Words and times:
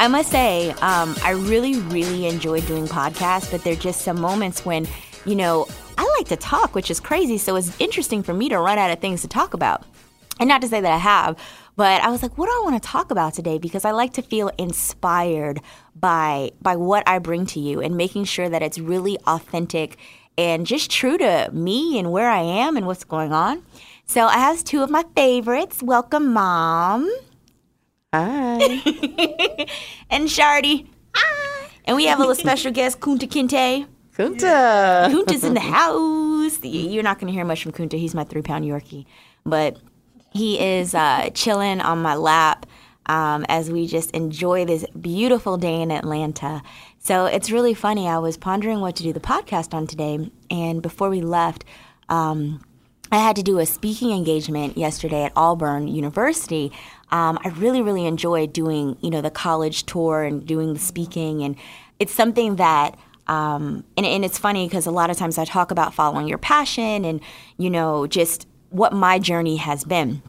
I 0.00 0.08
must 0.08 0.30
say, 0.30 0.70
um, 0.80 1.14
I 1.22 1.32
really, 1.32 1.78
really 1.78 2.26
enjoy 2.26 2.62
doing 2.62 2.86
podcasts, 2.86 3.50
but 3.50 3.62
there 3.64 3.74
are 3.74 3.76
just 3.76 4.00
some 4.00 4.18
moments 4.18 4.64
when, 4.64 4.88
you 5.26 5.34
know, 5.34 5.68
I 5.98 6.10
like 6.16 6.26
to 6.28 6.36
talk, 6.36 6.74
which 6.74 6.90
is 6.90 7.00
crazy. 7.00 7.36
So 7.36 7.54
it's 7.56 7.78
interesting 7.78 8.22
for 8.22 8.32
me 8.32 8.48
to 8.48 8.58
run 8.58 8.78
out 8.78 8.90
of 8.90 9.00
things 9.00 9.20
to 9.20 9.28
talk 9.28 9.52
about. 9.52 9.84
And 10.38 10.48
not 10.48 10.62
to 10.62 10.68
say 10.68 10.80
that 10.80 10.90
I 10.90 10.96
have, 10.96 11.38
but 11.76 12.00
I 12.00 12.08
was 12.08 12.22
like, 12.22 12.38
what 12.38 12.46
do 12.46 12.52
I 12.52 12.62
want 12.64 12.82
to 12.82 12.88
talk 12.88 13.10
about 13.10 13.34
today? 13.34 13.58
Because 13.58 13.84
I 13.84 13.90
like 13.90 14.14
to 14.14 14.22
feel 14.22 14.50
inspired 14.56 15.60
by 15.94 16.52
by 16.62 16.76
what 16.76 17.06
I 17.06 17.18
bring 17.18 17.44
to 17.46 17.60
you 17.60 17.82
and 17.82 17.94
making 17.94 18.24
sure 18.24 18.48
that 18.48 18.62
it's 18.62 18.78
really 18.78 19.18
authentic 19.26 19.98
and 20.38 20.66
just 20.66 20.90
true 20.90 21.18
to 21.18 21.50
me 21.52 21.98
and 21.98 22.10
where 22.10 22.30
I 22.30 22.40
am 22.40 22.78
and 22.78 22.86
what's 22.86 23.04
going 23.04 23.34
on. 23.34 23.62
So 24.06 24.24
I 24.24 24.38
have 24.38 24.64
two 24.64 24.82
of 24.82 24.88
my 24.88 25.04
favorites. 25.14 25.82
Welcome, 25.82 26.32
Mom. 26.32 27.12
Hi. 28.12 28.58
and 30.10 30.26
Shardy. 30.26 30.88
Hi. 31.14 31.70
And 31.84 31.96
we 31.96 32.06
have 32.06 32.18
a 32.18 32.22
little 32.22 32.34
special 32.34 32.72
guest, 32.72 32.98
Kunta 32.98 33.28
Kinte. 33.28 33.86
Kunta. 34.16 35.08
Kunta's 35.08 35.44
in 35.44 35.54
the 35.54 35.60
house. 35.60 36.58
You're 36.64 37.04
not 37.04 37.20
going 37.20 37.28
to 37.28 37.32
hear 37.32 37.44
much 37.44 37.62
from 37.62 37.70
Kunta. 37.70 37.96
He's 37.96 38.14
my 38.14 38.24
three 38.24 38.42
pound 38.42 38.64
Yorkie. 38.64 39.06
But 39.46 39.78
he 40.32 40.58
is 40.60 40.92
uh, 40.92 41.30
chilling 41.34 41.80
on 41.80 42.02
my 42.02 42.16
lap 42.16 42.66
um, 43.06 43.46
as 43.48 43.70
we 43.70 43.86
just 43.86 44.10
enjoy 44.10 44.64
this 44.64 44.84
beautiful 45.00 45.56
day 45.56 45.80
in 45.80 45.92
Atlanta. 45.92 46.62
So 46.98 47.26
it's 47.26 47.52
really 47.52 47.74
funny. 47.74 48.08
I 48.08 48.18
was 48.18 48.36
pondering 48.36 48.80
what 48.80 48.96
to 48.96 49.04
do 49.04 49.12
the 49.12 49.20
podcast 49.20 49.72
on 49.72 49.86
today. 49.86 50.30
And 50.50 50.82
before 50.82 51.10
we 51.10 51.20
left, 51.20 51.64
um, 52.08 52.60
I 53.12 53.18
had 53.18 53.36
to 53.36 53.42
do 53.42 53.58
a 53.58 53.66
speaking 53.66 54.12
engagement 54.12 54.76
yesterday 54.76 55.24
at 55.24 55.32
Auburn 55.34 55.88
University. 55.88 56.72
Um, 57.10 57.38
I 57.44 57.48
really, 57.48 57.82
really 57.82 58.06
enjoyed 58.06 58.52
doing, 58.52 58.96
you 59.00 59.10
know, 59.10 59.20
the 59.20 59.30
college 59.30 59.84
tour 59.84 60.22
and 60.22 60.46
doing 60.46 60.74
the 60.74 60.78
speaking, 60.78 61.42
and 61.42 61.56
it's 61.98 62.14
something 62.14 62.56
that. 62.56 62.98
Um, 63.26 63.84
and, 63.96 64.04
and 64.04 64.24
it's 64.24 64.38
funny 64.38 64.66
because 64.66 64.86
a 64.86 64.90
lot 64.90 65.08
of 65.08 65.16
times 65.16 65.38
I 65.38 65.44
talk 65.44 65.70
about 65.70 65.94
following 65.94 66.26
your 66.26 66.38
passion 66.38 67.04
and, 67.04 67.20
you 67.58 67.70
know, 67.70 68.08
just 68.08 68.48
what 68.70 68.92
my 68.92 69.20
journey 69.20 69.54
has 69.56 69.84
been. 69.84 70.20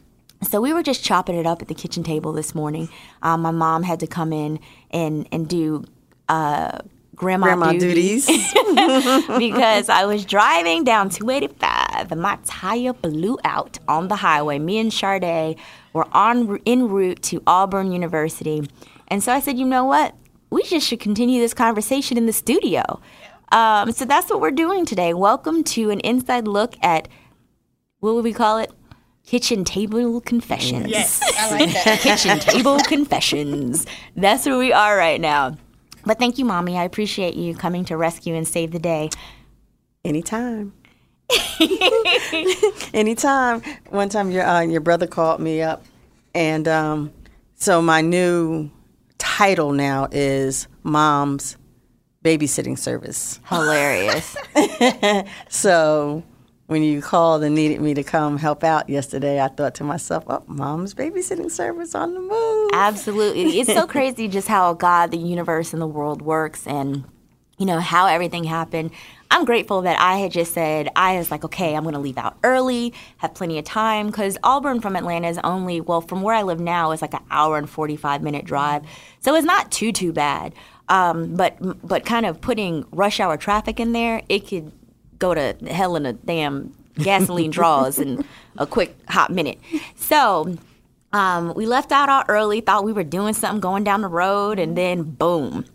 So 0.44 0.62
we 0.62 0.72
were 0.72 0.84
just 0.84 1.04
chopping 1.04 1.36
it 1.36 1.48
up 1.48 1.64
at 1.64 1.68
the 1.68 1.74
kitchen 1.74 2.04
table 2.04 2.32
this 2.32 2.54
morning. 2.54 2.90
Um, 3.24 3.42
my 3.42 3.50
mom 3.50 3.82
had 3.82 4.00
to 4.02 4.08
come 4.08 4.32
in 4.32 4.60
and 4.92 5.28
and 5.32 5.48
do 5.48 5.84
uh, 6.30 6.80
grandma, 7.16 7.48
Grandma 7.48 7.72
duties, 7.74 8.28
duties. 8.28 8.54
because 9.40 9.90
I 9.90 10.06
was 10.06 10.26
driving 10.26 10.84
down 10.84 11.10
285 11.10 11.81
and 11.92 12.22
my 12.22 12.38
tire 12.46 12.94
blew 12.94 13.38
out 13.44 13.78
on 13.88 14.08
the 14.08 14.18
highway. 14.18 14.60
Me 14.60 14.78
and 14.80 14.92
Chardé 14.92 15.58
were 15.94 16.08
on 16.12 16.60
en 16.66 16.88
route 16.90 17.22
to 17.24 17.42
Auburn 17.46 17.92
University, 17.92 18.68
and 19.08 19.22
so 19.24 19.32
I 19.32 19.40
said, 19.40 19.58
you 19.58 19.66
know 19.66 19.84
what? 19.86 20.16
We 20.50 20.64
just 20.64 20.88
should 20.88 21.00
continue 21.00 21.40
this 21.40 21.54
conversation 21.54 22.18
in 22.18 22.26
the 22.26 22.34
studio. 22.34 23.02
Um, 23.52 23.92
so 23.92 24.06
that's 24.06 24.30
what 24.30 24.42
we're 24.42 24.52
doing 24.52 24.86
today. 24.86 25.14
Welcome 25.14 25.64
to 25.66 25.90
an 25.90 26.00
inside 26.02 26.48
look 26.48 26.76
at 26.82 27.08
what 28.00 28.16
would 28.16 28.24
we 28.24 28.34
call 28.34 28.58
it? 28.58 28.72
Kitchen 29.26 29.64
table 29.64 30.20
confessions. 30.22 30.88
Yes, 30.88 31.22
I 31.38 31.52
like 31.52 31.74
that. 31.86 32.00
Kitchen 32.00 32.40
table 32.40 32.80
confessions. 32.80 33.86
That's 34.16 34.46
where 34.46 34.58
we 34.58 34.74
are 34.74 34.98
right 34.98 35.22
now. 35.22 35.58
But 36.06 36.18
thank 36.18 36.38
you, 36.38 36.46
mommy. 36.46 36.78
I 36.78 36.84
appreciate 36.84 37.36
you 37.36 37.54
coming 37.54 37.86
to 37.86 37.98
rescue 37.98 38.34
and 38.34 38.48
save 38.48 38.72
the 38.72 38.80
day. 38.80 39.10
Anytime. 40.04 40.74
Anytime. 42.94 43.62
One 43.90 44.10
time 44.10 44.32
your 44.32 44.46
uh, 44.46 44.62
your 44.62 44.82
brother 44.82 45.08
called 45.08 45.40
me 45.40 45.62
up, 45.62 45.84
and 46.34 46.68
um, 46.68 47.12
so 47.56 47.82
my 47.82 48.02
new 48.02 48.70
title 49.18 49.72
now 49.72 50.08
is 50.12 50.68
Mom's 50.84 51.58
Babysitting 52.24 52.78
Service. 52.78 53.40
Hilarious. 53.48 54.36
So 55.50 56.24
when 56.68 56.84
you 56.84 57.02
called 57.02 57.44
and 57.44 57.54
needed 57.54 57.82
me 57.82 57.94
to 57.94 58.04
come 58.04 58.38
help 58.38 58.64
out 58.64 58.90
yesterday, 58.90 59.42
I 59.42 59.50
thought 59.50 59.76
to 59.76 59.84
myself, 59.84 60.24
"Oh, 60.28 60.44
Mom's 60.48 60.94
Babysitting 60.94 61.52
Service 61.52 61.94
on 61.96 62.14
the 62.14 62.20
move." 62.22 62.70
Absolutely. 62.74 63.60
It's 63.60 63.74
so 63.74 63.86
crazy 63.96 64.28
just 64.28 64.48
how 64.48 64.74
God, 64.74 65.12
the 65.12 65.18
universe, 65.18 65.74
and 65.74 65.82
the 65.82 65.88
world 65.88 66.22
works 66.22 66.66
and, 66.66 67.04
you 67.58 67.66
know, 67.66 67.80
how 67.80 68.08
everything 68.08 68.46
happened. 68.46 68.92
I'm 69.32 69.46
grateful 69.46 69.82
that 69.84 69.98
I 70.00 70.18
had 70.18 70.32
just 70.34 70.54
said, 70.54 70.90
I 70.94 71.18
was 71.18 71.32
like, 71.32 71.46
okay, 71.46 71.74
I'm 71.74 71.84
going 71.84 71.94
to 71.94 72.00
leave 72.00 72.18
out 72.18 72.38
early, 72.44 72.94
have 73.18 73.34
plenty 73.34 73.58
of 73.58 73.64
time, 73.64 74.08
because 74.08 74.38
Auburn 74.44 74.82
from 74.82 74.98
Atlanta 74.98 75.30
is 75.30 75.40
only, 75.44 75.80
well, 75.80 76.02
from 76.02 76.22
where 76.22 76.36
I 76.36 76.42
live 76.42 76.60
now, 76.60 76.92
is 76.92 77.02
like 77.02 77.14
an 77.14 77.24
hour 77.32 77.58
and 77.58 77.70
45 77.70 78.22
minute 78.22 78.44
drive. 78.44 78.84
So 79.22 79.34
it's 79.36 79.46
not 79.46 79.72
too, 79.72 79.94
too 79.94 80.12
bad. 80.12 80.54
Um, 80.90 81.36
but, 81.38 81.58
but 81.88 82.06
kind 82.06 82.26
of 82.26 82.42
putting 82.42 82.86
rush 82.92 83.22
hour 83.22 83.38
traffic 83.38 83.80
in 83.80 83.94
there, 83.94 84.22
it 84.28 84.48
could 84.48 84.74
go 85.18 85.34
to 85.34 85.56
hell 85.66 85.96
in 85.96 86.06
a 86.06 86.12
damn 86.12 86.76
gasoline 86.96 87.52
draws 87.52 88.00
in 88.00 88.26
a 88.58 88.68
quick 88.68 88.94
hot 89.08 89.32
minute. 89.32 89.60
So 89.96 90.58
um, 91.14 91.54
we 91.56 91.66
left 91.66 91.94
out 91.94 92.10
all 92.10 92.24
early, 92.28 92.60
thought 92.60 92.84
we 92.84 92.92
were 92.92 93.06
doing 93.06 93.34
something 93.34 93.62
going 93.62 93.86
down 93.86 94.02
the 94.02 94.10
road, 94.10 94.60
and 94.60 94.78
then 94.78 95.04
boom. 95.04 95.66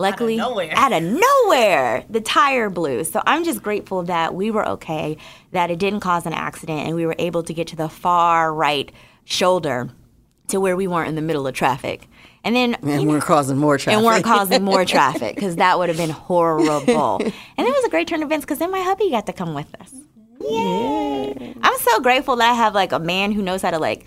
Luckily, 0.00 0.36
nowhere. 0.36 0.72
out 0.76 0.92
of 0.92 1.02
nowhere, 1.02 2.04
the 2.08 2.20
tire 2.20 2.70
blew. 2.70 3.02
So 3.02 3.20
I'm 3.26 3.42
just 3.42 3.62
grateful 3.62 4.04
that 4.04 4.32
we 4.34 4.50
were 4.52 4.66
okay, 4.68 5.16
that 5.50 5.70
it 5.72 5.80
didn't 5.80 6.00
cause 6.00 6.24
an 6.24 6.32
accident, 6.32 6.86
and 6.86 6.94
we 6.94 7.04
were 7.04 7.16
able 7.18 7.42
to 7.42 7.52
get 7.52 7.66
to 7.68 7.76
the 7.76 7.88
far 7.88 8.54
right 8.54 8.92
shoulder 9.24 9.90
to 10.48 10.60
where 10.60 10.76
we 10.76 10.86
weren't 10.86 11.08
in 11.08 11.16
the 11.16 11.20
middle 11.22 11.46
of 11.48 11.54
traffic. 11.54 12.08
And 12.44 12.54
then 12.54 12.76
and 12.76 13.08
we're 13.08 13.20
causing 13.20 13.58
more 13.58 13.76
traffic. 13.76 13.96
and 13.96 14.06
weren't 14.06 14.24
causing 14.24 14.62
more 14.62 14.84
traffic 14.86 15.34
because 15.34 15.56
that 15.56 15.78
would 15.78 15.88
have 15.88 15.98
been 15.98 16.10
horrible. 16.10 17.16
And 17.20 17.32
it 17.66 17.74
was 17.74 17.84
a 17.84 17.90
great 17.90 18.06
turn 18.06 18.22
of 18.22 18.28
events 18.28 18.44
because 18.46 18.60
then 18.60 18.70
my 18.70 18.80
hubby 18.80 19.10
got 19.10 19.26
to 19.26 19.32
come 19.32 19.52
with 19.52 19.66
us. 19.80 19.92
Yay! 20.40 21.54
I'm 21.60 21.78
so 21.80 22.00
grateful 22.00 22.36
that 22.36 22.50
I 22.52 22.54
have 22.54 22.72
like 22.74 22.92
a 22.92 23.00
man 23.00 23.32
who 23.32 23.42
knows 23.42 23.62
how 23.62 23.72
to 23.72 23.78
like 23.78 24.06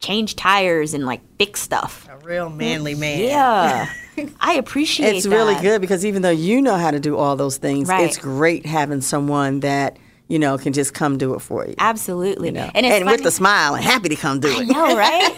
change 0.00 0.36
tires 0.36 0.94
and 0.94 1.06
like 1.06 1.20
fix 1.38 1.60
stuff. 1.60 2.08
A 2.10 2.18
real 2.18 2.50
manly 2.50 2.94
man. 2.94 3.20
Yeah, 3.20 3.92
I 4.40 4.54
appreciate. 4.54 5.14
It. 5.14 5.16
It's 5.16 5.26
really 5.26 5.54
good 5.62 5.80
because 5.80 6.04
even 6.04 6.22
though 6.22 6.30
you 6.30 6.60
know 6.62 6.76
how 6.76 6.90
to 6.90 7.00
do 7.00 7.16
all 7.16 7.36
those 7.36 7.56
things, 7.56 7.88
Right. 7.88 8.04
it's 8.04 8.18
great 8.18 8.66
having 8.66 9.00
someone 9.00 9.60
that 9.60 9.98
you 10.28 10.38
know 10.38 10.56
can 10.58 10.72
just 10.72 10.94
come 10.94 11.18
do 11.18 11.34
it 11.34 11.40
for 11.40 11.66
you. 11.66 11.74
Absolutely, 11.78 12.48
You 12.48 12.52
know, 12.54 12.70
and 12.74 12.84
and, 12.86 13.06
with 13.06 13.24
a 13.26 13.30
smile 13.30 13.74
and 13.74 13.84
happy 13.84 14.08
to 14.10 14.16
come 14.16 14.40
do 14.40 14.48
it. 14.48 14.66
know, 14.68 14.96
right? 14.96 15.32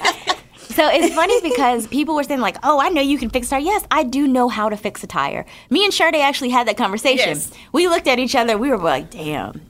So 0.59 0.87
it's 0.89 1.15
funny 1.15 1.41
because 1.41 1.87
people 1.87 2.15
were 2.16 2.25
saying 2.25 2.41
like, 2.41 2.56
"Oh, 2.62 2.78
I 2.81 2.89
know 2.91 3.00
you 3.00 3.19
can 3.19 3.31
fix 3.31 3.47
a 3.47 3.50
tire." 3.50 3.61
Yes, 3.61 3.84
I 3.91 4.03
do 4.03 4.27
know 4.27 4.49
how 4.49 4.69
to 4.69 4.77
fix 4.77 5.03
a 5.03 5.06
tire. 5.06 5.47
Me 5.71 5.84
and 5.84 5.93
Chardé 5.93 6.21
actually 6.21 6.50
had 6.50 6.66
that 6.69 6.77
conversation. 6.77 7.28
Yes. 7.31 7.50
We 7.72 7.89
looked 7.89 8.06
at 8.09 8.19
each 8.19 8.34
other. 8.34 8.59
We 8.59 8.69
were 8.69 8.77
like, 8.78 9.11
"Damn." 9.11 9.62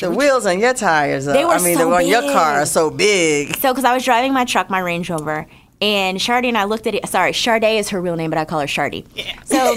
The 0.00 0.10
wheels 0.10 0.46
on 0.46 0.58
your 0.58 0.74
tires, 0.74 1.26
uh, 1.28 1.32
They 1.32 1.44
were 1.44 1.52
I 1.52 1.62
mean, 1.62 1.76
so 1.76 1.88
the 1.90 1.96
on 1.96 2.06
your 2.06 2.22
car 2.22 2.54
big. 2.54 2.62
are 2.62 2.66
so 2.66 2.90
big. 2.90 3.56
So, 3.56 3.72
because 3.72 3.84
I 3.84 3.94
was 3.94 4.04
driving 4.04 4.32
my 4.32 4.44
truck, 4.44 4.68
my 4.68 4.80
Range 4.80 5.08
Rover, 5.08 5.46
and 5.80 6.18
Shardy 6.18 6.48
and 6.48 6.56
I 6.56 6.64
looked 6.64 6.86
at 6.86 6.94
it. 6.94 7.06
Sorry, 7.08 7.32
Chardé 7.32 7.78
is 7.78 7.90
her 7.90 8.00
real 8.00 8.16
name, 8.16 8.30
but 8.30 8.38
I 8.38 8.44
call 8.46 8.60
her 8.60 8.66
Shardy. 8.66 9.04
Yeah. 9.14 9.42
So, 9.44 9.74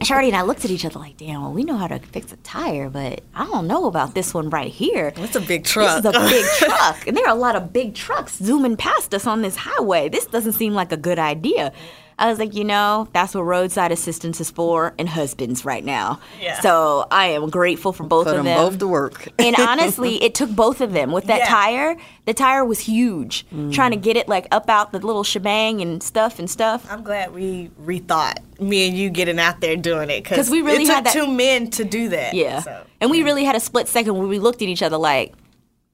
Shardy 0.00 0.26
and 0.26 0.36
I 0.36 0.42
looked 0.42 0.64
at 0.64 0.70
each 0.70 0.84
other 0.84 0.98
like, 0.98 1.16
damn, 1.16 1.40
well, 1.42 1.52
we 1.52 1.62
know 1.62 1.76
how 1.76 1.86
to 1.86 1.98
fix 2.00 2.32
a 2.32 2.36
tire, 2.38 2.90
but 2.90 3.20
I 3.34 3.44
don't 3.46 3.66
know 3.68 3.86
about 3.86 4.14
this 4.14 4.34
one 4.34 4.50
right 4.50 4.70
here. 4.70 5.12
It's 5.16 5.36
a 5.36 5.40
big 5.40 5.64
truck. 5.64 6.02
This 6.02 6.14
is 6.14 6.16
a 6.20 6.28
big 6.28 6.44
truck, 6.58 7.06
and 7.06 7.16
there 7.16 7.24
are 7.26 7.32
a 7.34 7.38
lot 7.38 7.54
of 7.56 7.72
big 7.72 7.94
trucks 7.94 8.36
zooming 8.38 8.76
past 8.76 9.14
us 9.14 9.26
on 9.26 9.42
this 9.42 9.56
highway. 9.56 10.08
This 10.08 10.26
doesn't 10.26 10.52
seem 10.52 10.74
like 10.74 10.90
a 10.92 10.96
good 10.96 11.18
idea. 11.18 11.72
I 12.20 12.28
was 12.28 12.38
like, 12.38 12.54
you 12.54 12.64
know, 12.64 13.08
that's 13.14 13.34
what 13.34 13.40
roadside 13.42 13.90
assistance 13.92 14.40
is 14.40 14.50
for, 14.50 14.94
and 14.98 15.08
husbands 15.08 15.64
right 15.64 15.84
now. 15.84 16.20
Yeah. 16.40 16.60
So 16.60 17.06
I 17.10 17.28
am 17.28 17.48
grateful 17.50 17.92
for 17.92 18.04
both 18.04 18.26
Put 18.26 18.36
of 18.36 18.36
them 18.36 18.44
them 18.44 18.58
both 18.70 18.78
to 18.78 18.86
work. 18.86 19.28
and 19.38 19.56
honestly, 19.58 20.22
it 20.22 20.34
took 20.34 20.50
both 20.50 20.80
of 20.82 20.92
them. 20.92 21.10
With 21.12 21.24
that 21.24 21.38
Yeah. 21.38 21.46
tire, 21.48 21.96
the 22.26 22.34
tire 22.34 22.64
was 22.64 22.78
huge. 22.80 23.46
Mm. 23.52 23.72
Trying 23.72 23.90
to 23.92 23.96
get 23.96 24.16
it 24.16 24.28
like 24.28 24.46
up 24.52 24.68
out 24.68 24.92
the 24.92 24.98
little 25.00 25.24
shebang 25.24 25.80
and 25.80 26.02
stuff 26.02 26.38
and 26.38 26.48
stuff. 26.48 26.86
I'm 26.90 27.02
glad 27.02 27.32
we 27.34 27.70
rethought 27.82 28.36
me 28.60 28.86
and 28.88 28.96
you 28.96 29.08
getting 29.10 29.38
out 29.40 29.60
there 29.62 29.74
doing 29.74 30.10
it 30.10 30.22
because 30.22 30.50
we 30.50 30.60
really 30.60 30.82
it 30.82 30.86
took 30.86 30.94
had 30.96 31.04
that- 31.06 31.12
two 31.14 31.26
men 31.26 31.70
to 31.70 31.84
do 31.84 32.10
that. 32.10 32.34
Yeah. 32.34 32.60
So. 32.60 32.84
And 33.00 33.10
we 33.10 33.22
really 33.22 33.44
had 33.44 33.56
a 33.56 33.60
split 33.60 33.88
second 33.88 34.16
where 34.18 34.28
we 34.28 34.38
looked 34.38 34.60
at 34.60 34.68
each 34.68 34.82
other 34.82 34.98
like, 34.98 35.32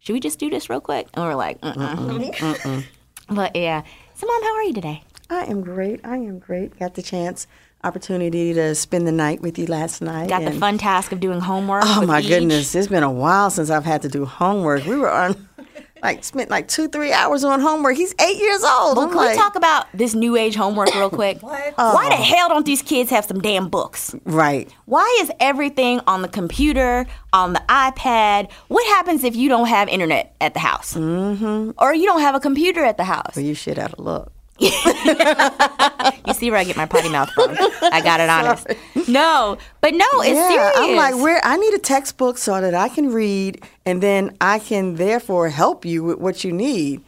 should 0.01 0.13
we 0.15 0.21
just 0.21 0.41
do 0.41 0.51
this 0.51 0.69
real 0.69 0.81
quick? 0.81 1.07
And 1.15 1.25
we 1.25 1.31
are 1.31 1.37
like, 1.37 1.59
uh-uh. 1.63 2.83
But 3.29 3.55
yeah. 3.57 3.83
So, 4.15 4.27
Mom, 4.27 4.43
how 4.43 4.55
are 4.57 4.63
you 4.63 4.73
today? 4.73 5.03
I 5.31 5.45
am 5.45 5.63
great. 5.63 6.01
I 6.05 6.17
am 6.17 6.39
great. 6.39 6.79
Got 6.79 6.95
the 6.95 7.03
chance, 7.03 7.47
opportunity 7.85 8.53
to 8.55 8.75
spend 8.75 9.07
the 9.07 9.13
night 9.13 9.41
with 9.43 9.59
you 9.59 9.67
last 9.67 10.01
night. 10.01 10.29
Got 10.29 10.45
the 10.45 10.53
fun 10.53 10.79
task 10.79 11.13
of 11.13 11.21
doing 11.21 11.41
homework. 11.41 11.83
Oh 11.87 12.01
with 12.01 12.09
my 12.09 12.21
each. 12.21 12.29
goodness, 12.29 12.75
it's 12.75 12.89
been 12.89 13.03
a 13.03 13.11
while 13.11 13.51
since 13.51 13.71
I've 13.71 13.85
had 13.85 14.03
to 14.03 14.09
do 14.09 14.25
homework. 14.25 14.85
We 14.87 14.97
were 14.97 15.11
on, 15.11 15.49
like, 16.03 16.23
spent 16.23 16.49
like 16.49 16.69
two, 16.69 16.89
three 16.89 17.13
hours 17.13 17.43
on 17.43 17.61
homework. 17.61 17.97
He's 17.97 18.15
eight 18.21 18.39
years 18.39 18.63
old. 18.63 18.97
Well, 18.97 19.07
I'm 19.07 19.09
can 19.09 19.17
like, 19.19 19.31
we 19.31 19.37
talk 19.37 19.57
about 19.57 19.87
this 19.93 20.15
new 20.15 20.37
age 20.37 20.55
homework 20.55 20.95
real 20.95 21.11
quick? 21.11 21.39
What? 21.43 21.75
Why 21.77 22.09
the 22.09 22.15
hell 22.15 22.49
don't 22.49 22.65
these 22.65 22.83
kids 22.83 23.11
have 23.11 23.25
some 23.25 23.41
damn 23.41 23.69
books? 23.69 24.15
right. 24.25 24.71
Why 24.85 25.19
is 25.21 25.31
everything 25.41 26.01
on 26.07 26.23
the 26.23 26.29
computer, 26.29 27.05
on 27.33 27.53
the 27.53 27.63
iPad? 27.69 28.51
What 28.69 28.87
happens 28.95 29.25
if 29.25 29.35
you 29.35 29.49
don't 29.49 29.67
have 29.67 29.89
internet 29.89 30.35
at 30.41 30.55
the 30.55 30.61
house? 30.61 30.95
Mm-hmm. 30.95 31.73
Or 31.79 31.93
you 31.95 32.07
don't 32.07 32.21
have 32.21 32.35
a 32.37 32.41
computer 32.41 32.85
at 32.85 32.97
the 32.97 33.05
house? 33.05 33.35
Well, 33.35 33.45
you 33.45 33.55
shit 33.55 33.77
out 33.79 33.93
of 33.93 33.99
luck. 33.99 34.33
You 34.59 36.35
see 36.35 36.51
where 36.51 36.59
I 36.61 36.65
get 36.65 36.77
my 36.77 36.87
potty 36.87 37.09
mouth 37.09 37.31
from. 37.31 37.51
I 37.83 38.01
got 38.03 38.21
it 38.21 38.29
honest. 38.31 38.67
No, 39.09 39.59
but 39.81 39.95
no, 39.95 40.07
it's 40.17 40.31
yeah, 40.37 40.49
serious. 40.49 40.73
I'm 40.77 40.97
like, 40.97 41.15
where 41.17 41.41
I 41.45 41.57
need 41.57 41.75
a 41.75 41.79
textbook 41.79 42.39
so 42.39 42.61
that 42.61 42.75
I 42.75 42.89
can 42.89 43.13
read, 43.13 43.63
and 43.85 44.03
then 44.03 44.37
I 44.41 44.59
can 44.59 44.97
therefore 44.97 45.49
help 45.51 45.85
you 45.85 46.03
with 46.05 46.19
what 46.19 46.45
you 46.45 46.53
need. 46.53 47.03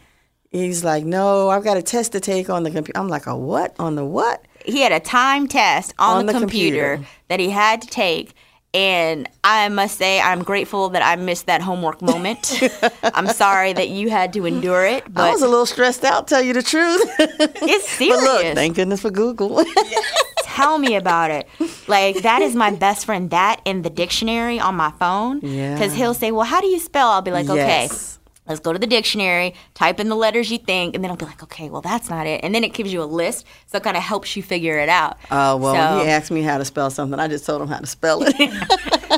He's 0.50 0.82
like, 0.84 1.04
no, 1.04 1.48
I've 1.50 1.64
got 1.64 1.76
a 1.76 1.82
test 1.82 2.12
to 2.12 2.20
take 2.20 2.48
on 2.48 2.62
the 2.62 2.70
computer. 2.70 2.98
I'm 2.98 3.08
like, 3.08 3.26
a 3.26 3.36
what? 3.36 3.74
On 3.78 3.94
the 3.96 4.04
what? 4.04 4.42
he 4.64 4.80
had 4.80 4.92
a 4.92 5.00
time 5.00 5.46
test 5.48 5.94
on, 5.98 6.18
On 6.18 6.26
the, 6.26 6.32
the 6.32 6.40
computer, 6.40 6.96
computer. 6.96 7.10
that 7.28 7.40
he 7.40 7.50
had 7.50 7.80
to 7.82 7.88
take. 7.88 8.34
And 8.75 9.29
I 9.43 9.69
must 9.70 9.97
say, 9.97 10.20
I'm 10.20 10.43
grateful 10.43 10.91
that 10.91 11.03
I 11.03 11.17
missed 11.17 11.47
that 11.47 11.62
homework 11.62 12.03
moment. 12.03 12.61
I'm 13.03 13.29
sorry 13.29 13.73
that 13.73 13.88
you 13.88 14.11
had 14.11 14.35
to 14.35 14.44
endure 14.44 14.85
it, 14.85 15.05
I 15.17 15.31
was 15.31 15.41
a 15.43 15.49
little 15.49 15.65
stressed 15.67 16.05
out, 16.05 16.29
tell 16.29 16.43
you 16.43 16.53
the 16.53 16.62
truth. 16.62 17.00
it's 17.19 17.88
serious. 17.88 18.17
but 18.20 18.44
look, 18.44 18.55
thank 18.55 18.76
goodness 18.76 19.00
for 19.00 19.11
Google. 19.11 19.65
Tell 20.43 20.79
me 20.79 20.97
about 20.97 21.31
it. 21.31 21.47
Like 21.87 22.23
that 22.23 22.43
is 22.43 22.56
my 22.56 22.73
best 22.75 23.06
friend. 23.06 23.31
That 23.31 23.61
in 23.65 23.82
the 23.82 23.91
dictionary 23.91 24.59
on 24.59 24.75
my 24.75 24.91
phone. 24.99 25.38
Yeah. 25.41 25.75
Because 25.75 25.94
he'll 25.94 26.15
say, 26.15 26.32
"Well, 26.32 26.44
how 26.47 26.61
do 26.61 26.67
you 26.67 26.81
spell?" 26.81 27.11
I'll 27.11 27.23
be 27.23 27.31
like, 27.31 27.49
"Okay." 27.49 27.82
Yes. 27.87 28.18
Let's 28.48 28.60
go 28.60 28.72
to 28.72 28.78
the 28.78 28.86
dictionary, 28.86 29.54
type 29.74 30.00
in 30.00 30.08
the 30.08 30.16
letters 30.16 30.50
you 30.50 30.58
think, 30.58 30.94
and 30.94 31.04
then 31.04 31.10
I'll 31.10 31.16
be 31.18 31.26
like, 31.26 31.42
okay, 31.42 31.68
well, 31.68 31.82
that's 31.82 32.08
not 32.08 32.26
it. 32.26 32.42
And 32.42 32.54
then 32.54 32.64
it 32.64 32.72
gives 32.72 32.92
you 32.92 33.02
a 33.02 33.04
list, 33.04 33.44
so 33.66 33.76
it 33.76 33.82
kind 33.84 33.96
of 33.96 34.02
helps 34.02 34.34
you 34.36 34.42
figure 34.42 34.78
it 34.78 34.88
out. 34.88 35.18
Oh 35.30 35.56
well, 35.58 35.74
So- 35.74 35.96
when 35.98 36.06
he 36.06 36.10
asked 36.10 36.30
me 36.30 36.42
how 36.42 36.58
to 36.58 36.64
spell 36.64 36.90
something, 36.90 37.18
I 37.20 37.28
just 37.28 37.44
told 37.46 37.60
him 37.62 37.68
how 37.68 37.78
to 37.78 37.86
spell 37.86 38.20
it. 38.24 38.34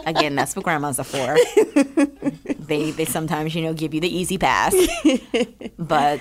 Again, 0.07 0.35
that's 0.35 0.57
what 0.57 0.65
grandmas 0.65 0.99
are 0.99 1.05
for. 1.05 1.37
they 2.67 2.91
they 2.91 3.05
sometimes 3.05 3.55
you 3.55 3.63
know 3.63 3.73
give 3.75 3.95
you 3.95 4.01
the 4.01 4.09
easy 4.15 4.39
pass, 4.39 4.75
but 5.79 6.21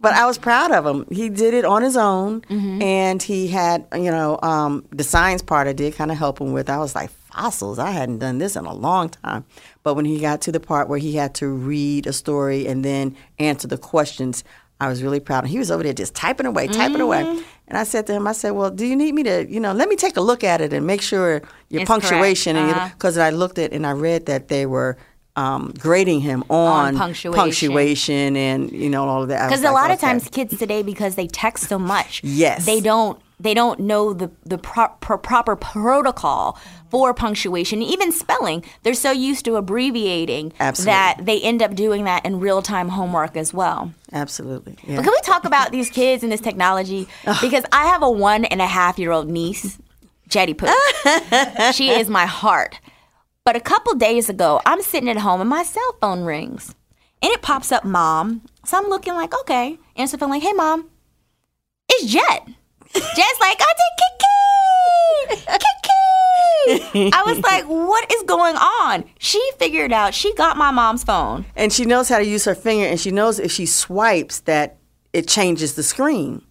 but 0.00 0.14
I 0.14 0.26
was 0.26 0.38
proud 0.38 0.70
of 0.70 0.86
him. 0.86 1.06
He 1.10 1.28
did 1.28 1.54
it 1.54 1.64
on 1.64 1.82
his 1.82 1.96
own, 1.96 2.42
Mm-hmm. 2.42 2.82
and 2.82 3.20
he 3.22 3.48
had, 3.48 3.84
you 3.94 4.10
know, 4.12 4.38
um, 4.42 4.84
the 4.90 5.02
science 5.02 5.42
part 5.42 5.66
I 5.66 5.72
did 5.72 5.96
kind 5.96 6.12
of 6.12 6.16
help 6.18 6.40
him 6.40 6.52
with. 6.52 6.70
I 6.70 6.78
was 6.78 6.94
like, 6.94 7.10
fossils, 7.42 7.78
I 7.78 7.90
hadn't 7.92 8.18
done 8.18 8.38
this 8.38 8.56
in 8.56 8.64
a 8.66 8.74
long 8.74 9.08
time. 9.10 9.44
But 9.82 9.94
when 9.94 10.04
he 10.04 10.18
got 10.20 10.40
to 10.42 10.52
the 10.52 10.60
part 10.60 10.88
where 10.88 10.98
he 10.98 11.14
had 11.16 11.34
to 11.36 11.48
read 11.48 12.06
a 12.06 12.12
story 12.12 12.66
and 12.66 12.84
then 12.84 13.16
answer 13.38 13.68
the 13.68 13.78
questions, 13.78 14.44
I 14.80 14.88
was 14.88 15.02
really 15.02 15.20
proud. 15.20 15.44
And 15.44 15.50
He 15.50 15.58
was 15.58 15.70
over 15.70 15.82
there 15.82 15.92
just 15.92 16.14
typing 16.14 16.46
away, 16.46 16.66
typing 16.68 17.00
away. 17.00 17.22
Mm-hmm. 17.22 17.42
And 17.68 17.78
I 17.78 17.84
said 17.84 18.06
to 18.06 18.12
him, 18.14 18.26
I 18.26 18.32
said, 18.32 18.50
well, 18.52 18.70
do 18.70 18.86
you 18.86 18.96
need 18.96 19.14
me 19.14 19.22
to, 19.24 19.46
you 19.50 19.60
know, 19.60 19.72
let 19.72 19.88
me 19.88 19.96
take 19.96 20.16
a 20.16 20.20
look 20.20 20.42
at 20.44 20.60
it 20.60 20.72
and 20.72 20.86
make 20.86 21.02
sure 21.02 21.42
your 21.68 21.82
It's 21.82 21.88
punctuation 21.88 22.56
correct. 22.56 22.68
and 22.68 22.76
Uh-huh. 22.76 22.88
because 22.94 23.18
I 23.18 23.30
looked 23.30 23.58
at 23.58 23.72
and 23.72 23.86
I 23.86 23.92
read 23.92 24.26
that 24.26 24.48
they 24.48 24.66
were 24.66 24.96
um, 25.36 25.72
grading 25.78 26.20
him 26.22 26.42
on, 26.50 26.96
punctuation. 26.96 27.32
punctuation 27.40 28.36
and 28.36 28.72
you 28.72 28.90
know 28.90 29.06
all 29.08 29.22
of 29.22 29.28
that. 29.28 29.46
Because 29.48 29.60
a 29.62 29.66
like, 29.70 29.74
lot 29.74 29.90
of 29.92 29.98
okay. 29.98 30.06
times 30.08 30.28
kids 30.28 30.58
today 30.58 30.82
because 30.82 31.14
they 31.14 31.28
text 31.28 31.68
so 31.68 31.78
much 31.78 32.20
Yes. 32.24 32.66
they 32.66 32.80
don't 32.80 33.20
they 33.38 33.54
don't 33.54 33.78
know 33.78 34.12
the 34.12 34.32
the 34.44 34.58
pro- 34.58 34.88
pro- 35.00 35.16
proper 35.18 35.54
protocol 35.54 36.58
for 36.90 37.12
punctuation 37.12 37.82
even 37.82 38.10
spelling 38.12 38.64
they're 38.82 38.94
so 38.94 39.10
used 39.10 39.44
to 39.44 39.56
abbreviating 39.56 40.52
Absolutely. 40.60 40.92
that 40.92 41.16
they 41.22 41.40
end 41.40 41.62
up 41.62 41.74
doing 41.74 42.04
that 42.04 42.24
in 42.24 42.40
real-time 42.40 42.88
homework 42.88 43.36
as 43.36 43.52
well. 43.52 43.92
Absolutely. 44.12 44.76
but 44.86 45.04
can 45.04 45.12
we 45.12 45.20
talk 45.22 45.44
about 45.44 45.70
these 45.70 45.90
kids 45.90 46.22
and 46.22 46.32
this 46.32 46.40
technology? 46.40 47.06
Because 47.40 47.64
i 47.72 47.84
have 47.86 48.02
a 48.02 48.10
one 48.10 48.44
and 48.46 48.60
a 48.62 48.66
half 48.66 48.98
year 48.98 49.12
old 49.12 49.28
niece 49.28 49.78
jetty 50.28 50.54
poo 50.54 50.66
she 51.72 51.90
is 51.90 52.08
my 52.08 52.26
heart. 52.26 52.80
But 53.44 53.56
a 53.56 53.60
couple 53.60 53.94
days 53.94 54.28
ago 54.28 54.60
i'm 54.66 54.82
sitting 54.82 55.08
at 55.08 55.18
home 55.18 55.40
and 55.40 55.50
my 55.50 55.62
cell 55.62 55.96
phone 56.00 56.24
rings. 56.24 56.74
And 57.20 57.32
it 57.32 57.42
pops 57.42 57.72
up 57.72 57.84
mom. 57.84 58.42
So 58.64 58.78
i'm 58.78 58.88
looking 58.88 59.14
like 59.14 59.32
okay. 59.40 59.78
Answer 59.96 60.16
the 60.16 60.20
phone 60.20 60.30
like 60.30 60.42
hey 60.42 60.52
mom 60.52 60.88
it's 61.90 62.10
jet. 62.12 62.46
Jet's 62.94 63.40
like 63.40 63.60
auntie 63.60 63.94
kiki 63.98 65.42
kiki 65.46 65.87
i 67.12 67.22
was 67.26 67.38
like 67.40 67.64
what 67.64 68.10
is 68.12 68.22
going 68.24 68.56
on 68.56 69.04
she 69.18 69.42
figured 69.58 69.92
out 69.92 70.14
she 70.14 70.34
got 70.34 70.56
my 70.56 70.70
mom's 70.70 71.04
phone 71.04 71.44
And 71.56 71.72
she 71.72 71.84
knows 71.84 72.08
how 72.08 72.18
to 72.18 72.24
use 72.24 72.44
her 72.44 72.54
finger, 72.54 72.86
and 72.86 72.98
she 73.00 73.10
knows 73.10 73.38
if 73.38 73.50
she 73.52 73.66
swipes 73.66 74.40
that 74.40 74.76
it 75.12 75.26
changes 75.28 75.74
the 75.74 75.82
screen. 75.82 76.42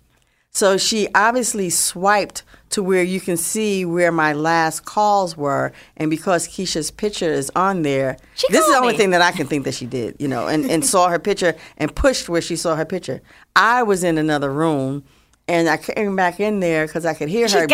So 0.52 0.78
she 0.78 1.08
obviously 1.14 1.70
swiped 1.70 2.44
to 2.72 2.82
where 2.82 3.04
you 3.04 3.22
can 3.22 3.38
see 3.38 3.86
where 3.86 4.12
my 4.12 4.34
last 4.34 4.86
calls 4.86 5.38
were, 5.38 5.72
and 5.98 6.10
because 6.10 6.48
Keshia's 6.48 6.90
picture 6.90 7.32
is 7.32 7.52
on 7.56 7.84
there, 7.84 8.18
She 8.36 8.48
this 8.50 8.66
is 8.66 8.72
the 8.72 8.78
only 8.80 8.94
me. 8.94 8.98
thing 8.98 9.10
that 9.12 9.22
I 9.22 9.32
can 9.32 9.46
think 9.46 9.66
that 9.66 9.76
she 9.76 9.86
did, 9.86 10.16
you 10.20 10.28
know, 10.28 10.48
and, 10.48 10.66
and 10.70 10.84
saw 10.86 11.10
her 11.10 11.20
picture 11.20 11.54
and 11.78 11.96
pushed 11.96 12.28
where 12.28 12.42
she 12.42 12.56
saw 12.56 12.76
her 12.76 12.86
picture. 12.86 13.22
I 13.56 13.84
was 13.84 14.04
in 14.04 14.18
another 14.18 14.52
room, 14.52 15.04
and 15.48 15.70
I 15.70 15.78
came 15.78 16.16
back 16.16 16.40
in 16.40 16.60
there 16.60 16.88
because 16.88 17.06
I 17.06 17.14
could 17.14 17.30
hear 17.30 17.48
her. 17.62 17.68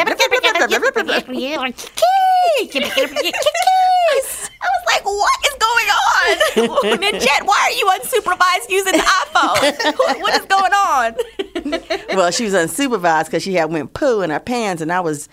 I 4.61 4.67
was 4.67 4.83
like, 4.87 5.05
what 5.05 5.39
is 5.47 5.55
going 5.59 5.89
on? 5.89 6.37
and 7.39 7.47
why 7.47 7.59
are 7.63 7.71
you 7.71 7.85
unsupervised 7.99 8.69
using 8.69 8.93
the 8.93 8.99
iPhone? 8.99 9.97
what 10.21 10.33
is 10.39 10.45
going 10.45 10.73
on? 10.73 11.15
well, 12.15 12.31
she 12.31 12.45
was 12.45 12.53
unsupervised 12.53 13.25
because 13.25 13.43
she 13.43 13.53
had 13.55 13.71
went 13.71 13.93
poo 13.93 14.21
in 14.21 14.29
her 14.29 14.39
pants, 14.39 14.81
and 14.81 14.91
I 14.91 14.99
was 14.99 15.29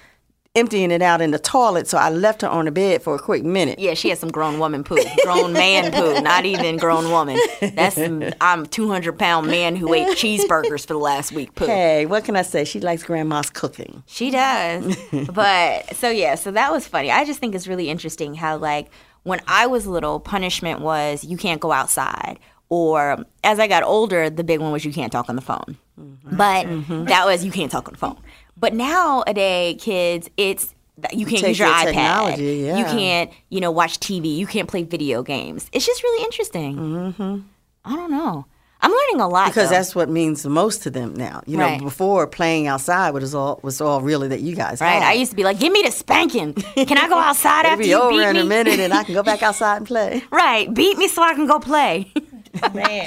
emptying 0.57 0.91
it 0.91 1.01
out 1.01 1.21
in 1.21 1.31
the 1.31 1.39
toilet. 1.39 1.87
So 1.87 1.97
I 1.97 2.11
left 2.11 2.43
her 2.43 2.49
on 2.49 2.65
the 2.65 2.73
bed 2.73 3.03
for 3.03 3.15
a 3.15 3.19
quick 3.19 3.45
minute. 3.45 3.79
Yeah, 3.79 3.95
she 3.95 4.09
has 4.09 4.19
some 4.19 4.31
grown 4.31 4.59
woman 4.59 4.83
poo, 4.83 4.99
grown 5.23 5.53
man 5.53 5.93
poo, 5.93 6.21
not 6.23 6.45
even 6.45 6.77
grown 6.77 7.11
woman. 7.11 7.39
That's 7.61 7.95
some, 7.95 8.25
I'm 8.41 8.67
200 8.67 9.19
pound 9.19 9.47
man 9.47 9.77
who 9.77 9.95
ate 9.95 10.09
cheeseburgers 10.19 10.87
for 10.87 10.95
the 10.95 10.99
last 10.99 11.33
week 11.33 11.55
poo. 11.55 11.67
Hey, 11.67 12.07
what 12.07 12.25
can 12.25 12.37
I 12.37 12.43
say? 12.43 12.65
She 12.65 12.81
likes 12.81 13.05
grandma's 13.05 13.51
cooking. 13.51 14.03
She 14.07 14.31
does. 14.31 14.97
but 15.33 15.95
so 15.95 16.11
yeah, 16.11 16.35
so 16.35 16.51
that 16.51 16.73
was 16.73 16.87
funny. 16.87 17.11
I 17.11 17.25
just 17.25 17.39
think 17.39 17.55
it's 17.55 17.69
really 17.69 17.89
interesting 17.89 18.35
how 18.35 18.57
like 18.57 18.91
when 19.23 19.41
I 19.47 19.67
was 19.69 19.87
little, 19.87 20.19
punishment 20.19 20.81
was 20.81 21.23
you 21.25 21.37
can't 21.37 21.61
go 21.61 21.71
outside. 21.73 22.39
Or 22.73 23.25
as 23.43 23.59
I 23.59 23.67
got 23.67 23.83
older, 23.83 24.31
the 24.31 24.45
big 24.45 24.61
one 24.61 24.71
was 24.71 24.85
you 24.85 24.93
can't 24.93 25.11
talk 25.11 25.29
on 25.29 25.35
the 25.35 25.43
phone. 25.43 25.77
Mm-hmm. 26.01 26.37
But 26.37 26.67
mm-hmm. 26.67 27.05
that 27.07 27.27
was 27.27 27.45
you 27.45 27.51
can't 27.51 27.71
talk 27.71 27.89
on 27.89 27.95
the 27.95 27.99
phone. 27.99 28.17
But 28.61 28.75
nowadays, 28.75 29.83
kids, 29.83 30.31
it's 30.37 30.75
you 31.13 31.25
can't 31.25 31.41
Take 31.41 31.49
use 31.49 31.59
your 31.59 31.69
your 31.69 31.77
iPad. 31.77 31.85
technology, 31.87 32.45
You 32.77 32.85
can't, 32.85 33.31
you 33.49 33.61
know, 33.61 33.71
watch 33.71 33.99
TV. 34.01 34.37
You 34.37 34.47
can't 34.47 34.69
play 34.69 34.83
video 34.83 35.23
games. 35.23 35.69
It's 35.73 35.87
just 35.87 36.03
really 36.03 36.25
interesting. 36.25 36.77
Mm-hmm. 36.77 37.39
I 37.87 37.97
don't 37.97 38.11
know. 38.11 38.45
I'm 38.83 38.91
learning 38.91 39.21
a 39.21 39.29
lot 39.29 39.49
Because 39.49 39.69
though. 39.69 39.77
that's 39.77 39.95
what 39.95 40.09
means 40.09 40.43
the 40.43 40.49
most 40.49 40.83
to 40.85 40.91
them 40.91 41.15
now. 41.15 41.43
You 41.47 41.59
know, 41.59 41.79
before 41.79 42.27
playing 42.27 42.67
outside 42.67 43.11
was 43.11 43.35
all 43.35 43.61
was 43.63 43.81
all 43.81 44.01
really 44.01 44.29
that 44.29 44.41
you 44.41 44.55
guys 44.55 44.81
Right, 44.81 44.93
had. 44.93 45.03
I 45.03 45.13
used 45.13 45.31
to 45.33 45.37
be 45.37 45.45
like, 45.45 45.59
"Give 45.59 45.71
me 45.71 45.83
the 45.83 45.91
spanking. 45.91 46.55
Can 46.55 46.97
I 46.97 47.07
go 47.09 47.19
outside 47.29 47.67
after 47.67 47.83
be 47.83 47.89
you 47.89 47.97
over 48.01 48.23
in 48.23 48.37
a 48.39 48.45
minute, 48.45 48.81
and 48.81 48.93
I 48.95 49.05
can 49.05 49.13
go 49.15 49.23
back 49.23 49.43
outside 49.49 49.77
and 49.79 49.87
play. 49.87 50.23
Right, 50.31 50.73
beat 50.73 50.97
me 50.97 51.09
so 51.09 51.23
I 51.23 51.35
can 51.35 51.47
go 51.47 51.59
play. 51.59 52.11
Man, 52.75 53.07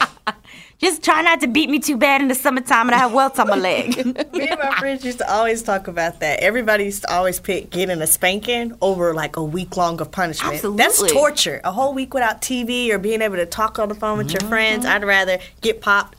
Just 0.78 1.04
try 1.04 1.22
not 1.22 1.42
to 1.42 1.48
beat 1.48 1.70
me 1.70 1.80
too 1.80 1.98
bad 1.98 2.22
in 2.22 2.28
the 2.28 2.36
summertime 2.36 2.88
and 2.88 2.96
I 2.96 3.00
have 3.00 3.14
welts 3.14 3.40
on 3.40 3.48
my 3.48 3.56
leg. 3.56 3.96
me 4.06 4.48
and 4.48 4.60
my 4.60 4.76
friends 4.80 5.04
used 5.04 5.20
to 5.20 5.32
always 5.32 5.62
talk 5.62 5.88
about 5.88 6.20
that. 6.20 6.40
Everybody 6.40 6.86
used 6.86 7.04
to 7.04 7.14
always 7.14 7.40
pick 7.40 7.70
getting 7.70 8.02
a 8.02 8.08
spanking 8.08 8.74
over 8.82 9.14
like 9.14 9.36
a 9.36 9.44
week 9.44 9.78
long 9.78 10.00
of 10.02 10.12
punishment. 10.12 10.56
Absolutely. 10.56 10.84
That's 10.84 11.12
torture. 11.12 11.62
A 11.64 11.72
whole 11.72 11.94
week 11.94 12.14
without 12.14 12.42
TV 12.42 12.90
or 12.90 12.98
being 13.00 13.22
able 13.22 13.36
to 13.36 13.46
talk 13.46 13.80
on 13.80 13.90
the 13.90 13.96
phone 13.96 14.18
with 14.18 14.32
your 14.32 14.42
friends. 14.50 14.86
Mm-hmm. 14.86 14.96
I'd 14.96 15.06
rather 15.06 15.40
get 15.62 15.82
popped, 15.82 16.18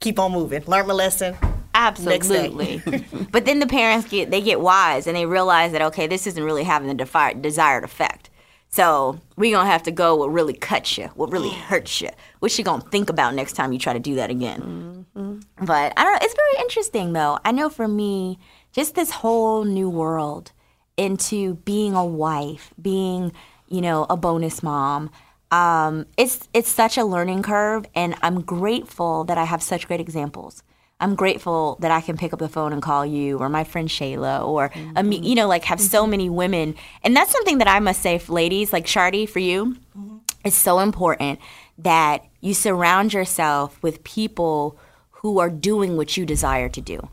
keep 0.00 0.18
on 0.18 0.32
moving, 0.32 0.64
learn 0.66 0.86
my 0.86 0.94
lesson. 0.94 1.36
Absolutely. 1.74 2.82
but 3.30 3.44
then 3.44 3.58
the 3.58 3.66
parents 3.66 4.08
get 4.08 4.30
they 4.30 4.40
get 4.40 4.60
wise 4.60 5.06
and 5.06 5.14
they 5.16 5.26
realize 5.26 5.72
that 5.72 5.82
okay, 5.82 6.06
this 6.06 6.26
isn't 6.26 6.42
really 6.42 6.64
having 6.64 6.88
the 6.88 6.94
defi- 6.94 7.34
desired 7.40 7.84
effect. 7.84 8.30
So 8.76 9.18
we 9.36 9.52
gonna 9.52 9.70
have 9.70 9.84
to 9.84 9.90
go 9.90 10.16
what 10.16 10.30
really 10.30 10.52
cuts 10.52 10.98
you, 10.98 11.06
what 11.14 11.32
really 11.32 11.48
hurts 11.48 12.02
you, 12.02 12.10
what 12.40 12.58
you 12.58 12.62
gonna 12.62 12.82
think 12.82 13.08
about 13.08 13.34
next 13.34 13.54
time 13.54 13.72
you 13.72 13.78
try 13.78 13.94
to 13.94 13.98
do 13.98 14.16
that 14.16 14.28
again. 14.28 15.06
But 15.14 15.94
I 15.96 16.04
don't 16.04 16.12
know. 16.12 16.18
It's 16.20 16.34
very 16.34 16.60
interesting 16.62 17.14
though. 17.14 17.38
I 17.42 17.52
know 17.52 17.70
for 17.70 17.88
me, 17.88 18.38
just 18.72 18.94
this 18.94 19.10
whole 19.10 19.64
new 19.64 19.88
world 19.88 20.52
into 20.98 21.54
being 21.54 21.94
a 21.94 22.04
wife, 22.04 22.74
being 22.78 23.32
you 23.66 23.80
know 23.80 24.04
a 24.10 24.16
bonus 24.18 24.62
mom. 24.62 25.10
Um, 25.50 26.04
it's 26.18 26.46
it's 26.52 26.68
such 26.68 26.98
a 26.98 27.04
learning 27.06 27.44
curve, 27.44 27.86
and 27.94 28.14
I'm 28.20 28.42
grateful 28.42 29.24
that 29.24 29.38
I 29.38 29.44
have 29.44 29.62
such 29.62 29.88
great 29.88 30.00
examples. 30.00 30.62
I'm 30.98 31.14
grateful 31.14 31.76
that 31.80 31.90
I 31.90 32.00
can 32.00 32.16
pick 32.16 32.32
up 32.32 32.38
the 32.38 32.48
phone 32.48 32.72
and 32.72 32.80
call 32.80 33.04
you 33.04 33.38
or 33.38 33.48
my 33.48 33.64
friend 33.64 33.88
Shayla 33.88 34.46
or 34.46 34.70
a 34.94 35.02
me 35.02 35.16
mm-hmm. 35.16 35.24
you 35.24 35.34
know, 35.34 35.46
like 35.46 35.64
have 35.64 35.80
so 35.80 36.02
mm-hmm. 36.02 36.10
many 36.10 36.30
women. 36.30 36.74
And 37.02 37.14
that's 37.14 37.32
something 37.32 37.58
that 37.58 37.68
I 37.68 37.80
must 37.80 38.00
say, 38.00 38.20
ladies, 38.28 38.72
like 38.72 38.86
Shardy, 38.86 39.28
for 39.28 39.38
you, 39.38 39.76
mm-hmm. 39.96 40.18
it's 40.44 40.56
so 40.56 40.78
important 40.78 41.38
that 41.78 42.24
you 42.40 42.54
surround 42.54 43.12
yourself 43.12 43.82
with 43.82 44.04
people 44.04 44.78
who 45.10 45.38
are 45.38 45.50
doing 45.50 45.96
what 45.96 46.16
you 46.16 46.24
desire 46.24 46.70
to 46.70 46.80
do. 46.80 47.08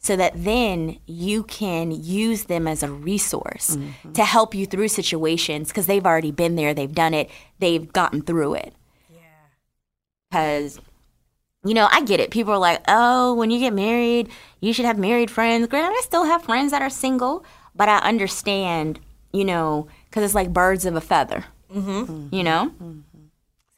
So 0.00 0.16
that 0.16 0.32
then 0.36 0.98
you 1.06 1.42
can 1.42 1.90
use 1.90 2.44
them 2.44 2.68
as 2.68 2.82
a 2.82 2.90
resource 2.90 3.76
to 4.14 4.24
help 4.24 4.54
you 4.54 4.64
through 4.64 4.88
situations 4.88 5.68
because 5.68 5.86
they've 5.86 6.06
already 6.06 6.30
been 6.30 6.54
there, 6.54 6.72
they've 6.72 6.94
done 6.94 7.14
it, 7.14 7.28
they've 7.58 7.92
gotten 7.92 8.22
through 8.22 8.54
it. 8.54 8.74
Yeah. 9.12 9.18
Because 10.30 10.80
you 11.68 11.74
know, 11.74 11.86
I 11.90 12.00
get 12.02 12.18
it. 12.18 12.30
People 12.30 12.54
are 12.54 12.58
like, 12.58 12.80
oh, 12.88 13.34
when 13.34 13.50
you 13.50 13.58
get 13.58 13.74
married, 13.74 14.30
you 14.60 14.72
should 14.72 14.86
have 14.86 14.98
married 14.98 15.30
friends. 15.30 15.66
Granted, 15.66 15.94
I 15.96 16.00
still 16.02 16.24
have 16.24 16.42
friends 16.42 16.70
that 16.70 16.80
are 16.80 16.88
single, 16.88 17.44
but 17.74 17.90
I 17.90 17.98
understand, 17.98 18.98
you 19.32 19.44
know, 19.44 19.86
because 20.08 20.24
it's 20.24 20.34
like 20.34 20.52
birds 20.52 20.86
of 20.86 20.96
a 20.96 21.00
feather. 21.00 21.44
Mm-hmm. 21.72 22.34
You 22.34 22.42
know? 22.42 22.72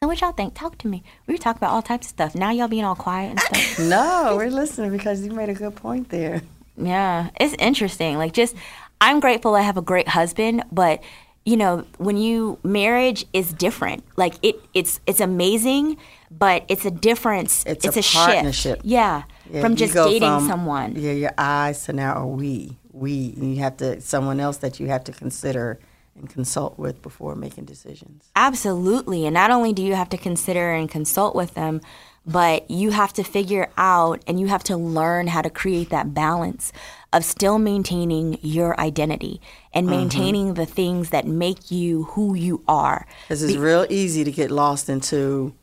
So, 0.01 0.07
what 0.07 0.21
y'all 0.21 0.31
think? 0.31 0.53
Talk 0.55 0.77
to 0.79 0.87
me. 0.87 1.03
We 1.27 1.33
were 1.33 1.37
talking 1.37 1.59
about 1.59 1.71
all 1.71 1.81
types 1.81 2.07
of 2.07 2.11
stuff. 2.11 2.33
Now, 2.33 2.49
y'all 2.51 2.69
being 2.69 2.85
all 2.85 2.95
quiet 2.95 3.31
and 3.31 3.39
stuff. 3.39 3.79
No, 3.89 4.35
we're 4.37 4.49
listening 4.49 4.91
because 4.91 5.25
you 5.25 5.31
made 5.31 5.49
a 5.49 5.53
good 5.53 5.75
point 5.75 6.09
there. 6.09 6.41
Yeah, 6.77 7.29
it's 7.39 7.55
interesting. 7.59 8.17
Like, 8.17 8.31
just 8.31 8.55
I'm 9.01 9.19
grateful 9.19 9.55
I 9.55 9.61
have 9.61 9.75
a 9.75 9.81
great 9.81 10.07
husband, 10.07 10.63
but 10.71 11.03
you 11.45 11.57
know, 11.57 11.85
when 11.97 12.17
you 12.17 12.59
marriage 12.63 13.25
is 13.33 13.51
different. 13.53 14.03
Like 14.15 14.35
it, 14.41 14.55
it's 14.73 14.99
it's 15.07 15.19
amazing, 15.19 15.97
but 16.31 16.63
it's 16.69 16.85
a 16.85 16.91
difference. 16.91 17.63
It's 17.67 17.85
It's, 17.85 17.97
a 17.97 17.99
a, 17.99 18.03
partnership. 18.25 18.77
shift. 18.77 18.85
Yeah, 18.85 19.23
Yeah, 19.51 19.61
from 19.61 19.75
just 19.75 19.93
dating 19.93 20.21
from, 20.21 20.47
someone. 20.47 20.95
Yeah, 20.95 21.11
your 21.11 21.33
eyes 21.37 21.83
to 21.85 21.93
now 21.93 22.13
are 22.13 22.25
we. 22.27 22.77
We. 22.93 23.33
And 23.37 23.53
you 23.55 23.61
have 23.61 23.77
to 23.77 23.99
someone 24.01 24.39
else 24.39 24.57
that 24.57 24.79
you 24.79 24.87
have 24.87 25.03
to 25.05 25.11
consider 25.11 25.79
and 26.15 26.29
consult 26.29 26.77
with 26.79 27.01
before 27.01 27.35
making 27.35 27.65
decisions. 27.65 28.29
Absolutely. 28.35 29.25
And 29.25 29.33
not 29.33 29.49
only 29.51 29.71
do 29.73 29.81
you 29.81 29.95
have 29.95 30.09
to 30.09 30.17
consider 30.17 30.71
and 30.73 30.89
consult 30.89 31.35
with 31.35 31.53
them, 31.53 31.79
but 32.25 32.69
you 32.69 32.91
have 32.91 33.13
to 33.13 33.23
figure 33.23 33.69
out 33.77 34.21
and 34.27 34.39
you 34.39 34.47
have 34.47 34.63
to 34.65 34.77
learn 34.77 35.27
how 35.27 35.41
to 35.41 35.49
create 35.49 35.89
that 35.89 36.13
balance 36.13 36.71
of 37.13 37.23
still 37.25 37.57
maintaining 37.59 38.37
your 38.41 38.79
identity 38.79 39.41
and 39.73 39.87
Mm-hmm. 39.87 39.95
maintaining 39.97 40.53
the 40.55 40.65
things 40.65 41.09
that 41.09 41.25
make 41.25 41.71
you 41.71 42.03
who 42.03 42.35
you 42.35 42.61
are. 42.67 43.07
Because 43.23 43.41
it's 43.43 43.55
real 43.57 43.85
easy 43.89 44.23
to 44.23 44.31
get 44.31 44.51
lost 44.51 44.89
into 44.89 45.53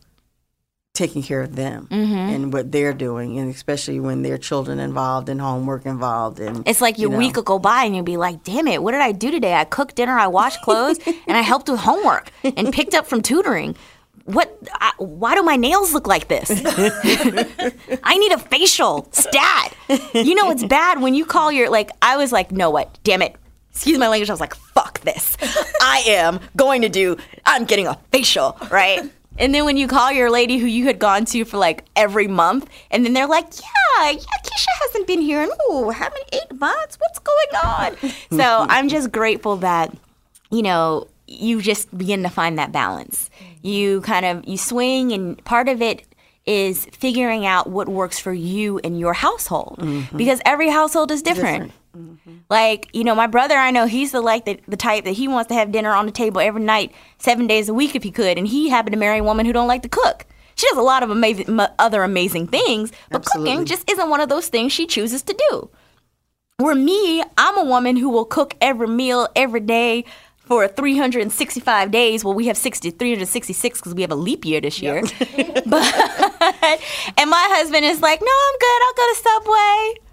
taking 0.99 1.23
care 1.23 1.41
of 1.43 1.55
them 1.57 1.87
Mm-hmm. 1.91 2.15
and 2.35 2.53
what 2.53 2.71
they're 2.73 2.93
doing, 2.93 3.39
and 3.39 3.49
especially 3.55 4.01
when 4.01 4.23
their 4.23 4.37
children 4.37 4.79
involved 4.81 5.29
and 5.29 5.41
homework 5.41 5.87
involved. 5.87 6.41
And 6.41 6.67
It's 6.69 6.81
like 6.81 6.99
your 6.99 7.11
you 7.11 7.13
know. 7.13 7.19
week 7.19 7.37
will 7.37 7.45
go 7.55 7.59
by 7.59 7.85
and 7.85 7.95
you'll 7.95 8.05
be 8.05 8.17
like, 8.17 8.43
damn 8.45 8.67
it, 8.69 8.83
what 8.83 8.93
did 8.93 9.01
I 9.01 9.13
do 9.13 9.31
today? 9.31 9.55
I 9.55 9.65
cooked 9.65 9.95
dinner, 9.97 10.19
I 10.19 10.27
washed 10.27 10.61
clothes, 10.63 10.99
and 11.27 11.37
I 11.37 11.43
helped 11.43 11.69
with 11.69 11.81
homework 11.81 12.31
and 12.45 12.73
picked 12.73 12.95
up 12.95 13.07
from 13.07 13.23
tutoring. 13.23 13.77
What? 14.25 14.55
I, 14.75 14.93
why 14.99 15.35
do 15.35 15.43
my 15.43 15.57
nails 15.57 15.95
look 15.95 16.07
like 16.07 16.29
this? 16.29 16.51
I 18.05 18.19
need 18.19 18.33
a 18.33 18.39
facial 18.39 19.09
stat. 19.13 19.75
You 20.13 20.35
know 20.35 20.51
it's 20.51 20.65
bad 20.65 21.01
when 21.01 21.15
you 21.15 21.25
call 21.25 21.51
your 21.51 21.71
like. 21.71 21.91
I 22.03 22.17
was 22.19 22.31
like, 22.33 22.53
no, 22.53 22.69
what? 22.71 22.99
Damn 23.05 23.23
it. 23.23 23.37
Excuse 23.71 23.97
my 23.99 24.09
language. 24.09 24.29
I 24.29 24.33
was 24.33 24.41
like, 24.41 24.55
fuck 24.55 25.01
this. 25.01 25.37
I 25.81 26.03
am 26.09 26.41
going 26.57 26.83
to 26.83 26.89
do. 26.89 27.17
I'm 27.47 27.65
getting 27.65 27.87
a 27.87 27.97
facial, 28.13 28.59
right? 28.71 29.09
And 29.39 29.55
then 29.55 29.65
when 29.65 29.77
you 29.77 29.89
call 29.89 30.13
your 30.13 30.31
lady 30.31 30.59
who 30.59 30.67
you 30.67 30.87
had 30.87 30.99
gone 30.99 31.25
to 31.27 31.45
for 31.45 31.57
like 31.57 31.85
every 31.97 32.27
month, 32.27 32.69
and 32.91 33.05
then 33.05 33.13
they're 33.13 33.29
like, 33.29 33.47
yeah, 33.59 34.11
yeah, 34.11 34.19
Keshia 34.19 34.81
hasn't 34.83 35.07
been 35.07 35.21
here 35.21 35.43
in 35.43 35.51
ooh, 35.71 35.91
how 35.91 36.09
many 36.09 36.25
eight 36.33 36.59
months? 36.59 36.99
What's 36.99 37.19
going 37.19 37.65
on? 37.65 37.97
so 38.39 38.67
I'm 38.69 38.89
just 38.89 39.13
grateful 39.13 39.57
that 39.59 39.97
you 40.51 40.63
know 40.63 41.09
you 41.27 41.63
just 41.63 41.97
begin 41.97 42.23
to 42.25 42.29
find 42.29 42.59
that 42.59 42.73
balance. 42.73 43.31
You 43.63 44.01
kind 44.03 44.27
of 44.27 44.47
you 44.47 44.59
swing, 44.59 45.13
and 45.13 45.43
part 45.45 45.69
of 45.69 45.81
it 45.81 46.05
is 46.47 46.87
figuring 46.87 47.45
out 47.45 47.69
what 47.69 47.89
works 47.89 48.19
for 48.19 48.33
you 48.33 48.79
and 48.83 48.99
your 48.99 49.13
household 49.13 49.77
mm-hmm. 49.81 50.17
because 50.17 50.41
every 50.47 50.71
household 50.71 51.11
is 51.11 51.21
different. 51.21 51.73
Mm-hmm. 51.97 52.37
Like, 52.49 52.89
you 52.93 53.05
know, 53.05 53.15
my 53.15 53.27
brother, 53.27 53.57
I 53.57 53.71
know 53.71 53.87
he's 53.87 54.13
the 54.13 54.21
like 54.21 54.45
the, 54.45 54.61
the 54.69 54.77
type 54.77 55.05
that 55.05 55.13
he 55.13 55.29
wants 55.29 55.49
to 55.49 55.55
have 55.55 55.73
dinner 55.73 55.93
on 55.93 56.07
the 56.07 56.13
table 56.13 56.41
every 56.41 56.63
night, 56.63 56.93
seven 57.19 57.47
days 57.47 57.69
a 57.69 57.75
week 57.75 57.95
if 57.95 58.03
he 58.03 58.11
could, 58.11 58.39
and 58.39 58.47
he 58.47 58.69
happened 58.69 58.93
to 58.93 58.99
marry 58.99 59.19
a 59.19 59.25
woman 59.25 59.47
who 59.47 59.53
don't 59.53 59.69
like 59.69 59.83
to 59.83 59.89
cook. 59.89 60.27
She 60.55 60.67
does 60.69 60.79
a 60.79 60.83
lot 60.83 61.03
of 61.03 61.11
amazing, 61.11 61.61
m- 61.61 61.73
other 61.79 62.03
amazing 62.03 62.49
things, 62.49 62.93
but 63.11 63.19
Absolutely. 63.19 63.53
cooking 63.53 63.67
just 63.67 63.89
isn't 63.91 64.11
one 64.11 64.21
of 64.21 64.29
those 64.29 64.49
things 64.49 64.73
she 64.73 64.87
chooses 64.87 65.23
to 65.23 65.37
do. 65.51 65.71
Where 66.59 66.75
me, 66.75 67.23
I'm 67.37 67.57
a 67.57 67.65
woman 67.65 67.97
who 67.97 68.11
will 68.11 68.25
cook 68.25 68.55
every 68.61 68.89
meal 68.89 69.29
every 69.37 69.61
day 69.61 70.05
for 70.37 70.67
365 70.67 71.91
days. 71.93 72.25
Well, 72.25 72.35
we 72.35 72.47
have 72.49 72.57
60, 72.57 72.91
366 72.91 73.81
because 73.81 73.95
we 73.95 74.03
have 74.03 74.11
a 74.11 74.17
leap 74.17 74.45
year 74.45 74.61
this 74.61 74.83
year. 74.83 75.03
but 75.67 75.95
and 77.17 77.31
my 77.31 77.47
husband 77.53 77.85
is 77.85 78.01
like, 78.01 78.21
no, 78.21 78.27
I'm 78.27 78.59
good. 78.59 78.83
I'll 78.83 78.95
go 78.97 79.13
to 79.13 79.21
Subway. 79.23 80.08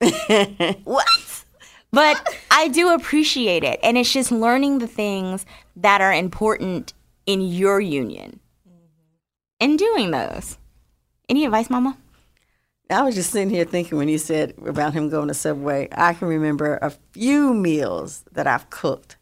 what? 0.84 1.06
But 1.90 2.34
I 2.50 2.68
do 2.68 2.90
appreciate 2.90 3.64
it, 3.64 3.80
and 3.82 3.96
it's 3.96 4.12
just 4.12 4.30
learning 4.30 4.78
the 4.78 4.86
things 4.86 5.46
that 5.76 6.00
are 6.00 6.12
important 6.12 6.92
in 7.26 7.40
your 7.40 7.80
union 7.80 8.40
mm-hmm. 8.68 8.76
and 9.60 9.78
doing 9.78 10.10
those. 10.10 10.58
Any 11.28 11.44
advice, 11.44 11.70
Mama? 11.70 11.96
I 12.90 13.02
was 13.02 13.14
just 13.14 13.30
sitting 13.30 13.50
here 13.50 13.64
thinking 13.64 13.98
when 13.98 14.08
you 14.08 14.16
said 14.16 14.54
about 14.64 14.94
him 14.94 15.10
going 15.10 15.28
to 15.28 15.34
Subway, 15.34 15.88
I 15.92 16.14
can 16.14 16.28
remember 16.28 16.78
a 16.80 16.90
few 17.12 17.52
meals 17.52 18.24
that 18.32 18.46
I've 18.46 18.70
cooked. 18.70 19.16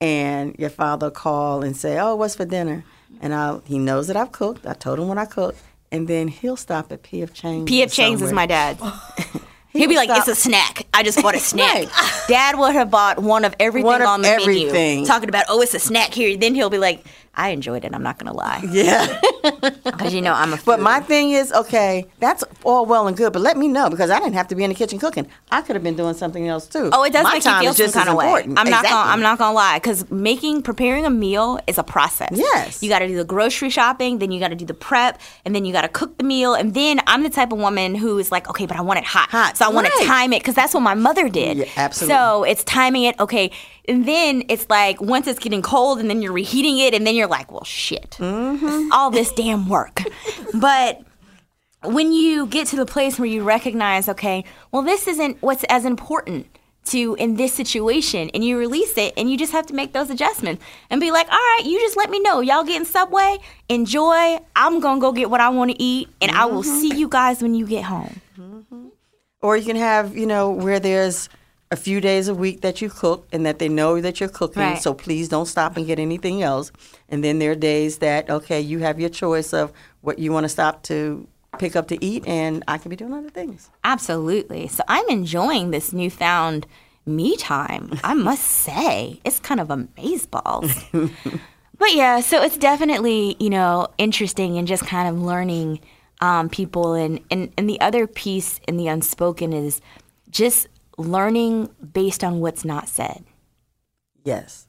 And 0.00 0.54
your 0.58 0.70
father 0.70 1.10
call 1.10 1.62
and 1.62 1.76
say, 1.76 1.98
"Oh, 1.98 2.14
what's 2.14 2.36
for 2.36 2.44
dinner?" 2.44 2.84
Mm-hmm. 3.12 3.24
And 3.24 3.34
I, 3.34 3.58
he 3.64 3.78
knows 3.78 4.08
that 4.08 4.16
I've 4.16 4.32
cooked. 4.32 4.66
I 4.66 4.74
told 4.74 4.98
him 4.98 5.08
what 5.08 5.18
I 5.18 5.24
cooked, 5.24 5.60
and 5.90 6.06
then 6.06 6.28
he'll 6.28 6.56
stop 6.56 6.92
at 6.92 7.02
P.F. 7.02 7.32
Chang's. 7.32 7.68
P.F. 7.68 7.90
Chang's 7.90 8.20
is 8.20 8.32
my 8.32 8.44
dad. 8.44 8.78
He'd 9.74 9.88
be 9.88 9.96
like, 9.96 10.08
stop- 10.08 10.20
"It's 10.26 10.28
a 10.28 10.34
snack. 10.40 10.86
I 10.94 11.02
just 11.02 11.20
bought 11.22 11.34
a 11.34 11.40
snack." 11.52 11.88
Dad 12.28 12.58
would 12.58 12.72
have 12.74 12.90
bought 12.90 13.18
one 13.18 13.44
of 13.44 13.54
everything 13.60 13.86
One 13.86 14.00
of 14.02 14.08
on 14.08 14.22
the 14.22 14.28
everything. 14.30 14.72
menu, 14.72 15.06
talking 15.06 15.28
about, 15.28 15.44
"Oh, 15.48 15.60
it's 15.60 15.74
a 15.74 15.78
snack 15.80 16.14
here." 16.14 16.36
Then 16.36 16.54
he'll 16.54 16.70
be 16.70 16.78
like, 16.78 17.04
"I 17.36 17.50
enjoyed 17.50 17.84
it. 17.84 17.94
I'm 17.94 18.02
not 18.02 18.18
gonna 18.18 18.32
lie, 18.32 18.62
Yeah. 18.70 19.20
because 19.84 20.14
you 20.14 20.22
know 20.22 20.32
I'm 20.32 20.52
a." 20.52 20.58
But 20.64 20.80
my 20.80 21.00
thing 21.00 21.30
is, 21.30 21.52
okay, 21.52 22.06
that's 22.20 22.44
all 22.64 22.86
well 22.86 23.06
and 23.06 23.16
good, 23.16 23.32
but 23.32 23.42
let 23.42 23.56
me 23.56 23.68
know 23.68 23.90
because 23.90 24.10
I 24.10 24.18
didn't 24.18 24.34
have 24.34 24.48
to 24.48 24.54
be 24.54 24.64
in 24.64 24.70
the 24.70 24.76
kitchen 24.76 24.98
cooking. 24.98 25.26
I 25.50 25.62
could 25.62 25.76
have 25.76 25.82
been 25.82 25.96
doing 25.96 26.14
something 26.14 26.48
else 26.48 26.66
too. 26.66 26.90
Oh, 26.92 27.04
it 27.04 27.12
does 27.12 27.24
my 27.24 27.34
make 27.34 27.44
you 27.44 27.72
feel 27.72 27.88
some 27.88 28.04
kind 28.04 28.08
of 28.08 28.16
way. 28.16 28.42
I'm 28.42 28.50
exactly. 28.50 28.70
not 28.70 28.82
gonna. 28.84 29.10
I'm 29.10 29.20
not 29.20 29.38
gonna 29.38 29.54
lie, 29.54 29.78
because 29.78 30.10
making 30.10 30.62
preparing 30.62 31.04
a 31.04 31.10
meal 31.10 31.58
is 31.66 31.78
a 31.78 31.82
process. 31.82 32.30
Yes. 32.32 32.82
you 32.82 32.88
got 32.88 33.00
to 33.00 33.08
do 33.08 33.16
the 33.16 33.24
grocery 33.24 33.70
shopping, 33.70 34.18
then 34.18 34.30
you 34.30 34.40
got 34.40 34.48
to 34.48 34.54
do 34.54 34.64
the 34.64 34.74
prep, 34.74 35.20
and 35.44 35.54
then 35.54 35.64
you 35.64 35.72
got 35.72 35.82
to 35.82 35.88
cook 35.88 36.18
the 36.18 36.24
meal, 36.24 36.54
and 36.54 36.74
then 36.74 37.00
I'm 37.06 37.22
the 37.22 37.30
type 37.30 37.52
of 37.52 37.58
woman 37.58 37.94
who 37.94 38.18
is 38.18 38.30
like, 38.32 38.48
okay, 38.50 38.66
but 38.66 38.76
I 38.76 38.80
want 38.82 38.98
it 38.98 39.04
hot, 39.04 39.30
Hot, 39.30 39.56
so 39.56 39.64
I 39.64 39.68
want 39.68 39.88
right. 39.88 40.00
to 40.00 40.06
time 40.06 40.32
it 40.32 40.40
because 40.40 40.54
that's 40.54 40.74
what 40.74 40.80
my 40.80 40.94
mother 40.94 41.28
did. 41.28 41.58
Yeah, 41.58 41.64
absolutely. 41.76 42.14
So 42.14 42.44
it's 42.44 42.64
timing 42.64 43.04
it, 43.04 43.18
okay, 43.20 43.50
and 43.88 44.06
then 44.06 44.44
it's 44.48 44.68
like 44.70 45.00
once 45.00 45.26
it's 45.26 45.38
getting 45.38 45.62
cold, 45.62 45.98
and 45.98 46.08
then 46.10 46.22
you're 46.22 46.32
reheating 46.32 46.78
it, 46.78 46.94
and 46.94 47.06
then 47.06 47.14
you're 47.14 47.26
like, 47.28 47.50
well, 47.52 47.64
shit, 47.64 48.16
Mm-hmm. 48.20 48.92
all 48.92 49.10
this 49.10 49.32
damn 49.32 49.68
work, 49.68 50.02
but 50.54 51.02
when 51.82 52.12
you 52.12 52.46
get 52.46 52.66
to 52.68 52.76
the 52.76 52.86
place 52.86 53.18
where 53.18 53.28
you 53.28 53.42
recognize, 53.42 54.08
okay, 54.08 54.44
well, 54.72 54.82
this 54.82 55.06
isn't 55.06 55.36
what's 55.42 55.64
as 55.64 55.84
important 55.84 56.46
to 56.86 57.14
in 57.18 57.36
this 57.36 57.52
situation, 57.52 58.30
and 58.34 58.44
you 58.44 58.58
release 58.58 58.96
it, 58.96 59.12
and 59.16 59.30
you 59.30 59.36
just 59.38 59.52
have 59.52 59.66
to 59.66 59.74
make 59.74 59.92
those 59.92 60.10
adjustments 60.10 60.62
and 60.90 61.00
be 61.00 61.10
like, 61.10 61.26
all 61.28 61.32
right, 61.38 61.62
you 61.64 61.78
just 61.80 61.96
let 61.96 62.10
me 62.10 62.20
know. 62.20 62.40
Y'all 62.40 62.64
getting 62.64 62.84
Subway? 62.86 63.38
Enjoy. 63.68 64.38
I'm 64.56 64.80
gonna 64.80 65.00
go 65.00 65.12
get 65.12 65.30
what 65.30 65.40
I 65.40 65.48
want 65.50 65.70
to 65.72 65.82
eat, 65.82 66.08
and 66.20 66.30
I 66.30 66.44
will 66.46 66.62
see 66.62 66.94
you 66.94 67.08
guys 67.08 67.42
when 67.42 67.54
you 67.54 67.66
get 67.66 67.84
home. 67.84 68.20
Or 69.42 69.56
you 69.58 69.64
can 69.66 69.76
have, 69.76 70.16
you 70.16 70.24
know, 70.26 70.50
where 70.50 70.80
there's 70.80 71.28
a 71.70 71.76
few 71.76 72.00
days 72.00 72.28
a 72.28 72.34
week 72.34 72.60
that 72.60 72.80
you 72.80 72.88
cook 72.88 73.26
and 73.32 73.44
that 73.46 73.58
they 73.58 73.68
know 73.68 74.00
that 74.00 74.20
you're 74.20 74.28
cooking. 74.28 74.62
Right. 74.62 74.82
So 74.82 74.94
please 74.94 75.28
don't 75.28 75.46
stop 75.46 75.76
and 75.76 75.86
get 75.86 75.98
anything 75.98 76.42
else. 76.42 76.70
And 77.08 77.24
then 77.24 77.38
there 77.38 77.52
are 77.52 77.56
days 77.56 77.98
that, 77.98 78.30
okay, 78.30 78.60
you 78.60 78.80
have 78.80 79.00
your 79.00 79.08
choice 79.10 79.52
of 79.52 79.72
what 80.02 80.18
you 80.18 80.32
want 80.32 80.44
to 80.44 80.48
stop 80.48 80.82
to 80.84 81.26
pick 81.58 81.76
up 81.76 81.88
to 81.88 82.04
eat, 82.04 82.26
and 82.26 82.64
I 82.68 82.78
can 82.78 82.90
be 82.90 82.96
doing 82.96 83.12
other 83.12 83.30
things. 83.30 83.70
Absolutely. 83.84 84.68
So 84.68 84.82
I'm 84.88 85.08
enjoying 85.08 85.70
this 85.70 85.92
newfound 85.92 86.66
me 87.06 87.36
time. 87.36 87.98
I 88.02 88.14
must 88.14 88.44
say, 88.66 89.20
it's 89.24 89.40
kind 89.40 89.60
of 89.60 89.70
a 89.70 89.76
amazeballs. 89.76 91.12
but 91.78 91.94
yeah, 91.94 92.20
so 92.20 92.42
it's 92.42 92.56
definitely 92.56 93.36
you 93.38 93.50
know 93.50 93.88
interesting 93.98 94.58
and 94.58 94.66
just 94.66 94.86
kind 94.86 95.08
of 95.08 95.20
learning 95.20 95.80
um, 96.20 96.48
people 96.48 96.94
and, 96.94 97.20
and 97.30 97.52
and 97.56 97.68
the 97.68 97.80
other 97.80 98.06
piece 98.06 98.60
in 98.68 98.76
the 98.76 98.88
unspoken 98.88 99.52
is 99.52 99.80
just 100.30 100.68
learning 100.98 101.68
based 101.92 102.22
on 102.22 102.40
what's 102.40 102.64
not 102.64 102.88
said 102.88 103.24
Yes. 104.24 104.66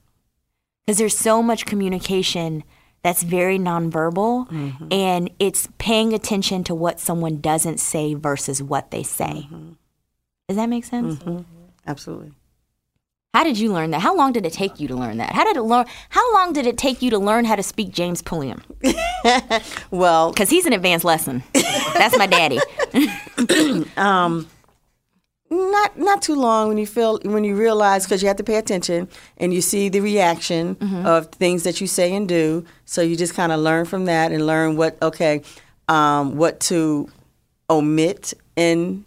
because 0.85 0.97
there's 0.97 1.17
so 1.17 1.41
much 1.43 1.65
communication 1.65 2.63
that's 3.03 3.21
very 3.23 3.59
nonverbal 3.59 4.49
mm-hmm. 4.49 4.87
and 4.91 5.29
it's 5.39 5.67
paying 5.77 6.13
attention 6.13 6.63
to 6.63 6.73
what 6.73 6.99
someone 6.99 7.39
doesn't 7.39 7.79
say 7.79 8.15
versus 8.15 8.63
what 8.63 8.89
they 8.91 9.03
say. 9.03 9.47
Mm-hmm. 9.47 9.71
Does 10.47 10.57
that 10.57 10.69
make 10.69 10.85
sense? 10.85 11.19
Mm-hmm. 11.19 11.41
Absolutely. 11.87 12.31
How 13.35 13.43
did 13.43 13.59
you 13.59 13.71
learn 13.73 13.91
that? 13.91 13.99
How 14.01 14.15
long 14.15 14.31
did 14.31 14.45
it 14.45 14.53
take 14.53 14.79
you 14.79 14.87
to 14.87 14.95
learn 14.95 15.17
that? 15.17 15.33
How 15.33 15.43
did 15.43 15.57
it 15.57 15.61
learn? 15.63 15.85
How 16.09 16.33
long 16.33 16.53
did 16.53 16.65
it 16.65 16.77
take 16.77 17.01
you 17.01 17.09
to 17.11 17.19
learn 17.19 17.43
how 17.45 17.55
to 17.55 17.63
speak 17.63 17.91
James 17.91 18.21
Pulliam? 18.21 18.63
Well, 19.91 20.31
Because 20.31 20.49
he's 20.49 20.65
an 20.65 20.73
advanced 20.73 21.03
lesson. 21.05 21.43
That's 21.53 22.17
my 22.17 22.27
daddy. 22.27 22.59
Um, 23.97 24.47
not 25.49 25.97
not 25.97 26.21
too 26.21 26.35
long 26.35 26.67
when 26.69 26.77
you 26.77 26.87
feel 26.87 27.19
when 27.23 27.43
you 27.43 27.55
realize 27.55 28.05
because 28.05 28.21
you 28.21 28.27
have 28.27 28.37
to 28.37 28.43
pay 28.43 28.55
attention 28.55 29.07
and 29.37 29.53
you 29.53 29.61
see 29.61 29.89
the 29.89 29.99
reaction 30.01 30.75
of 31.05 31.27
things 31.27 31.63
that 31.63 31.79
you 31.81 31.87
say 31.87 32.13
and 32.15 32.27
do. 32.27 32.65
So 32.85 33.01
you 33.01 33.15
just 33.15 33.33
kind 33.35 33.51
of 33.51 33.59
learn 33.59 33.85
from 33.85 34.05
that 34.05 34.31
and 34.31 34.45
learn 34.45 34.75
what 34.75 34.97
okay, 35.01 35.41
um, 35.87 36.35
what 36.37 36.59
to 36.61 37.09
omit 37.69 38.33
in 38.55 39.05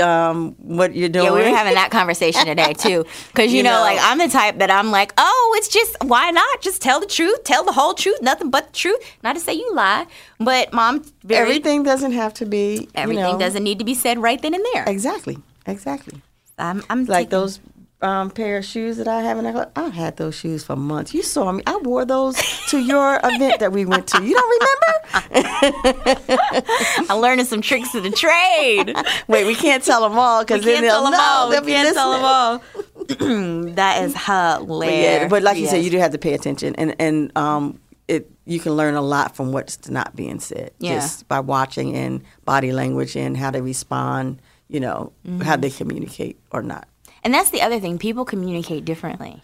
um, 0.00 0.52
what 0.58 0.94
you're 0.94 1.08
doing. 1.08 1.26
Yeah, 1.26 1.32
we 1.32 1.40
were 1.42 1.56
having 1.56 1.74
that 1.74 1.90
conversation 1.90 2.46
today 2.46 2.72
too. 2.72 3.04
Because 3.28 3.50
you, 3.52 3.58
You 3.58 3.62
know, 3.62 3.72
know. 3.76 3.80
like 3.82 3.98
I'm 4.00 4.18
the 4.18 4.28
type 4.28 4.58
that 4.58 4.70
I'm 4.70 4.90
like, 4.90 5.12
oh, 5.18 5.54
it's 5.58 5.68
just 5.68 5.96
why 6.04 6.30
not? 6.30 6.60
Just 6.62 6.82
tell 6.82 7.00
the 7.00 7.06
truth, 7.06 7.44
tell 7.44 7.64
the 7.64 7.72
whole 7.72 7.94
truth, 7.94 8.20
nothing 8.22 8.50
but 8.50 8.68
the 8.68 8.72
truth. 8.78 8.98
Not 9.22 9.34
to 9.34 9.40
say 9.40 9.52
you 9.54 9.72
lie, 9.74 10.06
but 10.38 10.72
mom, 10.72 11.04
very, 11.24 11.42
everything 11.42 11.82
doesn't 11.82 12.12
have 12.12 12.34
to 12.34 12.46
be 12.46 12.74
you 12.80 12.88
everything 12.94 13.24
know- 13.34 13.38
doesn't 13.38 13.62
need 13.64 13.78
to 13.78 13.84
be 13.84 13.94
said 13.94 14.18
right 14.18 14.40
then 14.42 14.54
and 14.54 14.64
there. 14.74 14.84
exactly 14.86 15.38
exactly 15.66 16.20
I'm, 16.58 16.82
I'm 16.90 17.04
like 17.04 17.26
taking- 17.26 17.30
those 17.30 17.60
um, 18.00 18.30
pair 18.30 18.58
of 18.58 18.64
shoes 18.64 18.96
that 18.98 19.08
I 19.08 19.22
have 19.22 19.38
in 19.38 19.44
the 19.44 19.70
I 19.74 19.88
had 19.88 20.16
those 20.18 20.34
shoes 20.36 20.62
for 20.64 20.76
months. 20.76 21.12
You 21.14 21.22
saw 21.22 21.50
me. 21.52 21.62
I 21.66 21.76
wore 21.78 22.04
those 22.04 22.36
to 22.68 22.78
your 22.78 23.18
event 23.24 23.58
that 23.60 23.72
we 23.72 23.84
went 23.84 24.06
to. 24.08 24.22
You 24.22 24.34
don't 24.34 24.60
remember? 24.60 26.28
I'm 27.10 27.18
learning 27.20 27.46
some 27.46 27.60
tricks 27.60 27.94
of 27.94 28.02
the 28.04 28.10
trade. 28.10 28.94
Wait, 29.28 29.46
we 29.46 29.54
can't 29.54 29.82
tell 29.82 30.02
them 30.08 30.18
all 30.18 30.44
because 30.44 30.64
then 30.64 30.82
they'll 30.82 30.92
tell 30.92 31.02
them 31.04 31.12
know. 31.12 31.18
all. 31.20 31.50
They'll 31.50 31.60
We 31.62 31.66
be 31.66 31.72
can't 31.72 31.94
tell 31.94 32.12
them 32.12 32.24
all. 32.24 32.62
that 33.74 34.02
is 34.04 34.14
But, 34.14 34.58
hilarious. 34.66 35.02
yeah, 35.22 35.28
but 35.28 35.42
like 35.42 35.56
you 35.58 35.66
said, 35.66 35.82
you 35.82 35.90
do 35.90 35.98
have 35.98 36.12
to 36.12 36.18
pay 36.18 36.34
attention, 36.34 36.74
and 36.76 36.94
and 37.00 37.36
um, 37.36 37.80
it 38.06 38.30
you 38.44 38.60
can 38.60 38.72
learn 38.76 38.94
a 38.94 39.02
lot 39.02 39.34
from 39.36 39.52
what's 39.52 39.88
not 39.88 40.14
being 40.16 40.40
said 40.40 40.70
Yeah. 40.78 40.94
just 40.96 41.26
by 41.28 41.40
watching 41.40 41.94
and 41.94 42.22
body 42.44 42.72
language 42.72 43.16
and 43.16 43.36
how 43.36 43.50
they 43.50 43.60
respond. 43.60 44.40
You 44.68 44.80
know, 44.80 45.12
Mm-hmm. 45.26 45.40
how 45.40 45.56
they 45.56 45.70
communicate 45.70 46.38
or 46.52 46.62
not. 46.62 46.86
And 47.24 47.34
that's 47.34 47.50
the 47.50 47.62
other 47.62 47.80
thing. 47.80 47.98
People 47.98 48.24
communicate 48.24 48.84
differently. 48.84 49.42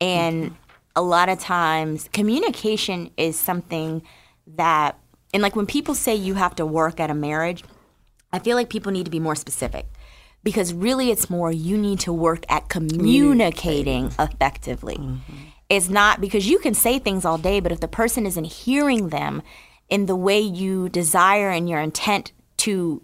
And 0.00 0.56
a 0.96 1.02
lot 1.02 1.28
of 1.28 1.38
times, 1.38 2.08
communication 2.12 3.10
is 3.16 3.38
something 3.38 4.02
that, 4.46 4.98
and 5.32 5.42
like 5.42 5.56
when 5.56 5.66
people 5.66 5.94
say 5.94 6.14
you 6.14 6.34
have 6.34 6.54
to 6.56 6.66
work 6.66 7.00
at 7.00 7.10
a 7.10 7.14
marriage, 7.14 7.64
I 8.32 8.38
feel 8.38 8.56
like 8.56 8.70
people 8.70 8.92
need 8.92 9.04
to 9.04 9.10
be 9.10 9.20
more 9.20 9.34
specific. 9.34 9.86
Because 10.42 10.72
really, 10.72 11.10
it's 11.10 11.28
more 11.28 11.52
you 11.52 11.76
need 11.76 12.00
to 12.00 12.14
work 12.14 12.44
at 12.48 12.70
communicating 12.70 14.06
effectively. 14.18 14.96
Mm-hmm. 14.96 15.36
It's 15.68 15.90
not 15.90 16.20
because 16.20 16.48
you 16.48 16.58
can 16.58 16.72
say 16.72 16.98
things 16.98 17.26
all 17.26 17.36
day, 17.36 17.60
but 17.60 17.72
if 17.72 17.80
the 17.80 17.88
person 17.88 18.24
isn't 18.24 18.44
hearing 18.44 19.10
them 19.10 19.42
in 19.90 20.06
the 20.06 20.16
way 20.16 20.40
you 20.40 20.88
desire 20.88 21.50
and 21.50 21.68
your 21.68 21.80
intent 21.80 22.32
to 22.58 23.02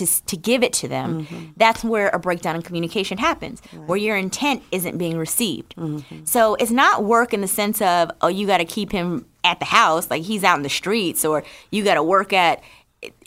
to, 0.00 0.26
to 0.26 0.36
give 0.36 0.62
it 0.62 0.72
to 0.74 0.88
them, 0.88 1.24
mm-hmm. 1.24 1.44
that's 1.56 1.84
where 1.84 2.08
a 2.08 2.18
breakdown 2.18 2.56
in 2.56 2.62
communication 2.62 3.18
happens, 3.18 3.60
where 3.86 3.98
your 3.98 4.16
intent 4.16 4.62
isn't 4.72 4.98
being 4.98 5.16
received. 5.16 5.74
Mm-hmm. 5.76 6.24
So 6.24 6.54
it's 6.56 6.70
not 6.70 7.04
work 7.04 7.32
in 7.32 7.40
the 7.40 7.48
sense 7.48 7.80
of, 7.80 8.10
oh, 8.20 8.28
you 8.28 8.46
got 8.46 8.58
to 8.58 8.64
keep 8.64 8.92
him 8.92 9.26
at 9.44 9.58
the 9.58 9.64
house, 9.66 10.10
like 10.10 10.22
he's 10.22 10.44
out 10.44 10.56
in 10.56 10.62
the 10.62 10.68
streets, 10.68 11.24
or 11.24 11.44
you 11.70 11.84
got 11.84 11.94
to 11.94 12.02
work 12.02 12.32
at 12.32 12.62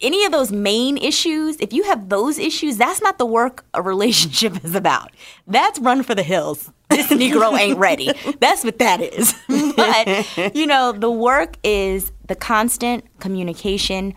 any 0.02 0.26
of 0.26 0.32
those 0.32 0.52
main 0.52 0.98
issues. 0.98 1.58
If 1.60 1.74
you 1.74 1.84
have 1.84 2.10
those 2.10 2.38
issues, 2.38 2.78
that's 2.78 3.02
not 3.02 3.18
the 3.18 3.26
work 3.26 3.66
a 3.74 3.82
relationship 3.82 4.64
is 4.64 4.76
about. 4.76 5.12
That's 5.48 5.80
run 5.80 6.04
for 6.04 6.16
the 6.16 6.24
hills. 6.24 6.72
This 6.90 7.08
Negro 7.08 7.58
ain't 7.58 7.80
ready. 7.80 8.12
That's 8.40 8.64
what 8.64 8.78
that 8.80 9.02
is. 9.02 9.34
but, 9.76 10.56
you 10.56 10.68
know, 10.68 10.92
the 10.92 11.10
work 11.10 11.58
is 11.64 12.12
the 12.28 12.36
constant 12.36 13.06
communication, 13.20 14.14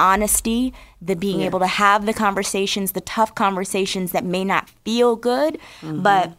honesty, 0.00 0.72
the 1.00 1.14
being 1.14 1.42
able 1.42 1.60
to 1.60 1.66
have 1.66 2.06
the 2.06 2.14
conversations, 2.14 2.92
the 2.92 3.00
tough 3.00 3.34
conversations 3.34 4.12
that 4.12 4.24
may 4.24 4.44
not 4.44 4.68
feel 4.84 5.14
good. 5.16 5.58
Mm-hmm. 5.80 6.02
But 6.02 6.32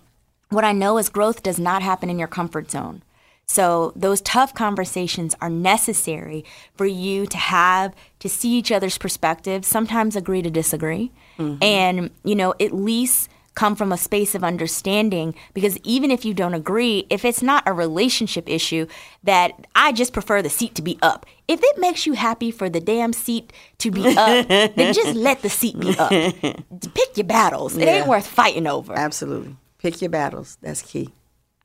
what 0.50 0.66
I 0.66 0.72
know 0.72 0.98
is 0.98 1.10
growth 1.10 1.44
does 1.44 1.60
not 1.60 1.82
happen 1.82 2.10
in 2.10 2.20
your 2.20 2.28
comfort 2.28 2.70
zone. 2.72 3.04
So 3.52 3.92
those 3.98 4.22
tough 4.22 4.54
conversations 4.54 5.36
are 5.42 5.50
necessary 5.50 6.46
for 6.76 6.86
you 6.86 7.26
to 7.26 7.38
have 7.38 7.94
to 8.20 8.30
see 8.30 8.52
each 8.52 8.72
other's 8.72 8.98
perspectives, 8.98 9.68
sometimes 9.68 10.16
agree 10.16 10.42
to 10.42 10.50
disagree, 10.50 11.12
mm-hmm. 11.38 11.62
and 11.62 12.12
you 12.24 12.36
know, 12.36 12.54
at 12.62 12.72
least 12.74 13.30
come 13.54 13.76
from 13.76 13.92
a 13.92 13.98
space 13.98 14.34
of 14.34 14.44
understanding 14.44 15.36
because 15.54 15.78
even 15.84 16.10
if 16.10 16.24
you 16.24 16.34
don't 16.34 16.54
agree, 16.54 17.06
if 17.10 17.26
it's 17.26 17.42
not 17.42 17.64
a 17.66 17.74
relationship 17.74 18.48
issue 18.48 18.88
that 19.24 19.68
I 19.76 19.92
just 19.92 20.14
prefer 20.14 20.42
the 20.42 20.50
seat 20.50 20.76
to 20.76 20.82
be 20.82 20.98
up. 21.02 21.26
If 21.48 21.60
it 21.62 21.78
makes 21.78 22.06
you 22.06 22.14
happy 22.14 22.50
for 22.50 22.70
the 22.70 22.80
damn 22.80 23.12
seat 23.12 23.52
to 23.80 23.92
be 23.92 24.08
up, 24.18 24.48
then 24.48 24.76
just 24.94 25.16
let 25.16 25.42
the 25.42 25.50
seat 25.50 25.78
be 25.80 25.98
up. 25.98 26.12
Pick 26.12 27.18
your 27.18 27.26
battles. 27.26 27.76
It 27.76 27.88
ain't 27.88 28.08
worth 28.08 28.28
fighting 28.28 28.68
over. 28.68 28.94
Absolutely, 28.94 29.56
pick 29.80 30.02
your 30.02 30.10
battles. 30.10 30.58
That's 30.62 30.82
key. 30.82 31.14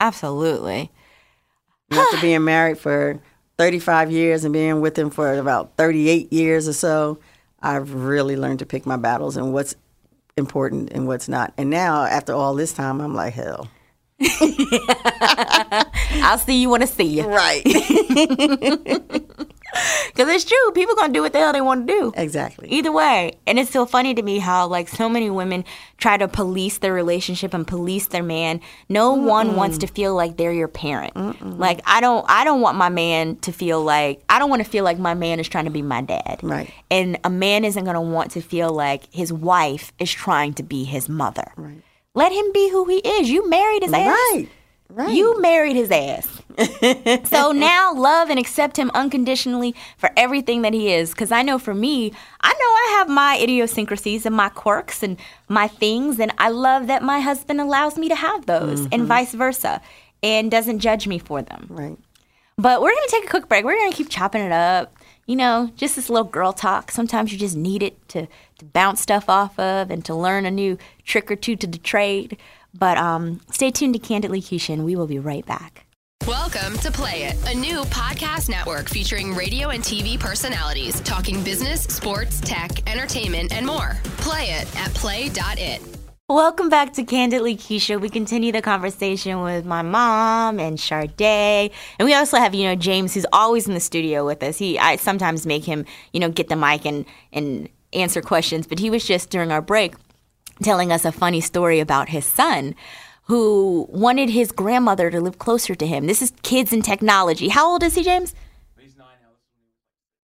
Absolutely. 0.00 0.90
After 1.92 2.16
being 2.20 2.44
married 2.44 2.78
for 2.78 3.20
35 3.58 4.10
years 4.10 4.44
and 4.44 4.52
being 4.52 4.80
with 4.80 4.98
him 4.98 5.10
for 5.10 5.38
about 5.38 5.76
38 5.76 6.32
years 6.32 6.68
or 6.68 6.72
so, 6.72 7.18
I've 7.60 7.94
really 7.94 8.36
learned 8.36 8.58
to 8.58 8.66
pick 8.66 8.86
my 8.86 8.96
battles 8.96 9.36
and 9.36 9.52
what's 9.52 9.74
important 10.36 10.90
and 10.92 11.06
what's 11.06 11.28
not. 11.28 11.54
And 11.56 11.70
now, 11.70 12.04
after 12.04 12.34
all 12.34 12.54
this 12.54 12.72
time, 12.72 13.00
I'm 13.00 13.14
like, 13.14 13.32
hell. 13.32 13.68
I'll 16.22 16.38
see 16.38 16.60
you 16.60 16.68
when 16.70 16.82
I 16.82 16.86
see 16.86 17.04
you. 17.04 17.24
Right. 17.24 17.62
Because 20.08 20.28
it's 20.28 20.44
true. 20.44 20.72
People 20.72 20.94
going 20.94 21.08
to 21.08 21.12
do 21.12 21.22
what 21.22 21.32
the 21.32 21.38
hell 21.38 21.52
they 21.52 21.60
want 21.60 21.86
to 21.86 21.92
do. 21.92 22.12
exactly. 22.16 22.68
Either 22.70 22.92
way. 22.92 23.38
And 23.46 23.58
it's 23.58 23.70
so 23.70 23.86
funny 23.86 24.14
to 24.14 24.22
me 24.22 24.38
how, 24.38 24.66
like, 24.66 24.88
so 24.88 25.08
many 25.08 25.30
women 25.30 25.64
try 25.98 26.16
to 26.16 26.28
police 26.28 26.78
their 26.78 26.92
relationship 26.92 27.54
and 27.54 27.66
police 27.66 28.08
their 28.08 28.22
man. 28.22 28.60
No 28.88 29.12
one 29.14 29.56
wants 29.56 29.78
to 29.78 29.86
feel 29.86 30.14
like 30.14 30.36
they're 30.36 30.52
your 30.52 30.68
parent. 30.68 31.14
Like, 31.58 31.80
I 31.86 32.00
don't, 32.00 32.24
I 32.28 32.44
don't 32.44 32.60
want 32.60 32.76
my 32.76 32.88
man 32.88 33.36
to 33.36 33.52
feel 33.52 33.82
like, 33.82 34.22
I 34.28 34.38
don't 34.38 34.50
want 34.50 34.64
to 34.64 34.68
feel 34.70 34.84
like 34.84 34.98
my 34.98 35.14
man 35.14 35.40
is 35.40 35.48
trying 35.48 35.64
to 35.64 35.70
be 35.70 35.82
my 35.82 36.02
dad. 36.02 36.40
Right. 36.42 36.72
And 36.90 37.18
a 37.24 37.30
man 37.30 37.64
isn't 37.64 37.84
going 37.84 37.94
to 37.94 38.00
want 38.00 38.32
to 38.32 38.40
feel 38.40 38.72
like 38.72 39.12
his 39.12 39.32
wife 39.32 39.92
is 39.98 40.10
trying 40.10 40.54
to 40.54 40.62
be 40.62 40.84
his 40.84 41.08
mother. 41.08 41.52
Right. 41.56 41.82
Let 42.14 42.32
him 42.32 42.50
be 42.52 42.70
who 42.70 42.86
he 42.86 42.96
is. 42.96 43.28
You 43.28 43.48
married 43.48 43.82
his 43.82 43.92
ass. 43.92 44.08
Right. 44.08 44.48
Right. 44.88 45.14
You 45.14 45.40
married 45.40 45.76
his 45.76 45.90
ass. 45.90 46.26
so 47.28 47.52
now 47.52 47.92
love 47.92 48.30
and 48.30 48.38
accept 48.38 48.78
him 48.78 48.90
unconditionally 48.94 49.74
for 49.98 50.10
everything 50.16 50.62
that 50.62 50.72
he 50.72 50.92
is. 50.92 51.10
Because 51.10 51.32
I 51.32 51.42
know 51.42 51.58
for 51.58 51.74
me, 51.74 52.12
I 52.40 52.48
know 52.48 52.58
I 52.58 52.94
have 52.98 53.08
my 53.08 53.38
idiosyncrasies 53.38 54.24
and 54.24 54.34
my 54.34 54.48
quirks 54.48 55.02
and 55.02 55.18
my 55.48 55.68
things. 55.68 56.18
And 56.18 56.32
I 56.38 56.48
love 56.48 56.86
that 56.86 57.02
my 57.02 57.20
husband 57.20 57.60
allows 57.60 57.98
me 57.98 58.08
to 58.08 58.14
have 58.14 58.46
those 58.46 58.80
and 58.80 58.92
mm-hmm. 58.92 59.06
vice 59.06 59.34
versa 59.34 59.82
and 60.22 60.50
doesn't 60.50 60.78
judge 60.78 61.06
me 61.06 61.18
for 61.18 61.42
them. 61.42 61.66
right. 61.68 61.98
But 62.58 62.80
we're 62.80 62.94
going 62.94 63.06
to 63.06 63.10
take 63.10 63.24
a 63.24 63.28
quick 63.28 63.48
break. 63.48 63.64
We're 63.66 63.76
going 63.76 63.90
to 63.90 63.96
keep 63.96 64.08
chopping 64.08 64.40
it 64.40 64.52
up. 64.52 64.96
You 65.26 65.36
know, 65.36 65.72
just 65.76 65.96
this 65.96 66.08
little 66.08 66.28
girl 66.28 66.52
talk. 66.52 66.90
Sometimes 66.90 67.32
you 67.32 67.38
just 67.38 67.56
need 67.56 67.82
it 67.82 68.08
to, 68.10 68.28
to 68.58 68.64
bounce 68.64 69.02
stuff 69.02 69.28
off 69.28 69.58
of 69.58 69.90
and 69.90 70.02
to 70.06 70.14
learn 70.14 70.46
a 70.46 70.50
new 70.50 70.78
trick 71.04 71.30
or 71.30 71.36
two 71.36 71.56
to 71.56 71.66
the 71.66 71.78
trade. 71.78 72.38
But 72.78 72.98
um, 72.98 73.40
stay 73.50 73.70
tuned 73.70 73.94
to 73.94 74.00
Candidly 74.00 74.40
Keshia, 74.40 74.74
and 74.74 74.84
we 74.84 74.96
will 74.96 75.06
be 75.06 75.18
right 75.18 75.44
back. 75.46 75.86
Welcome 76.26 76.76
to 76.78 76.90
Play 76.90 77.24
It, 77.24 77.36
a 77.48 77.56
new 77.56 77.82
podcast 77.84 78.48
network 78.48 78.88
featuring 78.88 79.34
radio 79.34 79.68
and 79.68 79.82
TV 79.82 80.18
personalities 80.18 81.00
talking 81.00 81.42
business, 81.44 81.82
sports, 81.82 82.40
tech, 82.40 82.88
entertainment, 82.90 83.52
and 83.52 83.64
more. 83.64 83.96
Play 84.18 84.50
it 84.50 84.76
at 84.76 84.92
play.it. 84.94 85.82
Welcome 86.28 86.68
back 86.68 86.92
to 86.94 87.04
Candidly 87.04 87.56
Keshia. 87.56 88.00
We 88.00 88.10
continue 88.10 88.50
the 88.50 88.60
conversation 88.60 89.42
with 89.42 89.64
my 89.64 89.82
mom 89.82 90.58
and 90.58 90.76
Chardé, 90.76 91.70
and 91.98 92.06
we 92.06 92.14
also 92.14 92.38
have 92.38 92.54
you 92.54 92.64
know 92.64 92.74
James, 92.74 93.14
who's 93.14 93.26
always 93.32 93.68
in 93.68 93.74
the 93.74 93.80
studio 93.80 94.26
with 94.26 94.42
us. 94.42 94.58
He 94.58 94.78
I 94.78 94.96
sometimes 94.96 95.46
make 95.46 95.64
him 95.64 95.84
you 96.12 96.18
know 96.18 96.28
get 96.28 96.48
the 96.48 96.56
mic 96.56 96.84
and 96.84 97.04
and 97.32 97.68
answer 97.92 98.20
questions, 98.20 98.66
but 98.66 98.80
he 98.80 98.90
was 98.90 99.06
just 99.06 99.30
during 99.30 99.52
our 99.52 99.62
break 99.62 99.94
telling 100.62 100.92
us 100.92 101.04
a 101.04 101.12
funny 101.12 101.40
story 101.40 101.80
about 101.80 102.08
his 102.08 102.24
son 102.24 102.74
who 103.24 103.86
wanted 103.90 104.30
his 104.30 104.52
grandmother 104.52 105.10
to 105.10 105.20
live 105.20 105.38
closer 105.38 105.74
to 105.74 105.86
him. 105.86 106.06
This 106.06 106.22
is 106.22 106.32
kids 106.42 106.72
and 106.72 106.84
technology. 106.84 107.48
How 107.48 107.68
old 107.68 107.82
is 107.82 107.94
he, 107.94 108.04
James? 108.04 108.34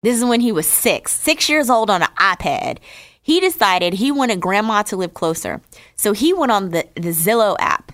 This 0.02 0.18
is 0.18 0.26
when 0.26 0.42
he 0.42 0.52
was 0.52 0.66
six, 0.66 1.12
six 1.12 1.50
years 1.50 1.70
old 1.70 1.90
on 1.90 2.02
an 2.02 2.10
iPad. 2.18 2.78
He 3.22 3.40
decided 3.40 3.94
he 3.94 4.12
wanted 4.12 4.40
grandma 4.40 4.82
to 4.84 4.96
live 4.96 5.14
closer. 5.14 5.62
So 5.96 6.14
he 6.14 6.34
went 6.34 6.52
on 6.52 6.70
the, 6.70 6.88
the 6.96 7.10
Zillow 7.10 7.56
app 7.60 7.92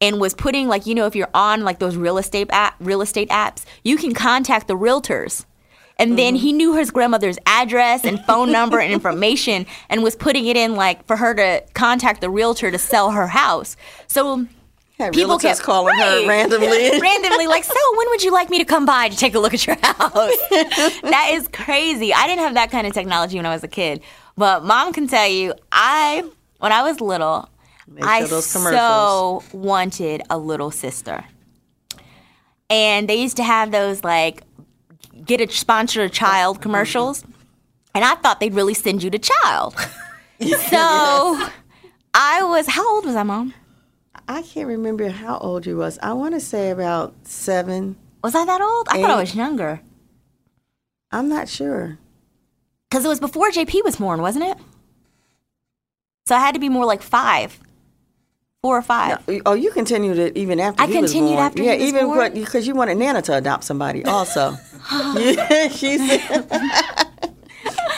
and 0.00 0.20
was 0.20 0.34
putting 0.34 0.68
like 0.68 0.86
you 0.86 0.94
know 0.94 1.06
if 1.06 1.16
you're 1.16 1.28
on 1.34 1.62
like 1.64 1.78
those 1.78 1.96
real 1.96 2.18
estate 2.18 2.48
app, 2.50 2.76
real 2.80 3.02
estate 3.02 3.28
apps, 3.28 3.64
you 3.82 3.96
can 3.96 4.14
contact 4.14 4.68
the 4.68 4.76
realtors. 4.76 5.44
And 5.98 6.16
then 6.16 6.34
mm-hmm. 6.34 6.42
he 6.42 6.52
knew 6.52 6.76
his 6.76 6.90
grandmother's 6.90 7.38
address 7.44 8.04
and 8.04 8.20
phone 8.24 8.52
number 8.52 8.78
and 8.78 8.92
information 8.92 9.66
and 9.88 10.02
was 10.02 10.14
putting 10.14 10.46
it 10.46 10.56
in 10.56 10.76
like 10.76 11.04
for 11.06 11.16
her 11.16 11.34
to 11.34 11.64
contact 11.74 12.20
the 12.20 12.30
realtor 12.30 12.70
to 12.70 12.78
sell 12.78 13.10
her 13.10 13.26
house. 13.26 13.76
So 14.06 14.46
Had 14.98 15.12
people 15.12 15.38
kept 15.38 15.60
calling 15.60 15.96
her 15.98 16.28
randomly. 16.28 16.68
randomly 17.00 17.46
like 17.48 17.64
so 17.64 17.74
when 17.96 18.08
would 18.10 18.22
you 18.22 18.32
like 18.32 18.48
me 18.48 18.58
to 18.58 18.64
come 18.64 18.86
by 18.86 19.08
to 19.08 19.16
take 19.16 19.34
a 19.34 19.40
look 19.40 19.54
at 19.54 19.66
your 19.66 19.76
house? 19.82 20.36
That 21.02 21.30
is 21.32 21.48
crazy. 21.48 22.14
I 22.14 22.26
didn't 22.26 22.40
have 22.40 22.54
that 22.54 22.70
kind 22.70 22.86
of 22.86 22.92
technology 22.92 23.36
when 23.36 23.46
i 23.46 23.52
was 23.52 23.64
a 23.64 23.68
kid. 23.68 24.02
But 24.36 24.64
mom 24.64 24.92
can 24.92 25.08
tell 25.08 25.26
you 25.26 25.54
i 25.72 26.22
when 26.58 26.70
i 26.70 26.82
was 26.82 27.00
little 27.00 27.48
i 28.02 28.24
so 28.24 29.42
wanted 29.52 30.22
a 30.30 30.38
little 30.38 30.70
sister. 30.70 31.24
And 32.70 33.08
they 33.08 33.16
used 33.16 33.38
to 33.38 33.42
have 33.42 33.72
those 33.72 34.04
like 34.04 34.42
get 35.28 35.40
a 35.40 35.48
sponsor 35.52 36.02
a 36.02 36.08
child 36.08 36.60
commercials 36.60 37.22
and 37.94 38.04
i 38.04 38.14
thought 38.16 38.40
they'd 38.40 38.54
really 38.54 38.74
send 38.74 39.02
you 39.02 39.10
to 39.10 39.18
child 39.18 39.74
so 40.40 41.48
i 42.14 42.42
was 42.42 42.66
how 42.68 42.94
old 42.96 43.04
was 43.06 43.14
i 43.14 43.22
mom 43.22 43.54
I 44.30 44.42
can't 44.42 44.68
remember 44.68 45.08
how 45.08 45.38
old 45.38 45.64
you 45.64 45.78
was. 45.78 45.98
I 46.02 46.12
want 46.12 46.34
to 46.34 46.40
say 46.40 46.68
about 46.68 47.14
seven. 47.22 47.96
was 48.22 48.34
i 48.34 48.44
that 48.44 48.60
old 48.60 48.88
i 48.90 49.00
thought 49.00 49.10
i 49.10 49.20
was 49.20 49.34
younger 49.34 49.80
I'm 51.10 51.28
not 51.28 51.48
sure. 51.48 51.98
Because 52.90 53.04
it 53.04 53.08
was 53.08 53.20
before 53.20 53.50
JP 53.50 53.84
was 53.84 53.96
born, 53.96 54.20
wasn't 54.20 54.44
it? 54.46 54.58
So 56.26 56.34
I 56.34 56.40
had 56.40 56.54
to 56.54 56.60
be 56.60 56.68
more 56.68 56.84
like 56.84 57.02
five, 57.02 57.58
four 58.62 58.76
or 58.76 58.82
five. 58.82 59.22
Oh, 59.46 59.54
you 59.54 59.70
continued 59.70 60.18
it 60.18 60.36
even 60.36 60.58
after 60.58 60.82
I 60.82 60.86
continued 60.86 61.34
born. 61.34 61.38
after 61.44 61.62
yeah, 61.62 61.74
even 61.74 62.32
because 62.34 62.66
you 62.66 62.74
wanted 62.74 62.96
Nana 62.96 63.22
to 63.22 63.36
adopt 63.36 63.64
somebody 63.64 64.04
also. 64.04 64.56
yeah, 65.16 65.68
she's. 65.68 66.00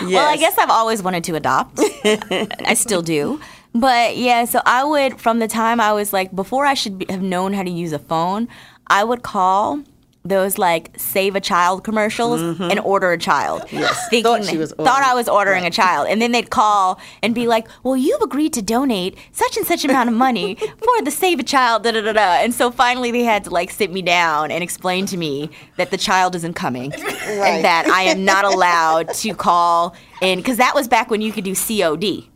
Well, 0.03 0.27
I 0.27 0.39
guess 0.39 0.57
I've 0.57 0.71
always 0.71 1.03
wanted 1.03 1.25
to 1.25 1.35
adopt. 1.35 1.79
I 1.79 2.73
still 2.73 3.03
do. 3.03 3.39
But 3.75 4.17
yeah, 4.17 4.47
so 4.47 4.63
I 4.65 4.83
would, 4.83 5.21
from 5.21 5.41
the 5.41 5.47
time 5.47 5.79
I 5.79 5.93
was 5.93 6.11
like, 6.11 6.35
before 6.35 6.65
I 6.65 6.73
should 6.73 6.97
be, 6.99 7.07
have 7.11 7.21
known 7.21 7.53
how 7.53 7.63
to 7.63 7.71
use 7.71 7.93
a 7.93 7.99
phone, 7.99 8.49
I 8.87 9.05
would 9.05 9.23
call 9.23 9.83
those 10.25 10.59
like 10.59 10.91
save 10.99 11.35
a 11.35 11.41
child 11.41 11.83
commercials 11.83 12.41
mm-hmm. 12.41 12.65
and 12.65 12.79
order 12.81 13.11
a 13.13 13.19
child. 13.19 13.65
Yes. 13.71 14.09
Thinking 14.09 14.23
Thought 14.25 14.45
she 14.45 14.59
was 14.59 14.73
thought 14.73 15.03
I 15.03 15.15
was 15.15 15.29
ordering 15.29 15.65
a 15.65 15.71
child. 15.71 16.09
And 16.09 16.21
then 16.21 16.33
they'd 16.33 16.51
call 16.51 17.01
and 17.23 17.35
be 17.35 17.47
like, 17.47 17.67
well, 17.83 17.97
you've 17.97 18.21
agreed 18.21 18.53
to 18.55 18.63
donate 18.63 19.17
such 19.33 19.57
and 19.57 19.67
such 19.67 19.85
amount 19.85 20.11
of 20.11 20.15
money 20.15 20.55
for 20.79 21.03
the 21.05 21.11
save 21.11 21.41
a 21.41 21.43
child, 21.43 21.85
da 21.85 21.93
da 21.93 22.03
da 22.03 22.13
da. 22.13 22.35
And 22.43 22.55
so 22.55 22.71
finally 22.71 23.11
they 23.11 23.25
had 23.25 23.45
to 23.45 23.51
like 23.51 23.71
sit 23.71 23.91
me 23.91 24.03
down 24.03 24.51
and 24.51 24.63
explain 24.63 25.07
to 25.07 25.17
me 25.17 25.51
that 25.77 25.91
the 25.91 25.97
child 25.97 26.35
isn't 26.35 26.55
coming 26.55 26.93
and 26.93 27.65
that 27.65 27.87
I 27.87 28.03
am 28.03 28.25
not 28.25 28.45
allowed 28.53 29.15
to 29.15 29.35
call 29.35 29.97
in, 30.21 30.39
because 30.39 30.59
that 30.59 30.75
was 30.75 30.87
back 30.87 31.11
when 31.11 31.23
you 31.23 31.33
could 31.33 31.45
do 31.45 31.55
COD 31.55 32.30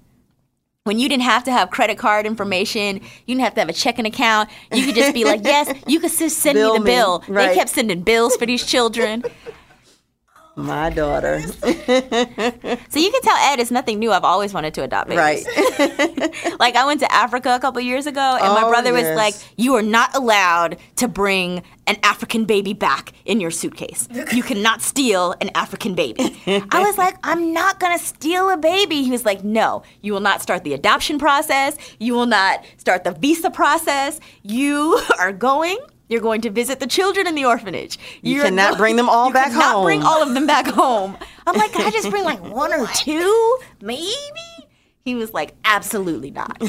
when 0.85 0.99
you 0.99 1.09
didn't 1.09 1.23
have 1.23 1.43
to 1.45 1.51
have 1.51 1.71
credit 1.71 1.97
card 1.97 2.27
information, 2.27 2.97
you 2.97 3.35
didn't 3.35 3.41
have 3.41 3.55
to 3.55 3.61
have 3.61 3.71
a 3.71 3.73
checking 3.73 4.05
account. 4.05 4.51
You 4.71 4.85
could 4.85 4.95
just 4.95 5.15
be 5.15 5.25
like, 5.25 5.41
yes, 5.43 5.75
you 5.87 5.99
could 5.99 6.13
just 6.13 6.39
send 6.39 6.57
Bill 6.57 6.75
me 6.75 6.79
the 6.79 6.85
me. 6.85 6.91
bill. 6.91 7.19
They 7.27 7.55
kept 7.55 7.71
sending 7.71 8.03
bills 8.03 8.37
for 8.37 8.45
these 8.45 8.67
children. 8.67 9.25
My 10.57 10.91
daughter. 10.91 11.43
So 12.89 13.01
you 13.01 13.11
can 13.11 13.23
tell 13.23 13.37
Ed 13.53 13.61
it's 13.61 13.71
nothing 13.71 13.99
new. 13.99 14.13
I've 14.13 14.25
always 14.25 14.55
wanted 14.55 14.75
to 14.75 14.83
adopt 14.83 15.09
babies. 15.09 15.47
Right. 15.47 16.57
Like 16.61 16.77
I 16.77 16.87
went 16.87 17.01
to 17.01 17.13
Africa 17.13 17.55
a 17.55 17.59
couple 17.61 17.81
years 17.81 18.07
ago, 18.07 18.39
and 18.41 18.55
my 18.55 18.63
Oh, 18.63 18.69
brother 18.71 18.93
was 18.93 19.05
like, 19.17 19.35
"You 19.57 19.75
are 19.75 19.83
not 19.83 20.15
allowed 20.15 20.79
to 20.97 21.09
bring 21.09 21.63
an 21.87 21.97
African 22.03 22.45
baby 22.45 22.73
back 22.73 23.13
in 23.25 23.41
your 23.41 23.51
suitcase. 23.51 24.09
You 24.33 24.43
cannot 24.43 24.81
steal 24.83 25.35
an 25.41 25.51
African 25.55 25.95
baby." 25.95 26.41
I 26.47 26.81
was 26.81 26.97
like, 26.97 27.17
"I'm 27.25 27.53
not 27.53 27.81
gonna 27.81 27.99
steal 27.99 28.49
a 28.51 28.57
baby." 28.57 29.03
He 29.03 29.11
was 29.11 29.25
like, 29.25 29.43
"No, 29.45 29.83
you 30.03 30.13
will 30.13 30.21
not 30.21 30.41
start 30.41 30.63
the 30.65 30.73
adoption 30.75 31.19
process. 31.19 31.77
You 31.99 32.15
will 32.15 32.27
not 32.27 32.65
start 32.77 33.05
the 33.05 33.13
visa 33.13 33.51
process. 33.51 34.21
You 34.43 35.01
are 35.19 35.33
going." 35.33 35.79
You're 36.09 36.21
going 36.21 36.41
to 36.43 36.51
visit 36.51 36.81
the 36.81 36.87
children 36.87 37.27
in 37.27 37.35
the 37.35 37.45
orphanage. 37.47 37.99
You 38.23 38.37
You're 38.37 38.45
cannot 38.45 38.73
go- 38.73 38.79
bring 38.79 38.97
them 38.97 39.09
all 39.09 39.29
you 39.29 39.33
back 39.35 39.53
cannot 39.53 39.75
home. 39.77 39.85
bring 39.85 40.03
all 40.03 40.23
of 40.23 40.35
them 40.35 40.47
back 40.47 40.67
home. 40.67 41.17
I'm 41.47 41.57
like, 41.57 41.73
can 41.73 41.87
I 41.87 41.91
just 41.91 42.11
bring 42.11 42.25
like 42.25 42.41
one 42.43 42.73
or 42.73 42.87
two, 42.89 43.59
maybe? 43.81 44.11
He 45.05 45.15
was 45.15 45.33
like, 45.33 45.55
absolutely 45.65 46.31
not. 46.31 46.63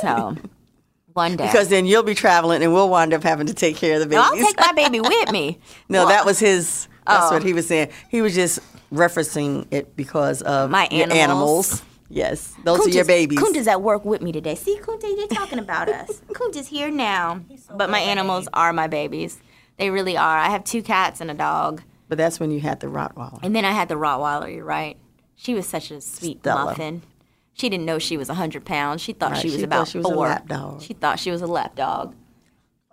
So 0.00 0.36
one 1.12 1.36
day, 1.36 1.46
Because 1.46 1.68
then 1.68 1.86
you'll 1.86 2.02
be 2.02 2.14
traveling 2.14 2.62
and 2.62 2.72
we'll 2.72 2.88
wind 2.88 3.12
up 3.14 3.22
having 3.22 3.46
to 3.46 3.54
take 3.54 3.76
care 3.76 4.00
of 4.00 4.08
the 4.08 4.14
No, 4.14 4.22
babies. 4.30 4.44
I'll 4.44 4.46
take 4.52 4.58
my 4.60 4.72
baby 4.72 5.00
with 5.08 5.30
me. 5.32 5.58
no, 5.88 6.00
Well, 6.00 6.08
that 6.08 6.24
was 6.26 6.38
his. 6.38 6.86
That's 7.06 7.30
Oh. 7.30 7.34
what 7.34 7.42
he 7.42 7.52
was 7.52 7.66
saying. 7.66 7.88
He 8.08 8.22
was 8.22 8.34
just 8.34 8.60
referencing 8.92 9.66
it 9.72 9.96
because 9.96 10.42
of 10.42 10.70
My 10.70 10.86
your 10.90 11.10
animals. 11.12 11.82
Yes, 12.12 12.54
those 12.64 12.84
are 12.86 12.90
your 12.90 13.04
babies. 13.04 13.38
Kunta's 13.38 13.68
at 13.68 13.82
work 13.82 14.04
with 14.04 14.20
me 14.20 14.32
today. 14.32 14.56
See, 14.56 14.76
Kunta, 14.80 15.04
you're 15.16 15.28
talking 15.28 15.60
about 15.60 15.88
us. 15.88 16.20
Kunta's 16.32 16.66
here 16.66 16.90
now. 16.90 17.40
but 17.74 17.88
my 17.88 18.00
animals 18.00 18.48
are 18.52 18.72
my 18.72 18.88
babies. 18.88 19.40
They 19.78 19.90
really 19.90 20.16
are. 20.16 20.36
I 20.38 20.48
have 20.50 20.64
two 20.64 20.82
cats 20.82 21.20
and 21.20 21.30
a 21.30 21.34
dog. 21.34 21.82
But 22.08 22.18
that's 22.18 22.40
when 22.40 22.50
you 22.50 22.58
had 22.60 22.80
the 22.80 22.88
Rottweiler. 22.88 23.38
And 23.44 23.54
then 23.54 23.64
I 23.64 23.70
had 23.70 23.88
the 23.88 23.94
Rottweiler, 23.94 24.52
you're 24.52 24.64
right. 24.64 24.96
She 25.36 25.54
was 25.54 25.66
such 25.68 25.92
a 25.92 26.00
sweet 26.00 26.40
Stella. 26.40 26.64
muffin. 26.64 27.02
She 27.54 27.68
didn't 27.68 27.86
know 27.86 27.98
she 28.00 28.16
was 28.16 28.26
100 28.28 28.64
pounds. 28.64 29.00
She 29.00 29.12
thought 29.12 29.32
Right, 29.32 29.40
she 29.40 29.46
was 29.48 29.56
she 29.58 29.62
about 29.62 29.78
thought 29.86 29.88
she 29.88 29.98
was 29.98 30.06
a 30.06 30.14
lap 30.14 30.48
dog. 30.48 30.82
She 30.82 30.94
thought 30.94 31.18
she 31.20 31.30
was 31.30 31.42
a 31.42 31.46
lap 31.46 31.76
dog. 31.76 32.14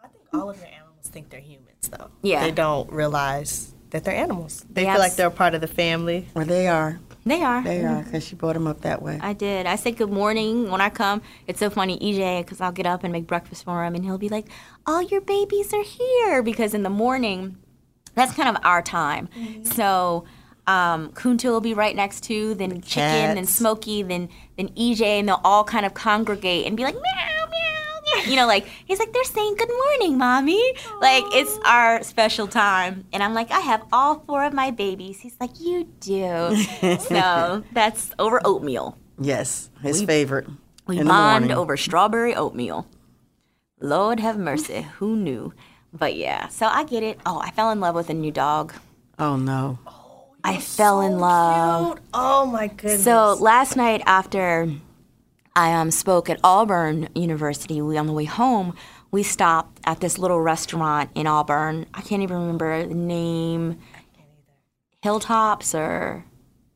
I 0.03 0.07
think 0.09 0.23
all 0.31 0.49
of 0.49 0.57
your 0.57 0.67
animals 0.67 1.07
think 1.09 1.29
they're 1.29 1.39
humans, 1.39 1.89
though. 1.89 2.09
Yeah. 2.21 2.43
They 2.43 2.51
don't 2.51 2.91
realize 2.91 3.73
that 3.89 4.03
they're 4.03 4.13
animals. 4.15 4.63
They 4.69 4.83
Yes. 4.83 4.93
feel 4.93 4.99
like 5.01 5.15
they're 5.15 5.27
a 5.27 5.31
part 5.31 5.55
of 5.55 5.61
the 5.61 5.67
family. 5.67 6.27
Well, 6.35 6.45
they 6.45 6.67
are. 6.67 6.99
They 7.27 7.43
are. 7.43 7.63
They 7.63 7.83
are 7.85 8.03
because 8.03 8.25
she 8.25 8.35
brought 8.35 8.53
them 8.53 8.67
up 8.67 8.81
that 8.81 9.01
way. 9.01 9.19
I 9.21 9.33
did. 9.33 9.65
I 9.65 9.75
say 9.75 9.91
good 9.91 10.11
morning 10.11 10.69
when 10.71 10.81
I 10.81 10.89
come. 10.89 11.21
It's 11.47 11.59
so 11.59 11.69
funny, 11.69 11.97
EJ, 11.99 12.43
because 12.45 12.61
I'll 12.61 12.71
get 12.71 12.85
up 12.85 13.03
and 13.03 13.11
make 13.11 13.27
breakfast 13.27 13.65
for 13.65 13.83
him, 13.83 13.95
and 13.95 14.03
he'll 14.05 14.17
be 14.17 14.29
like, 14.29 14.47
"All 14.85 15.01
your 15.01 15.21
babies 15.21 15.73
are 15.73 15.83
here," 15.83 16.41
because 16.41 16.73
in 16.73 16.83
the 16.83 16.89
morning, 16.89 17.57
that's 18.15 18.33
kind 18.33 18.49
of 18.49 18.57
our 18.63 18.81
time. 18.81 19.29
So. 19.63 20.25
Um, 20.69 21.13
Kunta 21.13 21.45
will 21.45 21.61
be 21.61 21.73
right 21.73 21.95
next 21.95 22.23
to, 22.25 22.53
then 22.55 22.81
Chicken, 22.81 23.35
then. 23.35 23.45
Smokey, 23.45 24.03
then 24.03 24.27
then 24.57 24.67
EJ, 24.75 25.01
and 25.19 25.29
they'll 25.29 25.39
all 25.45 25.63
kind 25.63 25.85
of 25.85 25.93
congregate 25.93 26.65
and 26.67 26.75
be 26.75 26.83
like 26.83 26.93
meow 26.93 27.45
meow. 27.49 27.76
You 28.25 28.35
know, 28.35 28.47
like 28.47 28.65
he's 28.85 28.99
like 28.99 29.13
they're 29.13 29.23
saying 29.23 29.55
good 29.57 29.69
morning, 29.69 30.17
mommy. 30.17 30.61
Like 31.01 31.23
it's 31.33 31.57
our 31.65 32.03
special 32.03 32.47
time, 32.47 33.05
and 33.13 33.21
I'm 33.23 33.33
like 33.33 33.51
I 33.51 33.59
have 33.59 33.83
all 33.91 34.19
four 34.27 34.43
of 34.43 34.53
my 34.53 34.71
babies. 34.71 35.19
He's 35.21 35.35
like 35.39 35.59
you 35.59 35.85
do. 35.99 36.55
so 36.99 37.63
that's 37.73 38.11
over 38.19 38.41
oatmeal. 38.45 38.97
yes, 39.19 39.69
his 39.81 40.01
favorite. 40.03 40.47
We 40.87 40.99
in 40.99 41.05
the 41.05 41.09
bond 41.09 41.45
morning. 41.45 41.57
over 41.57 41.75
strawberry 41.77 42.33
oatmeal. 42.35 42.87
Lord 43.79 44.19
have 44.19 44.37
mercy. 44.37 44.87
Who 44.97 45.15
knew? 45.15 45.53
But 45.93 46.15
yeah, 46.15 46.47
so 46.47 46.65
I 46.67 46.83
get 46.83 47.03
it. 47.03 47.19
Oh, 47.25 47.39
I 47.39 47.51
fell 47.51 47.71
in 47.71 47.79
love 47.79 47.95
with 47.95 48.09
a 48.09 48.13
new 48.13 48.31
dog. 48.31 48.73
Oh 49.19 49.35
no. 49.35 49.79
I 50.43 50.57
fell 50.59 51.01
in 51.01 51.19
love. 51.19 51.95
Cute. 51.95 52.05
Oh 52.13 52.45
my 52.45 52.67
goodness. 52.67 53.03
So 53.03 53.35
last 53.39 53.75
night 53.75 54.01
after 54.05 54.71
I 55.57 55.73
um, 55.73 55.89
spoke 55.89 56.29
at 56.29 56.39
Auburn 56.43 57.09
University, 57.15 57.81
we 57.81 57.97
on 57.97 58.05
the 58.05 58.13
way 58.13 58.25
home, 58.25 58.75
we 59.09 59.23
stopped 59.23 59.79
at 59.85 60.01
this 60.01 60.19
little 60.19 60.39
restaurant 60.39 61.09
in 61.15 61.25
Auburn. 61.25 61.87
I 61.95 62.01
can't 62.01 62.21
even 62.21 62.37
remember 62.37 62.85
the 62.85 62.93
name. 62.93 63.79
Hilltops 65.01 65.73
or 65.73 66.23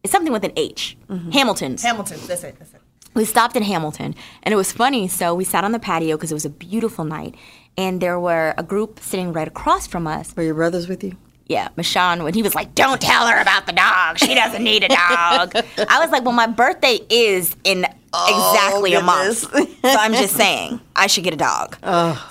it's 0.03 0.11
something 0.11 0.33
with 0.33 0.43
an 0.43 0.53
H. 0.55 0.97
Hamilton's. 1.31 1.83
Hamilton, 1.83 2.19
that's 2.25 2.43
it. 2.43 2.57
That's 2.57 2.73
it. 2.73 2.81
we 3.13 3.23
stopped 3.23 3.55
in 3.55 3.61
Hamilton, 3.61 4.15
and 4.41 4.51
it 4.51 4.55
was 4.55 4.71
funny. 4.71 5.07
So 5.07 5.35
we 5.35 5.43
sat 5.43 5.63
on 5.63 5.73
the 5.73 5.79
patio 5.79 6.17
because 6.17 6.31
it 6.31 6.35
was 6.35 6.45
a 6.45 6.49
beautiful 6.49 7.05
night, 7.05 7.35
and 7.77 8.01
there 8.01 8.19
were 8.19 8.55
a 8.57 8.63
group 8.63 8.99
sitting 8.99 9.31
right 9.31 9.47
across 9.47 9.85
from 9.85 10.07
us. 10.07 10.35
Were 10.35 10.41
your 10.41 10.55
brothers 10.55 10.87
with 10.87 11.03
you? 11.03 11.17
Yeah, 11.45 11.67
Michonne, 11.77 12.23
when 12.23 12.33
he 12.33 12.41
was 12.41 12.55
like, 12.55 12.73
"Don't 12.73 12.99
tell 13.01 13.27
her 13.27 13.39
about 13.39 13.67
the 13.67 13.73
dog. 13.73 14.17
She 14.17 14.33
doesn't 14.33 14.63
need 14.63 14.83
a 14.83 14.87
dog." 14.87 15.55
I 15.89 15.99
was 15.99 16.09
like, 16.09 16.23
"Well, 16.23 16.33
my 16.33 16.47
birthday 16.47 16.99
is 17.09 17.55
in 17.63 17.85
exactly 18.13 18.93
a 18.93 19.01
month, 19.01 19.37
so 19.37 19.67
I'm 19.83 20.13
just 20.13 20.35
saying 20.35 20.79
I 20.95 21.07
should 21.07 21.23
get 21.23 21.33
a 21.33 21.37
dog." 21.37 21.77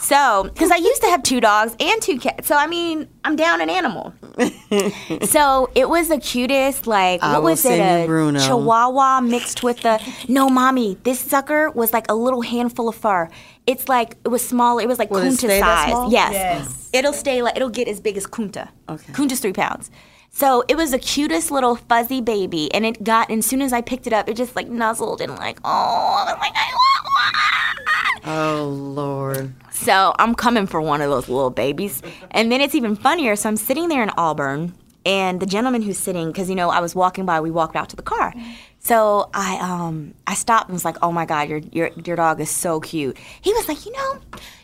So, 0.01 0.45
because 0.45 0.71
I 0.71 0.77
used 0.77 1.03
to 1.03 1.09
have 1.09 1.23
two 1.23 1.41
dogs 1.41 1.75
and 1.81 2.03
two 2.03 2.19
cats, 2.19 2.49
so 2.49 2.57
I 2.57 2.67
mean, 2.67 3.09
I'm 3.25 3.37
down 3.37 3.61
an 3.61 3.71
animal. 3.71 4.13
so 5.23 5.71
it 5.75 5.89
was 5.89 6.09
the 6.09 6.19
cutest, 6.19 6.87
like 6.87 7.23
I 7.23 7.33
what 7.33 7.43
will 7.43 7.51
was 7.51 7.65
it, 7.65 7.79
a 7.79 8.07
Bruno. 8.07 8.41
Chihuahua 8.41 9.21
mixed 9.21 9.63
with 9.63 9.81
the 9.81 10.01
no, 10.29 10.49
mommy. 10.49 10.99
This 11.03 11.21
sucker 11.21 11.71
was 11.71 11.93
like 11.93 12.11
a 12.11 12.15
little 12.15 12.43
handful 12.43 12.89
of 12.89 12.97
fur. 12.97 13.29
It's 13.67 13.89
like 13.89 14.17
it 14.25 14.29
was 14.29 14.47
small. 14.47 14.79
It 14.79 14.87
was 14.87 14.99
like 14.99 15.11
Will 15.11 15.19
it 15.19 15.29
Kunta 15.33 15.37
stay 15.39 15.61
that 15.61 15.85
size. 15.85 15.91
small? 15.91 16.11
Yes. 16.13 16.33
Yes. 16.33 16.91
It'll 16.93 17.13
stay 17.13 17.43
like 17.43 17.57
it'll 17.57 17.69
get 17.71 17.89
as 17.89 18.01
big 18.01 18.17
as 18.17 18.27
Kunta. 18.27 18.69
Okay. 18.89 19.13
Kunta's 19.13 19.41
three 19.41 19.53
pounds. 19.53 19.91
So 20.33 20.65
it 20.69 20.77
was 20.77 20.93
the 20.93 20.99
cutest 20.99 21.51
little 21.51 21.77
fuzzy 21.77 22.21
baby, 22.21 22.73
and 22.73 22.87
it 22.87 23.03
got. 23.03 23.29
And 23.29 23.41
as 23.41 23.47
soon 23.47 23.61
as 23.61 23.73
I 23.73 23.81
picked 23.81 24.07
it 24.07 24.13
up, 24.13 24.29
it 24.29 24.37
just 24.37 24.57
like 24.57 24.69
nuzzled 24.69 25.21
and 25.21 25.35
like, 25.37 25.59
oh, 25.65 25.69
I 25.69 26.33
was 26.33 26.39
like, 26.41 26.53
I 26.55 26.73
want 26.73 28.25
one. 28.25 28.33
Oh 28.33 28.69
Lord. 28.69 29.53
So 29.73 30.15
I'm 30.19 30.35
coming 30.35 30.67
for 30.67 30.81
one 30.81 31.01
of 31.01 31.11
those 31.11 31.29
little 31.29 31.51
babies. 31.51 32.03
And 32.31 32.53
then 32.53 32.61
it's 32.61 32.75
even 32.75 32.95
funnier. 32.95 33.35
So 33.35 33.49
I'm 33.49 33.57
sitting 33.57 33.89
there 33.89 34.03
in 34.03 34.11
Auburn, 34.17 34.75
and 35.07 35.41
the 35.41 35.47
gentleman 35.47 35.83
who's 35.83 35.99
sitting, 35.99 36.29
because 36.29 36.49
you 36.49 36.55
know 36.55 36.71
I 36.71 36.81
was 36.81 36.95
walking 36.95 37.25
by, 37.27 37.41
we 37.41 37.51
walked 37.51 37.77
out 37.77 37.89
to 37.91 37.97
the 37.97 38.03
car. 38.03 38.33
So 38.79 39.31
I 39.35 39.59
um 39.59 40.15
I 40.27 40.35
stopped 40.35 40.69
and 40.69 40.75
was 40.75 40.85
like, 40.85 40.97
"Oh 41.03 41.13
my 41.13 41.27
God, 41.27 41.49
your 41.49 41.59
your 41.73 41.91
your 42.05 42.17
dog 42.17 42.41
is 42.41 42.51
so 42.51 42.81
cute." 42.81 43.17
He 43.41 43.53
was 43.53 43.69
like, 43.69 43.85
"You 43.85 43.93
know, 43.93 44.21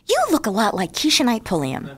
you 0.06 0.16
look 0.30 0.46
a 0.46 0.50
lot 0.50 0.74
like 0.74 0.92
Keshia 0.92 1.24
Knight 1.24 1.44
Pulliam." 1.44 1.90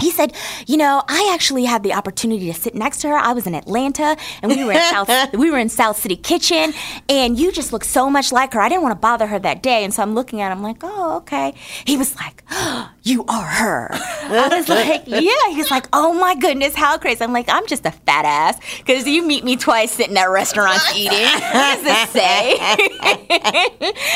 He 0.00 0.10
said, 0.10 0.32
"You 0.66 0.76
know, 0.76 1.02
I 1.08 1.30
actually 1.34 1.64
had 1.64 1.82
the 1.82 1.92
opportunity 1.94 2.46
to 2.46 2.54
sit 2.54 2.74
next 2.74 2.98
to 3.02 3.08
her. 3.08 3.16
I 3.16 3.32
was 3.32 3.46
in 3.46 3.54
Atlanta, 3.54 4.16
and 4.42 4.50
we 4.52 4.64
were 4.64 4.72
in 4.72 4.80
South 4.80 5.08
we 5.34 5.50
were 5.50 5.58
in 5.58 5.68
South 5.68 5.98
City 5.98 6.16
Kitchen, 6.16 6.72
and 7.08 7.38
you 7.38 7.52
just 7.52 7.72
look 7.72 7.84
so 7.84 8.08
much 8.10 8.32
like 8.32 8.52
her. 8.54 8.60
I 8.60 8.68
didn't 8.68 8.82
want 8.82 8.92
to 8.92 9.00
bother 9.00 9.26
her 9.26 9.38
that 9.40 9.62
day, 9.62 9.84
and 9.84 9.92
so 9.92 10.02
I'm 10.02 10.14
looking 10.14 10.40
at 10.40 10.52
him 10.52 10.62
like, 10.62 10.78
oh, 10.82 11.16
okay." 11.18 11.54
He 11.84 11.96
was 11.96 12.14
like, 12.16 12.42
"You 13.02 13.24
are 13.28 13.44
her." 13.44 13.88
I 13.92 14.48
was 14.56 14.68
like, 14.78 15.04
"Yeah." 15.06 15.30
He's 15.50 15.70
like, 15.70 15.86
"Oh 15.92 16.12
my 16.12 16.34
goodness, 16.34 16.74
how 16.74 16.98
crazy!" 16.98 17.22
I'm 17.22 17.32
like, 17.32 17.48
"I'm 17.48 17.66
just 17.66 17.84
a 17.86 17.90
fat 17.90 18.24
ass 18.24 18.58
because 18.78 19.06
you 19.06 19.22
meet 19.26 19.44
me 19.44 19.56
twice 19.56 19.92
sitting 19.92 20.16
at 20.16 20.26
restaurants 20.26 20.94
eating." 20.96 21.18
What 21.18 21.82
does 21.82 21.82
this 21.84 22.10
say? 22.10 22.58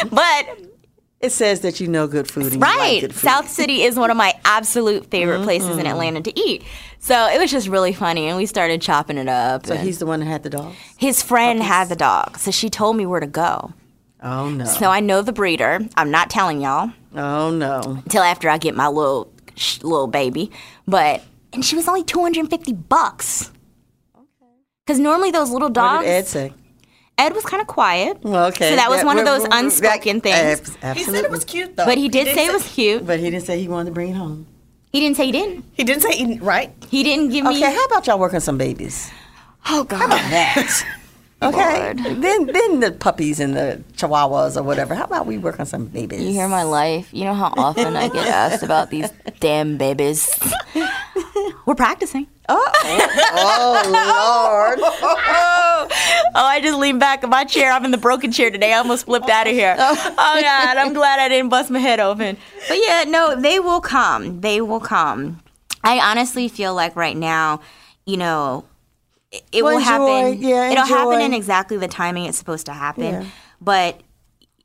but 0.11 0.72
It 1.23 1.31
says 1.31 1.61
that 1.61 1.79
you 1.79 1.87
know 1.87 2.09
good 2.09 2.29
food. 2.29 2.53
You 2.53 2.59
like 2.59 2.77
Right. 2.77 3.01
good 3.01 3.15
food. 3.15 3.21
South 3.23 3.49
City 3.49 3.83
is 3.83 3.97
one 3.97 4.11
of 4.11 4.17
my 4.17 4.35
absolute 4.45 5.07
favorite 5.07 5.37
mm-hmm. 5.37 5.45
places 5.45 5.79
in 5.79 5.87
Atlanta 5.87 6.21
to 6.21 6.39
eat. 6.39 6.65
So 6.99 7.29
it 7.29 7.39
was 7.39 7.51
just 7.51 7.69
really 7.69 7.93
funny, 7.93 8.27
and 8.27 8.37
we 8.37 8.45
started 8.47 8.83
chopping 8.83 9.19
it 9.19 9.29
up. 9.29 9.65
So 9.67 9.77
he's 9.77 9.99
the 9.99 10.07
one 10.07 10.21
that 10.21 10.27
had 10.27 10.43
the 10.43 10.51
dog. 10.51 10.75
his 10.97 11.23
friend 11.23 11.63
had 11.63 11.89
the 11.89 11.97
dog, 11.97 12.39
so 12.39 12.51
she 12.51 12.69
told 12.69 12.97
me 12.97 13.07
where 13.07 13.21
to 13.21 13.27
go. 13.27 13.73
Oh 14.23 14.51
no. 14.51 14.65
So 14.65 14.91
I 14.91 15.01
know 15.01 15.23
the 15.23 15.33
breeder. 15.33 15.81
I'm 15.97 16.11
not 16.11 16.29
telling 16.31 16.61
y'all 16.61 16.91
oh 17.17 17.51
no. 17.51 17.81
until 18.05 18.23
after 18.23 18.49
I 18.49 18.59
get 18.59 18.75
my 18.75 18.89
little 18.89 19.33
sh- 19.57 19.83
little 19.83 20.07
baby, 20.07 20.51
but 20.87 21.23
and 21.53 21.65
she 21.65 21.77
was 21.77 21.89
only 21.89 22.05
250 22.05 22.73
bucks. 22.73 23.51
Okay. 24.17 24.27
Because 24.87 24.99
normally 24.99 25.31
those 25.31 25.51
little 25.51 25.69
What 25.69 25.75
dogs, 25.75 26.05
did 26.05 26.11
Ed 26.11 26.27
say? 26.27 26.53
Ed 27.23 27.35
was 27.35 27.45
kind 27.45 27.61
of 27.61 27.67
quiet. 27.69 28.19
Well, 28.23 28.47
okay. 28.47 28.71
So 28.71 28.77
that 28.77 28.91
was 28.91 29.05
one 29.05 29.19
of 29.19 29.25
those 29.25 29.43
we're- 29.43 29.51
we're- 29.51 29.65
unspoken 29.67 30.21
that- 30.21 30.59
things. 30.59 30.77
abs- 30.83 30.99
He 30.99 31.05
said 31.05 31.25
it 31.25 31.31
was 31.31 31.45
cute 31.45 31.77
though. 31.77 31.85
But 31.87 31.99
he 31.99 32.09
did 32.09 32.25
didn't 32.25 32.39
say 32.39 32.47
it 32.47 32.53
was 32.53 32.67
cute. 32.69 33.07
But 33.07 33.19
he 33.21 33.31
didn't 33.31 33.47
say 33.47 33.61
he 33.61 33.69
wanted 33.69 33.87
to 33.91 33.93
bring 33.93 34.11
it 34.11 34.17
home. 34.17 34.47
He 34.93 35.01
didn't 35.01 35.17
say 35.17 35.27
he 35.27 35.33
didn't. 35.33 35.65
He 35.75 35.85
didn't 35.85 36.03
say 36.03 36.13
he, 36.17 36.39
right. 36.41 36.71
He 36.91 37.03
didn't 37.03 37.31
give 37.31 37.45
me. 37.47 37.57
Okay, 37.63 37.73
how 37.73 37.85
about 37.87 38.07
y'all 38.07 38.19
work 38.19 38.35
on 38.35 38.41
some 38.41 38.59
babies? 38.59 39.11
oh 39.71 39.85
God. 39.85 39.99
how 40.01 40.07
about 40.07 40.31
That. 40.31 40.85
Okay. 41.43 41.93
Lord. 41.95 42.23
Then 42.23 42.47
then 42.47 42.79
the 42.79 42.93
puppies 42.93 43.41
and 43.41 43.57
the 43.57 43.83
chihuahuas 43.97 44.57
or 44.57 44.63
whatever. 44.63 44.95
How 44.95 45.03
about 45.11 45.27
we 45.27 45.39
work 45.39 45.59
on 45.59 45.67
some 45.67 45.87
babies? 45.87 46.21
You 46.23 46.31
hear 46.31 46.47
my 46.47 46.63
life. 46.63 47.09
You 47.11 47.25
know 47.25 47.35
how 47.35 47.53
often 47.57 47.97
I 47.97 48.07
get 48.11 48.29
asked 48.29 48.63
about 48.63 48.91
these 48.91 49.11
damn 49.41 49.77
babies. 49.77 50.31
We're 51.67 51.75
practicing. 51.75 52.27
Oh 52.49 52.71
oh 53.35 54.77
Lord. 54.79 55.89
Oh, 56.35 56.47
I 56.47 56.61
just 56.63 56.79
leaned 56.79 56.99
back 57.01 57.23
in 57.25 57.29
my 57.31 57.45
chair. 57.45 57.73
I'm 57.73 57.85
in 57.85 57.91
the 57.91 57.99
broken 57.99 58.33
chair 58.33 58.51
today. 58.51 58.73
I 58.73 58.79
almost 58.79 59.05
flipped 59.05 59.29
out 59.29 59.47
of 59.47 59.53
here. 59.53 59.77
Oh. 59.79 60.15
oh 60.19 60.41
God, 60.41 60.77
I'm 60.79 60.95
glad 60.95 61.19
I 61.19 61.29
didn't 61.29 61.51
bust 61.51 61.71
my 61.71 61.79
head 61.79 62.01
open. 62.01 62.39
But 62.69 62.79
yeah, 62.87 63.05
no, 63.07 63.39
they 63.39 63.61
will 63.61 63.81
come. 63.83 64.41
They 64.41 64.61
will 64.63 64.81
come. 64.81 65.41
I 65.85 65.99
honestly 65.99 66.49
feel 66.49 66.75
like 66.75 66.97
right 66.97 67.17
now, 67.17 67.61
you 68.07 68.17
know, 68.17 68.65
it, 69.31 69.43
it 69.53 69.63
Well, 69.63 69.75
will 69.75 69.83
happen. 69.83 70.09
enjoy. 70.35 70.49
Yeah, 70.49 70.71
it'll 70.71 70.85
happen 70.87 71.21
in 71.21 71.35
exactly 71.35 71.77
the 71.77 71.89
timing 71.89 72.25
it's 72.27 72.39
supposed 72.39 72.67
to 72.67 72.73
happen. 72.73 73.05
Yeah. 73.05 73.25
But 73.61 74.01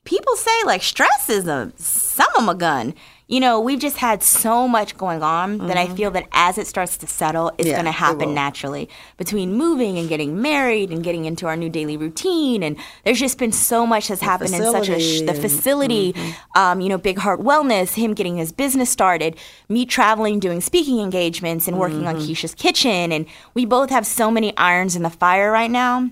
people 0.05 0.35
say 0.37 0.63
like 0.65 0.83
stress 0.83 1.29
is 1.29 1.47
a 1.47 1.73
some 1.75 2.33
of 2.37 2.47
a 2.47 2.55
gun. 2.55 2.93
You 3.29 3.41
know, 3.41 3.59
we've 3.59 3.79
just 3.79 3.97
had 3.97 4.23
so 4.23 4.69
much 4.69 4.95
going 4.97 5.21
on 5.21 5.57
that 5.67 5.75
I 5.75 5.87
feel 5.93 6.11
that 6.11 6.27
as 6.31 6.57
it 6.57 6.65
starts 6.65 6.95
to 6.97 7.07
settle, 7.07 7.49
it's 7.57 7.57
Mm-hmm. 7.59 7.67
Yeah, 7.67 7.73
going 7.75 7.85
to 7.85 7.91
happen 7.91 8.33
naturally. 8.33 8.87
Between 9.17 9.53
moving 9.53 9.97
and 9.97 10.07
getting 10.07 10.41
married 10.41 10.91
and 10.91 11.03
getting 11.03 11.25
into 11.25 11.45
our 11.45 11.57
new 11.57 11.69
daily 11.69 11.97
routine, 11.97 12.63
and 12.63 12.77
there's 13.03 13.19
just 13.19 13.37
been 13.37 13.51
so 13.51 13.85
much 13.85 14.07
that's 14.07 14.21
happened 14.21 14.53
in 14.53 14.63
such 14.71 14.87
a 14.87 14.97
sh- 15.01 15.21
the 15.21 15.33
facility. 15.33 16.13
mm-hmm. 16.13 16.57
Um, 16.57 16.79
you 16.79 16.87
know, 16.87 16.97
Big 16.97 17.17
Heart 17.17 17.41
Wellness, 17.41 17.95
him 17.95 18.13
getting 18.13 18.37
his 18.37 18.53
business 18.53 18.89
started, 18.89 19.35
me 19.67 19.85
traveling, 19.85 20.39
doing 20.39 20.61
speaking 20.61 20.99
engagements, 21.01 21.67
and 21.67 21.77
working 21.77 22.07
on 22.07 22.15
Mm-hmm. 22.15 22.31
Keisha's 22.31 22.55
Kitchen, 22.55 23.11
and 23.11 23.25
we 23.53 23.65
both 23.65 23.89
have 23.89 24.05
so 24.07 24.31
many 24.31 24.55
irons 24.55 24.95
in 24.95 25.03
the 25.03 25.09
fire 25.09 25.51
right 25.51 25.69
now 25.69 26.09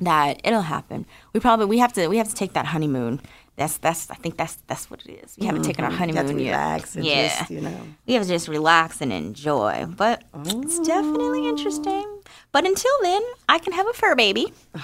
that 0.00 0.40
it'll 0.44 0.62
happen. 0.62 1.06
We 1.32 1.40
probably 1.40 1.66
we 1.66 1.78
have 1.78 1.92
to 1.94 2.06
we 2.06 2.18
have 2.18 2.28
to 2.28 2.34
take 2.34 2.52
that 2.52 2.66
honeymoon. 2.66 3.20
That's 3.62 3.78
that's 3.78 4.10
I 4.10 4.16
think 4.16 4.36
that's 4.36 4.56
that's 4.66 4.90
what 4.90 5.00
it 5.06 5.12
is. 5.24 5.36
We 5.38 5.46
haven't 5.46 5.62
taken 5.62 5.84
our 5.84 5.90
Mm-hmm. 5.92 6.02
You 6.10 6.14
have 6.16 6.26
honeymoon 6.26 6.36
to 6.38 6.42
yet. 6.44 6.50
relax 6.58 6.96
and 6.96 7.04
yeah, 7.04 7.38
just, 7.38 7.50
you 7.50 7.60
know. 7.60 7.80
we 8.06 8.14
have 8.14 8.24
to 8.24 8.28
just 8.28 8.48
relax 8.48 9.00
and 9.00 9.12
enjoy. 9.12 9.86
But 10.02 10.24
it's 10.46 10.80
definitely 10.80 11.46
interesting. 11.48 12.06
But 12.50 12.66
until 12.66 12.90
then, 13.02 13.22
I 13.48 13.58
can 13.58 13.72
have 13.72 13.86
a 13.86 13.92
fur 13.92 14.14
baby. 14.16 14.52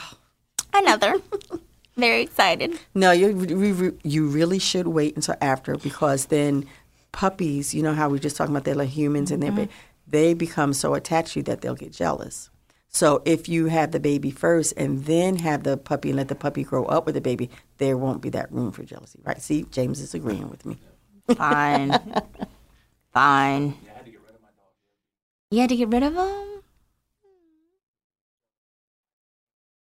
Another. 0.73 1.15
Very 1.97 2.23
excited. 2.23 2.79
No, 2.95 3.11
you 3.11 3.99
you 4.05 4.29
really 4.29 4.61
should 4.61 4.87
wait 4.87 5.17
until 5.17 5.35
after 5.41 5.77
because 5.77 6.27
then 6.27 6.65
puppies, 7.11 7.75
you 7.75 7.83
know 7.83 7.95
how 7.95 8.09
we 8.09 8.21
just 8.21 8.37
talking 8.37 8.55
about 8.55 8.65
they're 8.65 8.77
like 8.77 8.91
humans 8.91 9.31
and 9.33 9.43
they're 9.43 9.51
Mm-hmm. 9.51 9.65
ba- 9.65 10.09
they 10.11 10.33
become 10.35 10.73
so 10.73 10.95
attached 10.95 11.33
to 11.33 11.41
you 11.41 11.43
that 11.45 11.61
they'll 11.61 11.75
get 11.75 11.93
jealous. 11.93 12.49
So 12.89 13.21
if 13.27 13.49
you 13.49 13.67
have 13.67 13.91
the 13.91 14.01
baby 14.01 14.31
first 14.31 14.73
and 14.77 15.05
then 15.05 15.37
have 15.37 15.65
the 15.65 15.77
puppy 15.77 16.09
and 16.11 16.17
let 16.17 16.29
the 16.29 16.35
puppy 16.35 16.63
grow 16.65 16.85
up 16.87 17.05
with 17.05 17.15
the 17.15 17.21
baby, 17.21 17.51
there 17.79 17.97
won't 17.97 18.21
be 18.21 18.31
that 18.31 18.53
room 18.53 18.73
for 18.73 18.83
jealousy, 18.83 19.21
right? 19.25 19.41
See, 19.41 19.63
James 19.71 20.01
is 20.01 20.15
agreeing 20.15 20.51
with 20.51 20.67
me. 20.67 20.77
Fine. 21.35 21.91
Fine. 23.13 23.75
Yeah, 23.83 23.93
I 23.93 23.97
had 23.97 24.05
to 24.05 24.11
get 24.11 24.21
rid 24.21 24.35
of 24.35 24.43
my 24.43 24.49
dog. 24.49 24.73
You 25.51 25.61
had 25.61 25.69
to 25.71 25.77
get 25.77 25.89
rid 25.89 26.03
of 26.03 26.15
him? 26.15 26.63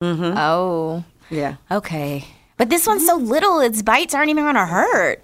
Mm-hmm. 0.03 0.37
Oh. 0.37 1.03
Yeah. 1.29 1.55
Okay. 1.71 2.25
But 2.57 2.69
this 2.69 2.85
one's 2.85 3.05
so 3.05 3.15
little, 3.15 3.59
its 3.59 3.81
bites 3.81 4.13
aren't 4.13 4.29
even 4.29 4.43
gonna 4.43 4.65
hurt. 4.65 5.23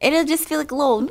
It'll 0.00 0.24
just 0.24 0.46
feel 0.46 0.58
like 0.58 0.70
a 0.70 0.74
little. 0.74 1.10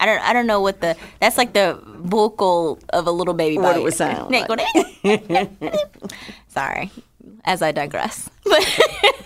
I 0.00 0.06
don't. 0.06 0.22
I 0.22 0.32
don't 0.32 0.46
know 0.46 0.60
what 0.60 0.80
the. 0.80 0.96
That's 1.20 1.36
like 1.36 1.52
the 1.52 1.78
vocal 1.84 2.78
of 2.90 3.06
a 3.06 3.10
little 3.10 3.34
baby. 3.34 3.58
What 3.58 3.76
it 3.76 3.78
bite. 3.78 3.84
would 3.84 3.94
sound 3.94 4.30
like. 4.30 4.48
Sorry, 6.48 6.90
as 7.44 7.62
I 7.62 7.72
digress. 7.72 8.28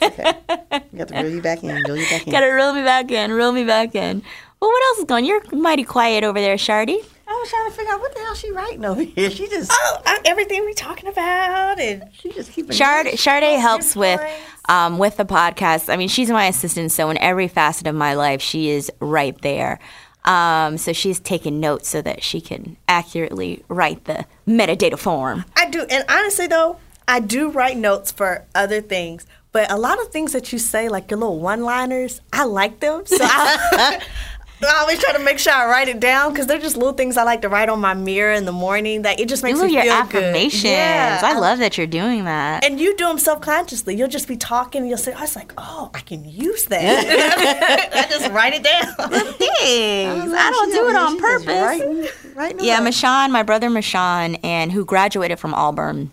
But 0.01 0.83
You 0.93 0.99
got 0.99 1.09
to 1.09 1.15
reel 1.23 1.31
you 1.35 1.43
back 1.43 1.63
in, 1.63 1.75
reel 1.83 1.97
you 1.97 2.07
back 2.09 2.27
in. 2.27 2.33
gotta 2.33 2.47
reel 2.53 2.73
me 2.73 2.83
back 2.83 3.11
in. 3.11 3.33
Reel 3.33 3.53
me 3.53 3.65
back 3.65 3.95
in. 3.95 4.23
Well, 4.61 4.71
what 4.71 4.83
else 4.89 4.99
is 4.99 5.05
going? 5.05 5.25
You're 5.25 5.43
mighty 5.53 5.85
quiet 5.85 6.25
over 6.25 6.41
there, 6.41 6.57
Shardy. 6.57 7.05
I 7.29 7.33
was 7.33 7.49
trying 7.51 7.71
to 7.71 7.77
figure 7.77 7.93
out 7.93 8.01
what 8.01 8.13
the 8.15 8.21
hell 8.21 8.35
she 8.35 8.51
writing 8.51 8.85
over 8.85 9.03
here. 9.03 9.31
She 9.31 9.49
just 9.49 9.71
Oh, 9.73 10.03
I, 10.05 10.19
everything 10.25 10.65
we 10.65 10.75
talking 10.75 11.09
about 11.09 11.79
and 11.81 12.05
she 12.13 12.33
just 12.33 12.53
keeping 12.53 12.73
Shard 12.73 13.07
Chardé 13.09 13.59
helps 13.59 13.95
with 13.95 14.21
um, 14.69 14.99
with 14.99 15.17
the 15.17 15.25
podcast. 15.25 15.93
I 15.93 15.97
mean, 15.97 16.09
she's 16.09 16.31
my 16.31 16.47
assistant, 16.47 16.93
so 16.93 17.09
in 17.11 17.19
every 17.19 17.49
facet 17.49 17.87
of 17.87 17.95
my 17.95 18.15
life, 18.15 18.43
she 18.43 18.71
is 18.71 18.91
right 19.01 19.41
there. 19.43 19.79
Um, 20.25 20.77
so 20.77 20.93
she's 20.93 21.19
taking 21.21 21.61
notes 21.61 21.89
so 21.89 22.03
that 22.03 22.23
she 22.23 22.41
can 22.41 22.77
accurately 22.89 23.63
write 23.69 24.05
the 24.05 24.27
metadata 24.47 24.99
form. 24.99 25.45
I 25.57 25.71
do. 25.71 25.83
And 25.89 26.05
honestly, 26.11 26.47
though, 26.47 26.79
I 27.11 27.21
do 27.21 27.51
write 27.51 27.77
notes 27.77 28.13
for 28.13 28.45
other 28.55 28.81
things. 28.81 29.27
But 29.53 29.71
a 29.71 29.77
lot 29.77 30.01
of 30.01 30.09
things 30.09 30.33
that 30.33 30.53
you 30.53 30.59
say, 30.61 30.89
like 30.89 31.11
your 31.11 31.19
little 31.19 31.41
one-liners, 31.41 32.21
I 32.33 32.45
like 32.45 32.79
them. 32.79 33.05
So 33.05 33.17
I, 33.21 34.01
I 34.63 34.79
always 34.83 35.01
try 35.01 35.13
to 35.15 35.19
make 35.19 35.39
sure 35.41 35.53
I 35.53 35.67
write 35.67 35.89
it 35.89 35.99
down 35.99 36.33
because 36.33 36.47
they're 36.47 36.61
just 36.61 36.77
little 36.77 36.93
things 36.93 37.17
I 37.17 37.25
like 37.25 37.43
to 37.43 37.49
write 37.49 37.69
on 37.69 37.81
my 37.81 37.95
mirror 37.95 38.33
in 38.35 38.45
the 38.45 38.53
morning. 38.53 39.03
That 39.03 39.19
it 39.19 39.29
just 39.29 39.43
makes 39.43 39.59
Ooh, 39.59 39.67
me 39.67 39.73
your 39.73 39.83
feel 39.83 39.93
affirmations. 39.93 40.63
good. 40.63 40.69
Yeah, 40.69 41.21
I 41.25 41.37
love 41.39 41.59
that 41.59 41.77
you're 41.79 41.87
doing 41.89 42.27
that. 42.27 42.65
And 42.65 42.79
you 42.79 42.95
do 42.97 43.07
them 43.09 43.19
self-consciously. 43.19 43.97
You'll 43.97 44.07
just 44.09 44.29
be 44.29 44.37
talking, 44.37 44.83
and 44.83 44.89
you'll 44.89 44.99
say, 44.99 45.13
oh, 45.15 45.19
"I 45.19 45.23
was 45.23 45.35
like, 45.35 45.53
oh, 45.59 45.91
I 45.95 46.01
can 46.01 46.25
use 46.29 46.67
that." 46.67 47.91
I 47.93 48.09
just 48.09 48.31
write 48.31 48.53
it 48.55 48.63
down. 48.63 48.95
Thanks. 49.41 50.33
I 50.37 50.51
don't 50.51 50.71
do 50.73 50.89
it 50.91 50.95
on 50.97 51.19
purpose. 51.19 51.47
Writing, 51.49 52.07
writing 52.37 52.65
Yeah, 52.65 52.81
away. 52.81 52.91
Mashawn, 52.91 53.31
my 53.31 53.43
brother 53.43 53.69
Mashawn, 53.71 54.39
and 54.45 54.71
who 54.71 54.85
graduated 54.85 55.39
from 55.41 55.55
Auburn, 55.55 56.11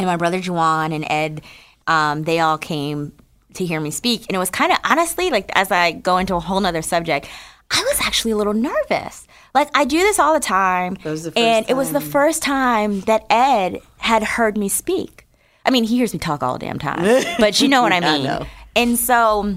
and 0.00 0.06
my 0.06 0.16
brother 0.16 0.40
Juwan 0.40 0.94
and 0.94 1.04
Ed, 1.10 1.42
um, 1.86 2.24
they 2.24 2.40
all 2.40 2.58
came 2.58 3.12
to 3.54 3.64
hear 3.64 3.80
me 3.80 3.90
speak. 3.90 4.26
And 4.28 4.34
it 4.34 4.38
was 4.38 4.50
kind 4.50 4.72
of 4.72 4.78
honestly, 4.84 5.30
like 5.30 5.50
as 5.54 5.70
I 5.70 5.92
go 5.92 6.18
into 6.18 6.34
a 6.34 6.40
whole 6.40 6.60
nother 6.60 6.82
subject, 6.82 7.28
I 7.70 7.80
was 7.88 8.00
actually 8.00 8.32
a 8.32 8.36
little 8.36 8.52
nervous. 8.54 9.26
Like 9.54 9.70
I 9.74 9.84
do 9.84 9.98
this 9.98 10.18
all 10.18 10.34
the 10.34 10.40
time. 10.40 10.96
was 11.04 11.24
the 11.24 11.30
first 11.32 11.38
and 11.38 11.68
it 11.68 11.74
was 11.74 11.92
the 11.92 12.00
first 12.00 12.42
time 12.42 13.00
that 13.02 13.24
Ed 13.30 13.80
had 13.98 14.22
heard 14.22 14.56
me 14.56 14.68
speak. 14.68 15.26
I 15.64 15.70
mean, 15.70 15.84
he 15.84 15.96
hears 15.96 16.12
me 16.12 16.18
talk 16.18 16.42
all 16.42 16.54
the 16.54 16.60
damn 16.60 16.78
time. 16.78 17.24
But 17.38 17.60
you 17.60 17.68
know 17.68 17.82
what 17.82 17.92
I 17.92 17.96
I 17.98 18.00
mean. 18.00 18.24
know. 18.24 18.46
And 18.76 18.98
so 18.98 19.56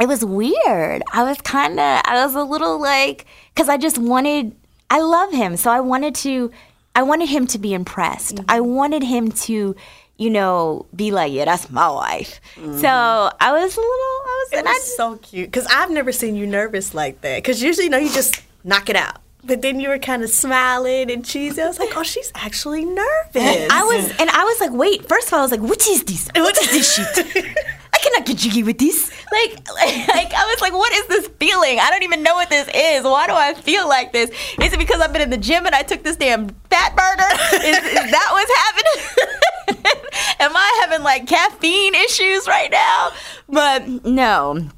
it 0.00 0.08
was 0.08 0.24
weird. 0.24 1.02
I 1.12 1.22
was 1.24 1.38
kind 1.42 1.74
of, 1.78 2.00
I 2.04 2.24
was 2.24 2.34
a 2.34 2.42
little 2.42 2.80
like, 2.80 3.26
because 3.54 3.68
I 3.68 3.76
just 3.76 3.98
wanted, 3.98 4.54
I 4.90 5.00
love 5.00 5.32
him. 5.32 5.56
So 5.56 5.70
I 5.70 5.80
wanted 5.80 6.14
to, 6.16 6.50
I 6.98 7.02
wanted 7.02 7.28
him 7.28 7.46
to 7.48 7.58
be 7.60 7.74
impressed. 7.74 8.34
Mm-hmm. 8.34 8.50
I 8.50 8.58
wanted 8.58 9.04
him 9.04 9.30
to, 9.30 9.76
you 10.16 10.30
know, 10.30 10.84
be 10.96 11.12
like, 11.12 11.32
yeah, 11.32 11.44
that's 11.44 11.70
my 11.70 11.88
wife. 11.88 12.40
Mm-hmm. 12.56 12.78
So 12.78 12.88
I 12.88 13.52
was 13.52 13.76
a 13.76 13.80
little, 13.80 13.86
I 13.86 14.44
was, 14.44 14.48
It 14.52 14.58
and 14.58 14.68
I, 14.68 14.78
so 14.80 15.14
cute 15.18 15.46
because 15.46 15.64
I've 15.66 15.92
never 15.92 16.10
seen 16.10 16.34
you 16.34 16.44
nervous 16.44 16.94
like 16.94 17.20
that. 17.20 17.36
Because 17.36 17.62
usually, 17.62 17.84
you 17.84 17.90
know, 17.90 17.98
you 17.98 18.12
just 18.12 18.42
knock 18.64 18.90
it 18.90 18.96
out. 18.96 19.18
But 19.44 19.62
then 19.62 19.78
you 19.78 19.90
were 19.90 20.00
kind 20.00 20.24
of 20.24 20.30
smiling 20.30 21.08
and 21.12 21.24
cheesy. 21.24 21.62
I 21.62 21.68
was 21.68 21.78
like, 21.78 21.96
oh, 21.96 22.02
she's 22.02 22.32
actually 22.34 22.84
nervous. 22.84 23.68
I 23.70 23.84
was, 23.84 24.10
and 24.18 24.28
I 24.30 24.42
was 24.42 24.60
like, 24.60 24.72
wait. 24.72 25.06
First 25.08 25.28
of 25.28 25.34
all, 25.34 25.38
I 25.38 25.42
was 25.42 25.52
like, 25.52 25.60
what 25.60 25.86
is 25.86 26.02
this? 26.02 26.28
What 26.34 26.58
is 26.58 26.70
this 26.72 26.96
shit? 26.96 27.56
I 27.98 28.00
cannot 28.00 28.26
get 28.26 28.36
jiggy 28.36 28.62
with 28.62 28.78
this. 28.78 29.10
Like, 29.32 29.68
like 29.74 30.32
I 30.32 30.44
was 30.46 30.60
like, 30.60 30.72
what 30.72 30.92
is 30.92 31.06
this 31.08 31.28
feeling? 31.40 31.80
I 31.80 31.90
don't 31.90 32.04
even 32.04 32.22
know 32.22 32.34
what 32.34 32.48
this 32.48 32.68
is. 32.72 33.02
Why 33.02 33.26
do 33.26 33.32
I 33.32 33.54
feel 33.54 33.88
like 33.88 34.12
this? 34.12 34.30
Is 34.60 34.72
it 34.72 34.78
because 34.78 35.00
I've 35.00 35.12
been 35.12 35.22
in 35.22 35.30
the 35.30 35.36
gym 35.36 35.66
and 35.66 35.74
I 35.74 35.82
took 35.82 36.04
this 36.04 36.16
damn 36.16 36.48
fat 36.70 36.94
burner? 36.94 37.64
Is, 37.64 37.76
is 37.76 37.92
that 38.10 38.28
what's 38.30 39.74
happening? 39.74 40.02
Am 40.40 40.56
I 40.56 40.78
having 40.82 41.02
like 41.02 41.26
caffeine 41.26 41.94
issues 41.96 42.46
right 42.46 42.70
now? 42.70 43.10
But 43.48 44.04
no. 44.04 44.68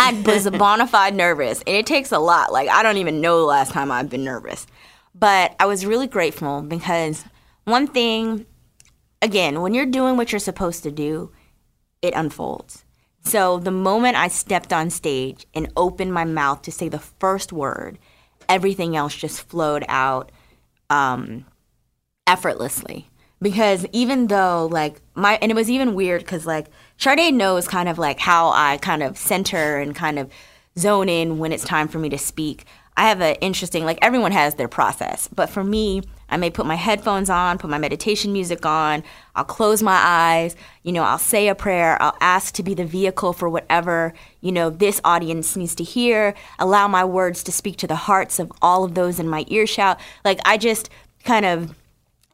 I 0.00 0.12
was 0.24 0.46
a 0.46 0.52
bona 0.52 0.86
fide 0.86 1.16
nervous, 1.16 1.60
and 1.66 1.74
it 1.74 1.84
takes 1.84 2.12
a 2.12 2.20
lot. 2.20 2.52
Like, 2.52 2.68
I 2.68 2.84
don't 2.84 2.98
even 2.98 3.20
know 3.20 3.40
the 3.40 3.46
last 3.46 3.72
time 3.72 3.90
I've 3.90 4.08
been 4.08 4.22
nervous. 4.22 4.64
But 5.12 5.56
I 5.58 5.66
was 5.66 5.84
really 5.84 6.06
grateful 6.06 6.62
because 6.62 7.24
one 7.64 7.88
thing, 7.88 8.46
again, 9.20 9.60
when 9.60 9.74
you're 9.74 9.86
doing 9.86 10.16
what 10.16 10.30
you're 10.30 10.38
supposed 10.38 10.84
to 10.84 10.92
do, 10.92 11.32
it 12.02 12.14
unfolds. 12.14 12.84
So 13.24 13.58
the 13.58 13.70
moment 13.70 14.16
I 14.16 14.28
stepped 14.28 14.72
on 14.72 14.90
stage 14.90 15.46
and 15.54 15.70
opened 15.76 16.14
my 16.14 16.24
mouth 16.24 16.62
to 16.62 16.72
say 16.72 16.88
the 16.88 16.98
first 16.98 17.52
word, 17.52 17.98
everything 18.48 18.96
else 18.96 19.14
just 19.14 19.42
flowed 19.42 19.84
out 19.88 20.32
um, 20.88 21.44
effortlessly. 22.26 23.08
Because 23.40 23.86
even 23.92 24.26
though 24.26 24.68
like 24.70 25.00
my 25.14 25.38
and 25.40 25.52
it 25.52 25.54
was 25.54 25.70
even 25.70 25.94
weird 25.94 26.22
because 26.22 26.44
like 26.44 26.66
Chardé 26.98 27.32
knows 27.32 27.68
kind 27.68 27.88
of 27.88 27.98
like 27.98 28.18
how 28.18 28.50
I 28.50 28.78
kind 28.78 29.02
of 29.02 29.16
center 29.16 29.78
and 29.78 29.94
kind 29.94 30.18
of 30.18 30.30
zone 30.76 31.08
in 31.08 31.38
when 31.38 31.52
it's 31.52 31.64
time 31.64 31.86
for 31.86 31.98
me 31.98 32.08
to 32.08 32.18
speak. 32.18 32.64
I 32.96 33.08
have 33.08 33.20
an 33.20 33.36
interesting 33.36 33.84
like 33.84 33.98
everyone 34.02 34.32
has 34.32 34.56
their 34.56 34.66
process, 34.66 35.28
but 35.28 35.50
for 35.50 35.62
me, 35.62 36.02
I 36.30 36.36
may 36.36 36.50
put 36.50 36.66
my 36.66 36.74
headphones 36.74 37.30
on, 37.30 37.58
put 37.58 37.70
my 37.70 37.78
meditation 37.78 38.32
music 38.32 38.66
on, 38.66 39.02
I'll 39.34 39.44
close 39.44 39.82
my 39.82 39.98
eyes, 40.02 40.56
you 40.82 40.92
know, 40.92 41.02
I'll 41.02 41.18
say 41.18 41.48
a 41.48 41.54
prayer, 41.54 42.00
I'll 42.02 42.16
ask 42.20 42.54
to 42.54 42.62
be 42.62 42.74
the 42.74 42.84
vehicle 42.84 43.32
for 43.32 43.48
whatever, 43.48 44.12
you 44.40 44.52
know, 44.52 44.70
this 44.70 45.00
audience 45.04 45.56
needs 45.56 45.74
to 45.76 45.84
hear, 45.84 46.34
allow 46.58 46.88
my 46.88 47.04
words 47.04 47.42
to 47.44 47.52
speak 47.52 47.76
to 47.78 47.86
the 47.86 47.96
hearts 47.96 48.38
of 48.38 48.52
all 48.60 48.84
of 48.84 48.94
those 48.94 49.18
in 49.18 49.28
my 49.28 49.44
earshot. 49.48 50.00
Like 50.24 50.40
I 50.44 50.58
just 50.58 50.90
kind 51.24 51.46
of 51.46 51.74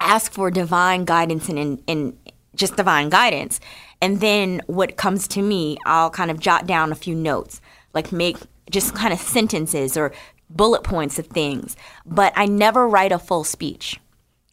ask 0.01 0.33
for 0.33 0.51
divine 0.51 1.05
guidance 1.05 1.49
and, 1.49 1.83
and 1.87 2.19
just 2.55 2.77
divine 2.77 3.09
guidance. 3.09 3.61
And 4.01 4.21
then 4.21 4.61
what 4.67 4.97
comes 4.97 5.27
to 5.29 5.43
me, 5.43 5.79
I'll 5.87 6.11
kind 6.11 6.31
of 6.31 6.41
jot 6.41 6.67
down 6.67 6.93
a 6.93 6.97
few 6.97 7.15
notes, 7.15 7.61
like 7.95 8.13
make 8.13 8.37
just 8.71 8.95
kind 8.95 9.13
of 9.13 9.19
sentences 9.19 9.97
or 9.97 10.13
bullet 10.55 10.83
points 10.85 11.19
of 11.19 11.27
things. 11.27 11.77
But 12.07 12.33
I 12.37 12.47
never 12.47 12.89
write 12.89 13.13
a 13.13 13.19
full 13.19 13.45
speech. 13.45 14.01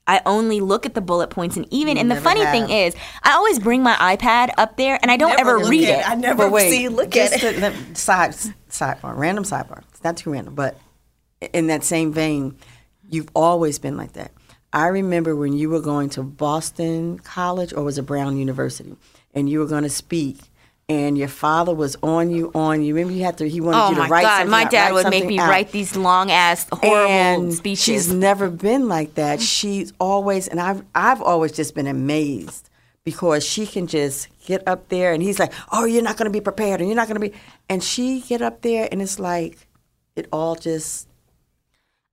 I 0.07 0.21
only 0.25 0.59
look 0.59 0.85
at 0.85 0.93
the 0.95 0.99
bullet 1.01 1.29
points, 1.29 1.55
and 1.55 1.65
even 1.71 1.97
and 1.97 2.09
the 2.11 2.19
funny 2.19 2.41
have. 2.41 2.51
thing 2.51 2.69
is, 2.69 2.95
I 3.23 3.33
always 3.33 3.59
bring 3.59 3.83
my 3.83 3.93
iPad 3.95 4.49
up 4.57 4.75
there, 4.75 4.97
and 5.01 5.11
I 5.11 5.15
don't 5.15 5.37
Never 5.37 5.57
ever 5.59 5.69
read 5.69 5.87
at 5.87 5.99
it. 5.99 6.09
I 6.09 6.15
never 6.15 6.45
But 6.45 6.51
wait, 6.51 6.71
see 6.71 6.87
look 6.89 7.15
at 7.15 7.31
just 7.31 7.43
it. 7.43 7.53
to- 7.53 7.59
let- 7.61 7.97
side 7.97 8.31
sidebar, 8.69 9.15
random 9.15 9.43
sidebar. 9.43 9.83
It's 9.91 10.03
not 10.03 10.17
too 10.17 10.31
random, 10.33 10.55
but 10.55 10.75
in 11.53 11.67
that 11.67 11.83
same 11.83 12.11
vein, 12.11 12.57
you've 13.09 13.29
always 13.35 13.77
been 13.79 13.95
like 13.95 14.13
that. 14.13 14.31
I 14.73 14.87
remember 14.87 15.35
when 15.35 15.53
you 15.53 15.69
were 15.69 15.81
going 15.81 16.09
to 16.11 16.23
Boston 16.23 17.19
College 17.19 17.71
or 17.73 17.83
was 17.83 17.97
it 17.97 18.03
Brown 18.03 18.37
University, 18.37 18.95
and 19.33 19.49
you 19.49 19.59
were 19.59 19.65
going 19.67 19.83
to 19.83 19.89
speak, 19.89 20.37
and 20.91 21.17
your 21.17 21.27
father 21.27 21.73
was 21.73 21.95
on 22.04 22.32
you, 22.32 22.51
on 22.54 22.82
you. 22.84 22.93
Remember, 22.93 23.13
you 23.17 23.23
had 23.23 23.38
to. 23.38 23.47
He 23.49 23.62
wanted 23.62 23.77
Oh 23.80 23.89
you 23.91 23.95
to 23.95 24.10
write 24.10 24.23
God! 24.23 24.38
something 24.39 24.51
My 24.51 24.63
out, 24.63 24.71
dad 24.71 24.93
would 24.93 25.10
make 25.10 25.25
me 25.25 25.39
out. 25.39 25.49
write 25.49 25.71
these 25.71 25.95
long 25.95 26.30
ass 26.32 26.67
horrible 26.71 27.10
and 27.12 27.54
speeches. 27.54 27.84
She's 27.84 28.13
never 28.13 28.49
been 28.49 28.88
like 28.88 29.15
that. 29.15 29.41
She's 29.56 29.93
always, 29.99 30.47
and 30.47 30.60
I've 30.60 30.84
I've 30.93 31.21
always 31.21 31.51
just 31.51 31.75
been 31.75 31.88
amazed 31.88 32.69
because 33.04 33.43
she 33.45 33.65
can 33.65 33.88
just 33.88 34.27
get 34.45 34.67
up 34.67 34.89
there, 34.89 35.13
and 35.13 35.23
he's 35.23 35.39
like, 35.39 35.54
"Oh, 35.71 35.86
you're 35.86 36.04
not 36.04 36.17
going 36.17 36.25
to 36.32 36.38
be 36.38 36.41
prepared, 36.41 36.82
and 36.82 36.89
you're 36.89 36.95
not 36.95 37.08
going 37.08 37.19
to 37.21 37.30
be," 37.30 37.34
and 37.69 37.84
she 37.84 38.21
get 38.21 38.41
up 38.41 38.62
there, 38.62 38.88
and 38.91 39.01
it's 39.01 39.17
like, 39.19 39.58
it 40.15 40.27
all 40.32 40.56
just 40.56 41.08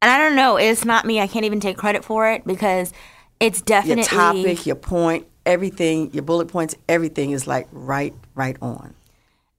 and 0.00 0.10
I 0.10 0.18
don't 0.18 0.36
know. 0.36 0.56
It's 0.56 0.84
not 0.84 1.04
me. 1.04 1.20
I 1.20 1.26
can't 1.26 1.44
even 1.44 1.60
take 1.60 1.76
credit 1.76 2.04
for 2.04 2.30
it 2.30 2.46
because 2.46 2.92
it's 3.40 3.60
definitely 3.60 4.02
your 4.02 4.04
topic, 4.06 4.66
your 4.66 4.76
point, 4.76 5.26
everything, 5.48 6.12
your 6.12 6.22
bullet 6.22 6.46
points, 6.46 6.76
everything 6.88 7.32
is 7.32 7.48
like 7.48 7.66
right, 7.72 8.14
right 8.36 8.56
on. 8.62 8.94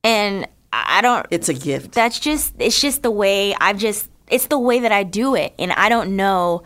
and 0.05 0.47
I 0.71 1.01
don't. 1.01 1.25
It's 1.31 1.49
a 1.49 1.53
gift. 1.53 1.93
that's 1.93 2.19
just 2.19 2.53
it's 2.59 2.79
just 2.79 3.01
the 3.01 3.11
way 3.11 3.55
I've 3.59 3.77
just 3.77 4.07
it's 4.27 4.47
the 4.47 4.59
way 4.59 4.79
that 4.81 4.91
I 4.91 5.03
do 5.03 5.35
it, 5.35 5.53
and 5.57 5.71
I 5.73 5.89
don't 5.89 6.15
know. 6.15 6.63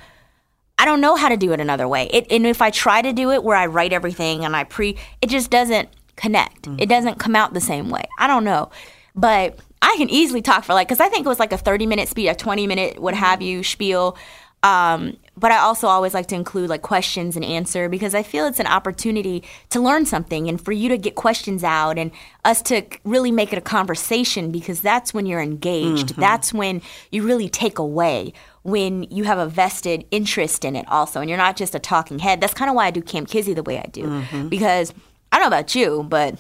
I 0.78 0.86
don't 0.86 1.00
know 1.00 1.16
how 1.16 1.30
to 1.30 1.38
do 1.38 1.54
it 1.54 1.62
another 1.62 1.88
way. 1.88 2.10
It, 2.12 2.30
and 2.30 2.46
if 2.46 2.62
I 2.62 2.70
try 2.70 3.02
to 3.02 3.14
do 3.14 3.32
it 3.32 3.44
where 3.44 3.56
I 3.56 3.68
write 3.68 3.94
everything 3.94 4.44
and 4.44 4.56
I 4.56 4.66
pre, 4.66 4.98
it 5.22 5.30
just 5.30 5.50
doesn't 5.50 5.88
connect. 6.18 6.68
It 6.78 6.90
doesn't 6.90 7.20
come 7.20 7.36
out 7.36 7.54
the 7.54 7.62
same 7.62 7.90
way. 7.90 8.04
I 8.20 8.28
don't 8.28 8.44
know, 8.44 8.70
but 9.16 9.58
I 9.82 9.96
can 9.98 10.10
easily 10.10 10.42
talk 10.42 10.66
for 10.66 10.74
like 10.74 10.88
because 10.88 11.00
I 11.00 11.08
think 11.08 11.26
it 11.26 11.30
was 11.30 11.40
like 11.40 11.54
a 11.54 11.58
thirty 11.58 11.86
minute 11.86 12.10
speech, 12.10 12.30
a 12.30 12.36
twenty 12.36 12.68
minute 12.68 13.00
what 13.00 13.14
have 13.14 13.42
you 13.42 13.64
spiel. 13.64 14.18
Um, 14.64 15.18
but 15.36 15.52
I 15.52 15.58
also 15.58 15.88
always 15.88 16.14
like 16.14 16.28
to 16.28 16.36
include 16.36 16.70
like 16.70 16.82
questions 16.82 17.36
and 17.36 17.44
answer 17.44 17.90
because 17.90 18.14
I 18.14 18.24
feel 18.24 18.46
it's 18.46 18.60
an 18.60 18.68
opportunity 18.68 19.44
to 19.70 19.80
learn 19.80 20.06
something 20.06 20.48
and 20.48 20.64
for 20.64 20.72
you 20.72 20.90
to 20.90 20.98
get 20.98 21.16
questions 21.16 21.64
out 21.64 21.98
and 21.98 22.12
us 22.46 22.62
to 22.64 22.84
really 23.04 23.32
make 23.32 23.52
it 23.52 23.58
a 23.58 23.62
conversation 23.62 24.52
because 24.52 24.82
that's 24.82 25.14
when 25.14 25.26
you're 25.26 25.42
engaged. 25.42 26.10
Mm-hmm. 26.10 26.22
That's 26.22 26.54
when 26.54 26.82
you 27.12 27.24
really 27.24 27.50
take 27.50 27.80
away 27.80 28.34
when 28.62 29.04
you 29.04 29.24
have 29.24 29.40
a 29.40 29.48
vested 29.48 30.06
interest 30.12 30.64
in 30.64 30.76
it 30.76 30.88
also 30.88 31.20
and 31.20 31.30
you're 31.30 31.38
not 31.38 31.58
just 31.58 31.76
a 31.76 31.80
talking 31.80 32.20
head. 32.20 32.40
That's 32.40 32.54
kind 32.54 32.70
of 32.70 32.76
why 32.76 32.88
I 32.88 32.92
do 32.92 33.02
Camp 33.02 33.28
Kizzy 33.28 33.54
the 33.54 33.64
way 33.64 33.80
I 33.80 33.88
do 33.92 34.04
mm-hmm. 34.04 34.50
because 34.50 34.94
I 35.32 35.40
don't 35.40 35.50
know 35.50 35.58
about 35.58 35.74
you, 35.74 36.06
but 36.08 36.40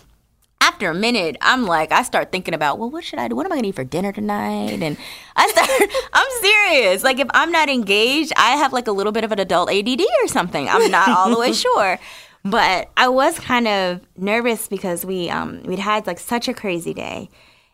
after 0.63 0.89
a 0.89 0.93
minute, 0.95 1.35
I'm 1.41 1.65
like, 1.65 1.91
I 1.91 2.03
start 2.03 2.31
thinking 2.31 2.53
about, 2.53 2.79
well, 2.79 2.89
what 2.89 3.03
should 3.03 3.19
I 3.19 3.27
do? 3.27 3.35
What 3.35 3.45
am 3.45 3.51
I 3.51 3.55
gonna 3.57 3.67
eat 3.67 3.75
for 3.75 3.83
dinner 3.83 4.13
tonight? 4.13 4.81
And 4.81 4.97
I 5.35 5.47
start, 5.49 5.69
I'm 6.13 6.41
serious. 6.41 7.03
Like, 7.03 7.19
if 7.19 7.27
I'm 7.33 7.51
not 7.51 7.67
engaged, 7.67 8.31
I 8.37 8.51
have 8.51 8.71
like 8.71 8.87
a 8.87 8.93
little 8.93 9.11
bit 9.11 9.25
of 9.25 9.33
an 9.33 9.39
adult 9.39 9.69
ADD 9.69 10.01
or 10.21 10.27
something. 10.29 10.69
I'm 10.69 10.89
not 10.89 11.09
all 11.09 11.29
the 11.29 11.37
way 11.37 11.51
sure. 11.65 11.99
But 12.45 12.89
I 12.95 13.09
was 13.09 13.37
kind 13.39 13.67
of 13.67 14.01
nervous 14.15 14.69
because 14.69 15.05
we 15.05 15.29
um, 15.29 15.63
we'd 15.63 15.79
had 15.79 16.07
like 16.07 16.19
such 16.19 16.47
a 16.47 16.53
crazy 16.53 16.93
day, 16.93 17.29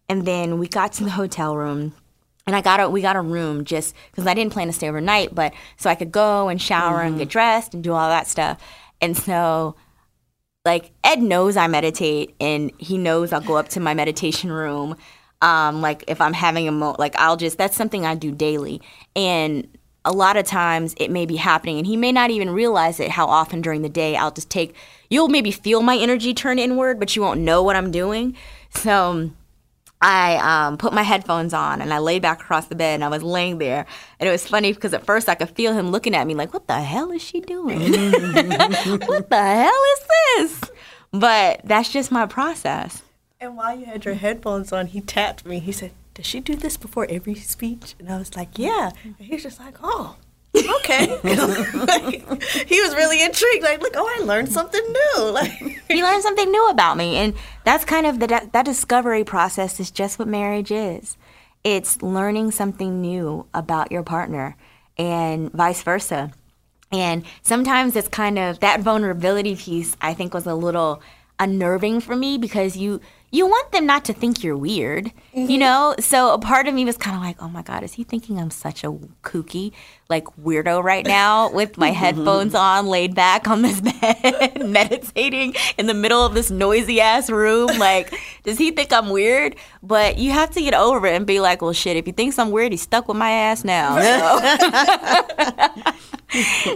and 0.07 0.25
then 0.25 0.57
we 0.57 0.67
got 0.67 0.93
to 0.93 1.03
the 1.03 1.11
hotel 1.11 1.55
room, 1.55 1.93
and 2.47 2.55
I 2.55 2.61
got 2.61 2.79
a 2.79 2.89
we 2.89 3.01
got 3.01 3.15
a 3.15 3.21
room 3.21 3.65
just 3.65 3.95
because 4.11 4.27
I 4.27 4.33
didn't 4.33 4.53
plan 4.53 4.67
to 4.67 4.73
stay 4.73 4.87
overnight, 4.87 5.33
but 5.33 5.53
so 5.77 5.89
I 5.89 5.95
could 5.95 6.11
go 6.11 6.49
and 6.49 6.61
shower 6.61 7.01
and 7.01 7.17
get 7.17 7.29
dressed 7.29 7.73
and 7.73 7.83
do 7.83 7.93
all 7.93 8.09
that 8.09 8.27
stuff. 8.27 8.61
And 9.01 9.17
so 9.17 9.75
like 10.69 10.91
Ed 11.03 11.19
knows 11.19 11.57
I 11.57 11.65
meditate 11.65 12.35
and 12.39 12.71
he 12.77 12.99
knows 12.99 13.33
I'll 13.33 13.41
go 13.41 13.55
up 13.55 13.69
to 13.69 13.79
my 13.79 13.95
meditation 13.95 14.51
room. 14.51 14.95
Um, 15.41 15.81
like 15.81 16.03
if 16.07 16.21
I'm 16.21 16.33
having 16.33 16.67
a 16.67 16.71
mo 16.71 16.95
like 16.99 17.15
I'll 17.15 17.37
just 17.37 17.57
that's 17.57 17.75
something 17.75 18.05
I 18.05 18.13
do 18.13 18.31
daily. 18.31 18.79
And 19.15 19.67
a 20.05 20.11
lot 20.11 20.37
of 20.37 20.45
times 20.45 20.93
it 20.97 21.09
may 21.09 21.25
be 21.25 21.37
happening 21.37 21.79
and 21.79 21.87
he 21.87 21.97
may 21.97 22.11
not 22.11 22.29
even 22.29 22.51
realize 22.51 22.99
it 22.99 23.09
how 23.09 23.25
often 23.25 23.61
during 23.61 23.81
the 23.81 23.89
day 23.89 24.15
I'll 24.15 24.29
just 24.29 24.51
take 24.51 24.75
you'll 25.09 25.27
maybe 25.27 25.49
feel 25.49 25.81
my 25.81 25.97
energy 25.97 26.35
turn 26.35 26.59
inward, 26.59 26.99
but 26.99 27.15
you 27.15 27.23
won't 27.23 27.39
know 27.39 27.63
what 27.63 27.75
I'm 27.75 27.89
doing. 27.89 28.35
So 28.69 29.31
I 30.01 30.37
um, 30.37 30.77
put 30.77 30.93
my 30.93 31.03
headphones 31.03 31.53
on 31.53 31.81
and 31.81 31.93
I 31.93 31.99
lay 31.99 32.19
back 32.19 32.41
across 32.41 32.67
the 32.67 32.75
bed 32.75 32.95
and 32.95 33.03
I 33.03 33.09
was 33.09 33.21
laying 33.21 33.57
there. 33.57 33.85
And 34.19 34.29
it 34.29 34.31
was 34.31 34.47
funny 34.47 34.71
because 34.71 34.93
at 34.93 35.05
first 35.05 35.27
I 35.27 35.35
could 35.35 35.49
feel 35.49 35.73
him 35.73 35.91
looking 35.91 36.15
at 36.15 36.25
me 36.25 36.35
like, 36.35 36.53
what 36.53 36.67
the 36.67 36.81
hell 36.81 37.11
is 37.11 37.21
she 37.21 37.41
doing? 37.41 37.79
what 37.81 39.29
the 39.29 39.43
hell 39.43 39.81
is 39.93 40.59
this? 40.59 40.71
But 41.11 41.61
that's 41.65 41.91
just 41.91 42.11
my 42.11 42.25
process. 42.25 43.01
And 43.41 43.57
while 43.57 43.77
you 43.77 43.85
had 43.85 44.05
your 44.05 44.15
headphones 44.15 44.71
on, 44.71 44.87
he 44.87 45.01
tapped 45.01 45.45
me. 45.45 45.59
He 45.59 45.71
said, 45.71 45.91
Does 46.13 46.25
she 46.25 46.39
do 46.39 46.55
this 46.55 46.77
before 46.77 47.07
every 47.09 47.35
speech? 47.35 47.95
And 47.99 48.09
I 48.09 48.17
was 48.17 48.35
like, 48.35 48.57
Yeah. 48.57 48.91
And 49.03 49.15
he's 49.17 49.43
just 49.43 49.59
like, 49.59 49.75
Oh, 49.81 50.17
okay. 50.55 51.19
Like, 51.73 52.43
he 52.67 52.81
was 52.81 52.95
really 52.95 53.23
intrigued. 53.23 53.63
Like, 53.63 53.81
look, 53.81 53.93
oh, 53.95 54.17
I 54.19 54.23
learned 54.23 54.51
something 54.51 54.81
new. 54.81 55.31
Like, 55.31 55.59
You 55.89 56.03
learn 56.03 56.21
something 56.21 56.49
new 56.51 56.69
about 56.69 56.97
me. 56.97 57.15
And 57.17 57.33
that's 57.63 57.85
kind 57.85 58.05
of 58.05 58.19
the, 58.19 58.27
that 58.27 58.65
discovery 58.65 59.23
process 59.23 59.79
is 59.79 59.91
just 59.91 60.19
what 60.19 60.27
marriage 60.27 60.71
is. 60.71 61.17
It's 61.63 62.01
learning 62.01 62.51
something 62.51 63.01
new 63.01 63.45
about 63.53 63.91
your 63.91 64.03
partner 64.03 64.55
and 64.97 65.51
vice 65.51 65.81
versa. 65.83 66.31
And 66.91 67.23
sometimes 67.41 67.95
it's 67.95 68.07
kind 68.07 68.39
of 68.39 68.59
that 68.59 68.81
vulnerability 68.81 69.55
piece 69.55 69.95
I 70.01 70.13
think 70.13 70.33
was 70.33 70.47
a 70.47 70.55
little 70.55 71.01
unnerving 71.39 72.01
for 72.01 72.15
me 72.15 72.37
because 72.37 72.75
you 72.75 72.99
you 73.31 73.45
want 73.45 73.71
them 73.71 73.85
not 73.85 74.05
to 74.05 74.13
think 74.13 74.43
you're 74.43 74.57
weird, 74.57 75.11
you 75.33 75.47
mm-hmm. 75.47 75.59
know? 75.59 75.95
So 75.99 76.33
a 76.33 76.39
part 76.39 76.67
of 76.67 76.73
me 76.73 76.85
was 76.85 76.97
kind 76.97 77.15
of 77.15 77.21
like, 77.21 77.41
oh 77.41 77.47
my 77.49 77.61
God, 77.61 77.83
is 77.83 77.93
he 77.93 78.03
thinking 78.03 78.39
I'm 78.39 78.49
such 78.49 78.83
a 78.83 78.91
kooky, 79.23 79.71
like 80.09 80.25
weirdo 80.41 80.83
right 80.83 81.05
now 81.05 81.51
with 81.51 81.77
my 81.77 81.89
headphones 81.91 82.55
on, 82.55 82.87
laid 82.87 83.13
back 83.13 83.47
on 83.47 83.61
this 83.61 83.81
bed, 84.01 84.61
meditating 84.65 85.53
in 85.77 85.85
the 85.85 85.93
middle 85.93 86.25
of 86.25 86.33
this 86.33 86.49
noisy 86.49 87.01
ass 87.01 87.29
room? 87.29 87.67
Like, 87.77 88.13
does 88.43 88.57
he 88.57 88.71
think 88.71 88.91
I'm 88.91 89.09
weird? 89.09 89.55
But 89.83 90.17
you 90.17 90.31
have 90.31 90.49
to 90.51 90.61
get 90.61 90.73
over 90.73 91.05
it 91.07 91.15
and 91.15 91.27
be 91.27 91.39
like, 91.39 91.61
well, 91.61 91.73
shit, 91.73 91.97
if 91.97 92.05
he 92.05 92.11
thinks 92.11 92.39
I'm 92.39 92.49
weird, 92.51 92.71
he's 92.71 92.81
stuck 92.81 93.07
with 93.07 93.17
my 93.17 93.29
ass 93.29 93.63
now. 93.63 93.99
So. 93.99 94.39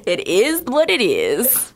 it 0.05 0.27
is 0.27 0.61
what 0.67 0.89
it 0.89 1.01
is. 1.01 1.72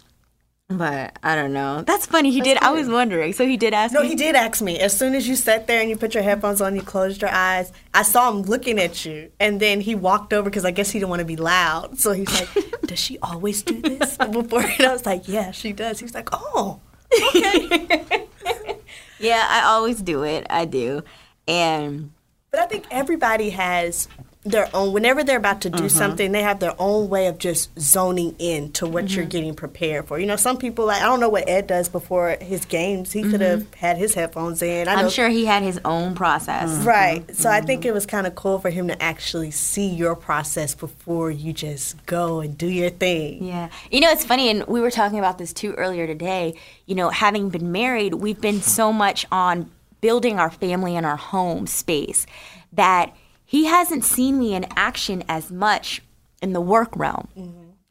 But 0.69 1.17
I 1.23 1.35
don't 1.35 1.53
know. 1.53 1.81
That's 1.83 2.05
funny. 2.05 2.29
He 2.29 2.41
did. 2.41 2.57
I 2.57 2.71
was 2.71 2.89
wondering. 2.89 3.31
So 3.31 3.45
he 3.47 3.55
did 3.55 3.73
ask 3.73 3.93
No, 3.93 4.01
me. 4.01 4.09
he 4.09 4.15
did 4.15 4.35
ask 4.35 4.61
me. 4.61 4.77
As 4.79 4.95
soon 4.97 5.15
as 5.15 5.25
you 5.25 5.37
sat 5.37 5.65
there 5.65 5.79
and 5.79 5.89
you 5.89 5.95
put 5.95 6.13
your 6.13 6.23
headphones 6.23 6.59
on, 6.59 6.75
you 6.75 6.81
closed 6.81 7.21
your 7.21 7.31
eyes. 7.31 7.71
I 7.93 8.01
saw 8.03 8.29
him 8.29 8.41
looking 8.41 8.77
at 8.77 9.05
you, 9.05 9.31
and 9.39 9.61
then 9.61 9.79
he 9.79 9.95
walked 9.95 10.33
over 10.33 10.49
because 10.49 10.65
I 10.65 10.71
guess 10.71 10.91
he 10.91 10.99
didn't 10.99 11.09
want 11.09 11.21
to 11.21 11.25
be 11.25 11.37
loud. 11.37 11.97
So 11.99 12.11
he's 12.11 12.27
like, 12.37 12.49
"Does 12.81 12.99
she 12.99 13.17
always 13.19 13.63
do 13.63 13.79
this?" 13.81 14.17
Before 14.31 14.59
and 14.59 14.81
I 14.85 14.91
was 14.91 15.05
like, 15.05 15.29
"Yeah, 15.29 15.51
she 15.51 15.71
does." 15.71 16.01
He's 16.01 16.13
like, 16.13 16.27
"Oh, 16.33 16.81
Yeah, 19.19 19.47
I 19.49 19.61
always 19.67 20.01
do 20.01 20.23
it. 20.23 20.45
I 20.49 20.65
do. 20.65 21.01
And 21.47 22.11
But 22.51 22.59
I 22.59 22.65
think 22.65 22.85
everybody 22.91 23.51
has 23.51 24.09
their 24.43 24.69
own. 24.73 24.93
Whenever 24.93 25.23
they're 25.23 25.37
about 25.37 25.61
to 25.61 25.69
do 25.69 25.77
Mm-hmm. 25.77 25.87
something, 25.89 26.31
they 26.31 26.41
have 26.41 26.59
their 26.59 26.73
own 26.79 27.09
way 27.09 27.27
of 27.27 27.37
just 27.37 27.77
zoning 27.79 28.33
in 28.39 28.71
to 28.73 28.87
what 28.87 29.09
you're 29.13 29.25
getting 29.25 29.53
prepared 29.53 30.07
for. 30.07 30.19
You 30.19 30.25
know, 30.25 30.37
some 30.37 30.57
people 30.57 30.85
like 30.85 31.01
I 31.01 31.05
don't 31.05 31.19
know 31.19 31.27
what 31.29 31.49
Ed 31.49 31.67
does 31.67 31.89
before 31.89 32.37
his 32.41 32.63
games. 32.65 33.11
He 33.11 33.23
could 33.23 33.41
have 33.41 33.73
had 33.73 33.97
his 33.97 34.13
headphones 34.13 34.61
in. 34.61 34.87
I 34.87 34.91
Mm-hmm. 34.91 34.99
I'm 35.05 35.09
sure 35.09 35.27
he 35.27 35.45
had 35.45 35.63
his 35.63 35.79
own 35.83 36.15
process. 36.15 36.69
Right. 36.85 37.35
So 37.35 37.49
I 37.49 37.59
think 37.61 37.83
it 37.85 37.93
was 37.93 38.05
kind 38.05 38.25
of 38.25 38.35
cool 38.35 38.59
for 38.59 38.69
him 38.69 38.87
to 38.87 39.03
actually 39.03 39.51
see 39.51 39.87
your 39.87 40.15
process 40.15 40.73
before 40.75 41.29
you 41.29 41.51
just 41.51 42.05
go 42.05 42.39
and 42.39 42.57
do 42.57 42.67
your 42.67 42.89
thing. 42.89 43.43
Yeah. 43.43 43.69
You 43.91 43.99
know, 43.99 44.11
it's 44.11 44.23
funny, 44.23 44.49
and 44.49 44.65
we 44.67 44.79
were 44.79 44.91
talking 44.91 45.19
about 45.19 45.37
this 45.39 45.51
too 45.51 45.73
earlier 45.73 46.07
today. 46.07 46.55
You 46.85 46.95
know, 46.95 47.09
having 47.09 47.49
been 47.49 47.71
married, 47.73 48.13
we've 48.13 48.39
been 48.39 48.61
so 48.61 48.93
much 48.93 49.25
on 49.31 49.69
building 49.99 50.39
our 50.39 50.51
family 50.51 50.95
and 50.95 51.05
our 51.05 51.17
home 51.17 51.67
space 51.67 52.25
that 52.73 53.13
he 53.47 53.65
hasn't 53.65 54.03
seen 54.03 54.37
me 54.37 54.53
in 54.53 54.65
action 54.75 55.23
as 55.29 55.51
much 55.51 56.01
in 56.41 56.51
the 56.53 56.61
work 56.61 56.95
realm. 56.95 57.29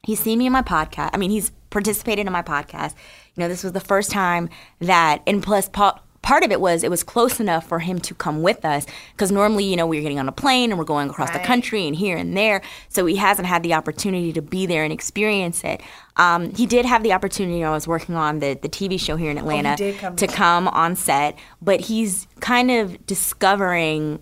He's 0.05 0.21
seen 0.21 0.39
me 0.39 0.47
in 0.47 0.53
my 0.53 0.63
podcast. 0.63 1.11
I 1.15 1.17
mean, 1.17 1.31
he's 1.31 1.51
participated 1.71 2.27
in 2.27 2.33
my 2.33 2.43
podcast. 2.43 2.93
You 3.35 3.41
know, 3.41 3.49
this 3.49 3.65
was 3.65 3.73
the 3.73 3.81
first 3.81 4.11
time 4.11 4.51
that, 4.81 5.23
and 5.27 5.43
plus, 5.43 5.69
pa- 5.69 5.99
part 6.23 6.45
of 6.45 6.51
it 6.51 6.61
was 6.61 6.83
it 6.85 6.91
was 6.91 7.03
close 7.03 7.41
enough 7.41 7.67
for 7.67 7.79
him 7.79 8.01
to 8.01 8.13
come 8.15 8.43
with 8.43 8.65
us 8.65 8.85
because 9.13 9.33
normally, 9.33 9.65
you 9.65 9.77
know, 9.77 9.87
we 9.87 9.99
are 9.99 10.03
getting 10.03 10.19
on 10.19 10.29
a 10.29 10.33
plane 10.33 10.71
and 10.71 10.79
we're 10.79 10.85
going 10.85 11.09
across 11.09 11.31
the 11.31 11.39
country 11.47 11.87
and 11.87 11.97
here 11.97 12.17
and 12.17 12.37
there. 12.37 12.61
So 12.89 13.07
he 13.07 13.17
hasn't 13.17 13.47
had 13.49 13.63
the 13.63 13.75
opportunity 13.75 14.33
to 14.35 14.43
be 14.43 14.67
there 14.67 14.85
and 14.85 14.93
experience 14.93 15.65
it. 15.65 15.81
Um, 16.17 16.53
he 16.55 16.67
did 16.67 16.85
have 16.85 17.03
the 17.03 17.13
opportunity. 17.13 17.61
When 17.61 17.69
I 17.69 17.71
was 17.71 17.89
working 17.89 18.15
on 18.15 18.41
the, 18.41 18.59
the 18.61 18.69
TV 18.69 19.01
show 19.01 19.17
here 19.17 19.31
in 19.31 19.39
Atlanta 19.39 19.77
did 19.77 19.99
come 19.99 20.17
to 20.17 20.27
come 20.27 20.69
on 20.69 20.97
set, 20.97 21.39
but 21.63 21.81
he's 21.81 22.27
kind 22.41 22.71
of 22.71 23.07
discovering 23.07 24.21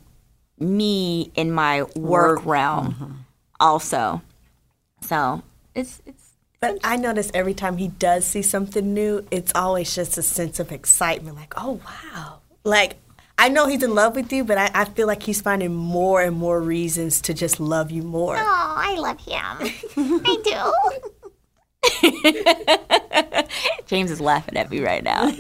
me 0.65 1.31
in 1.35 1.53
my 1.53 1.83
work, 1.95 2.45
realm 2.45 2.93
mm-hmm. 2.93 3.13
also. 3.61 4.23
So 5.03 5.43
it's 5.75 6.01
it's 6.07 6.31
But 6.61 6.79
I 6.83 6.97
notice 6.97 7.31
every 7.35 7.55
time 7.55 7.77
he 7.77 7.89
does 7.89 8.27
see 8.27 8.43
something 8.43 8.95
new, 8.95 9.27
it's 9.31 9.53
always 9.55 9.95
just 9.95 10.17
a 10.19 10.23
sense 10.23 10.59
of 10.59 10.73
excitement 10.73 11.37
like, 11.37 11.55
oh, 11.57 11.81
wow. 11.85 12.39
Like, 12.65 12.97
I 13.37 13.49
know 13.49 13.67
he's 13.67 13.83
in 13.83 13.95
love 13.95 14.15
with 14.15 14.33
you, 14.33 14.45
but 14.45 14.59
I, 14.59 14.71
I 14.73 14.85
feel 14.85 15.07
like 15.07 15.23
he's 15.23 15.41
finding 15.41 15.75
more 15.75 16.23
and 16.23 16.37
more 16.37 16.61
reasons 16.61 17.21
to 17.23 17.35
just 17.35 17.61
love 17.61 17.91
you 17.91 18.03
more. 18.03 18.37
Oh, 18.39 18.75
I 18.77 18.95
love 18.97 19.21
him. 19.21 20.23
I 20.25 20.37
do. 20.45 20.73
James 23.87 24.11
is 24.11 24.21
laughing 24.21 24.57
at 24.57 24.71
me 24.71 24.81
right 24.81 25.03
now. 25.03 25.31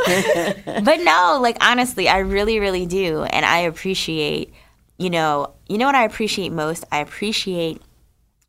but 0.66 1.00
no, 1.00 1.38
like 1.40 1.56
honestly, 1.60 2.08
I 2.08 2.18
really, 2.18 2.60
really 2.60 2.84
do. 2.86 3.22
And 3.22 3.46
I 3.46 3.58
appreciate, 3.60 4.52
you 4.98 5.10
know, 5.10 5.54
you 5.68 5.78
know 5.78 5.86
what 5.86 5.94
I 5.94 6.04
appreciate 6.04 6.52
most? 6.52 6.84
I 6.92 6.98
appreciate 6.98 7.82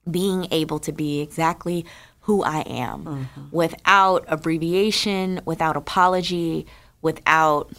being 0.10 0.48
able 0.52 0.80
to 0.80 0.92
be 0.92 1.22
exactly 1.22 1.86
who 2.22 2.44
I 2.44 2.62
am 2.62 3.06
mm-hmm. 3.06 3.42
without 3.52 4.26
abbreviation, 4.28 5.42
without 5.46 5.78
apology, 5.78 6.66
without 7.02 7.72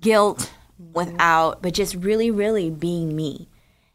guilt, 0.00 0.50
mm-hmm. 0.80 0.92
without, 0.92 1.62
but 1.62 1.74
just 1.74 1.94
really, 1.94 2.30
really 2.30 2.70
being 2.70 3.14
me. 3.14 3.48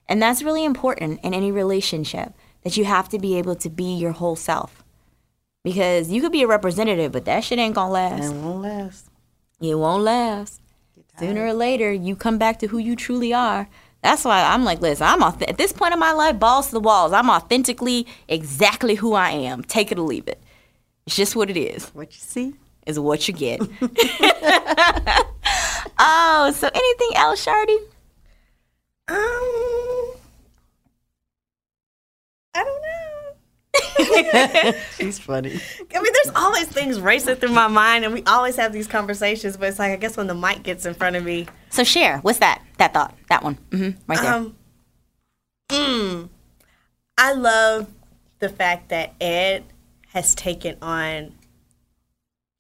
And 0.08 0.22
that's 0.22 0.42
really 0.42 0.66
important 0.66 1.20
in 1.24 1.34
any 1.34 1.52
relationship 1.52 2.34
that 2.64 2.78
you 2.78 2.86
have 2.86 3.10
to 3.10 3.20
be 3.20 3.38
able 3.38 3.56
to 3.56 3.70
be 3.70 3.96
your 3.96 4.12
whole 4.12 4.36
self. 4.36 4.84
Because 5.64 6.10
you 6.10 6.22
could 6.22 6.32
be 6.32 6.44
a 6.44 6.48
representative, 6.48 7.12
but 7.12 7.26
that 7.26 7.44
shit 7.44 7.60
ain't 7.60 7.76
gonna 7.76 7.92
last. 7.92 8.32
It 8.32 8.36
won't 8.36 8.62
last. 8.62 9.10
It 9.62 9.76
won't 9.76 10.04
last. 10.04 10.62
Sooner 11.20 11.48
or 11.48 11.54
later, 11.54 11.92
you 11.92 12.16
come 12.16 12.38
back 12.38 12.60
to 12.60 12.68
who 12.68 12.78
you 12.78 12.96
truly 12.96 13.34
are. 13.34 13.68
That's 14.02 14.24
why 14.24 14.44
I'm 14.44 14.64
like, 14.64 14.80
listen, 14.82 15.06
I'm 15.08 15.22
auth- 15.22 15.48
at 15.48 15.58
this 15.58 15.74
point 15.74 15.94
in 15.94 16.00
my 16.00 16.14
life, 16.14 16.40
balls 16.40 16.68
to 16.68 16.74
the 16.74 16.80
walls. 16.80 17.12
I'm 17.12 17.30
authentically 17.30 18.08
exactly 18.28 18.96
who 18.96 19.14
I 19.14 19.32
am. 19.32 19.64
Take 19.64 19.92
it 19.92 20.00
or 20.00 20.04
leave 20.04 20.28
it. 20.28 20.42
It's 21.06 21.16
just 21.16 21.36
what 21.36 21.50
it 21.50 21.58
is. 21.58 21.88
What 21.90 22.14
you 22.14 22.20
see? 22.20 22.54
Is 22.86 23.00
what 23.00 23.28
you 23.28 23.34
get. 23.34 23.60
oh, 26.00 26.52
so 26.56 26.70
anything 26.74 27.12
else, 27.16 27.46
Chardé? 27.46 27.78
Um, 29.10 29.16
I 32.56 32.64
don't 32.64 32.82
know. 32.82 32.99
She's 34.98 35.20
funny. 35.20 35.60
I 35.96 36.02
mean, 36.02 36.14
there's 36.14 36.36
always 36.36 36.68
things 36.68 37.00
racing 37.00 37.36
through 37.36 37.52
my 37.52 37.68
mind, 37.68 38.06
and 38.06 38.14
we 38.14 38.24
always 38.24 38.56
have 38.56 38.74
these 38.74 38.88
conversations. 38.88 39.58
But 39.58 39.70
it's 39.70 39.80
like 39.80 39.92
I 39.92 39.96
guess 39.96 40.18
when 40.18 40.28
the 40.28 40.36
mic 40.36 40.64
gets 40.64 40.86
in 40.86 40.94
front 40.94 41.16
of 41.16 41.24
me, 41.24 41.48
So 41.70 41.84
share. 41.84 42.18
What's 42.20 42.40
that? 42.40 42.62
That 42.78 42.94
thought. 42.94 43.16
That 43.30 43.44
one. 43.44 43.56
Mm-hmm. 43.72 44.00
Right 44.08 44.22
there. 44.22 44.34
um, 44.34 44.56
mm, 45.70 46.30
I 47.18 47.34
love 47.34 47.88
the 48.40 48.50
fact 48.50 48.90
that 48.90 49.14
Ed 49.22 49.64
has 50.14 50.34
taken 50.34 50.78
on 50.82 51.34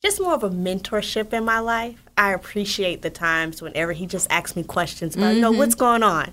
just 0.03 0.21
more 0.21 0.33
of 0.33 0.43
a 0.43 0.49
mentorship 0.49 1.33
in 1.33 1.43
my 1.43 1.59
life. 1.59 2.03
I 2.17 2.33
appreciate 2.33 3.01
the 3.01 3.09
times 3.09 3.61
whenever 3.61 3.93
he 3.93 4.05
just 4.05 4.29
asks 4.31 4.55
me 4.55 4.63
questions 4.63 5.15
about, 5.15 5.35
you 5.35 5.41
know, 5.41 5.51
what's 5.51 5.75
going 5.75 6.03
on. 6.03 6.31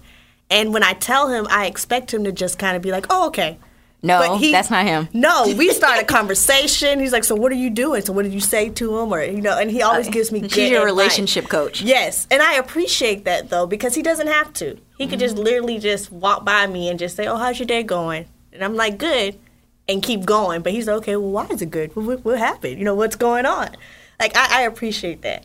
And 0.51 0.73
when 0.73 0.83
I 0.85 0.93
tell 0.93 1.29
him, 1.29 1.47
I 1.51 1.67
expect 1.67 2.13
him 2.15 2.23
to 2.25 2.33
just 2.33 2.59
kind 2.59 2.77
of 2.77 2.83
be 2.83 2.93
like, 2.93 3.07
"Oh, 3.11 3.27
okay." 3.29 3.59
No, 4.07 4.19
but 4.21 4.39
he- 4.39 4.53
that's 4.53 4.71
not 4.71 4.85
him. 4.87 5.09
No, 5.13 5.45
we 5.57 5.71
start 5.71 6.01
a 6.01 6.05
conversation. 6.05 7.01
He's 7.01 7.13
like, 7.13 7.25
"So 7.25 7.35
what 7.35 7.53
are 7.53 7.57
you 7.57 7.71
doing? 7.71 8.03
So 8.03 8.13
what 8.13 8.23
did 8.25 8.33
you 8.35 8.41
say 8.41 8.71
to 8.71 8.99
him?" 8.99 9.13
Or 9.13 9.23
you 9.23 9.41
know, 9.41 9.59
and 9.59 9.71
he 9.71 9.83
always 9.83 10.09
gives 10.09 10.31
me. 10.33 10.41
He's 10.41 10.71
your 10.71 10.85
relationship 10.85 11.49
coach. 11.49 11.83
Yes, 11.83 12.27
and 12.31 12.43
I 12.43 12.55
appreciate 12.55 13.25
that 13.25 13.51
though 13.51 13.67
because 13.67 13.95
he 13.95 14.03
doesn't 14.03 14.27
have 14.29 14.53
to. 14.55 14.79
He 14.99 15.07
could 15.07 15.19
Mm-hmm. 15.19 15.21
just 15.21 15.37
literally 15.37 15.79
just 15.79 16.11
walk 16.13 16.45
by 16.45 16.67
me 16.67 16.89
and 16.89 16.99
just 16.99 17.17
say, 17.17 17.27
"Oh, 17.27 17.37
how's 17.37 17.59
your 17.59 17.67
day 17.67 17.83
going?" 17.83 18.27
And 18.53 18.63
I'm 18.65 18.75
like, 18.77 18.99
"Good," 18.99 19.39
and 19.89 20.03
keep 20.03 20.25
going. 20.25 20.63
But 20.63 20.73
he's 20.73 20.87
like, 20.87 20.97
"Okay, 20.99 21.17
well, 21.17 21.31
why 21.31 21.47
is 21.47 21.61
it 21.63 21.71
good? 21.71 21.95
What, 21.97 22.25
what, 22.25 22.39
happened? 22.39 22.79
You 22.79 22.85
know, 22.85 22.95
what's 22.95 23.17
going 23.17 23.47
on?" 23.47 23.71
Like 24.21 24.37
I, 24.37 24.61
I 24.61 24.63
appreciate 24.63 25.23
that, 25.23 25.45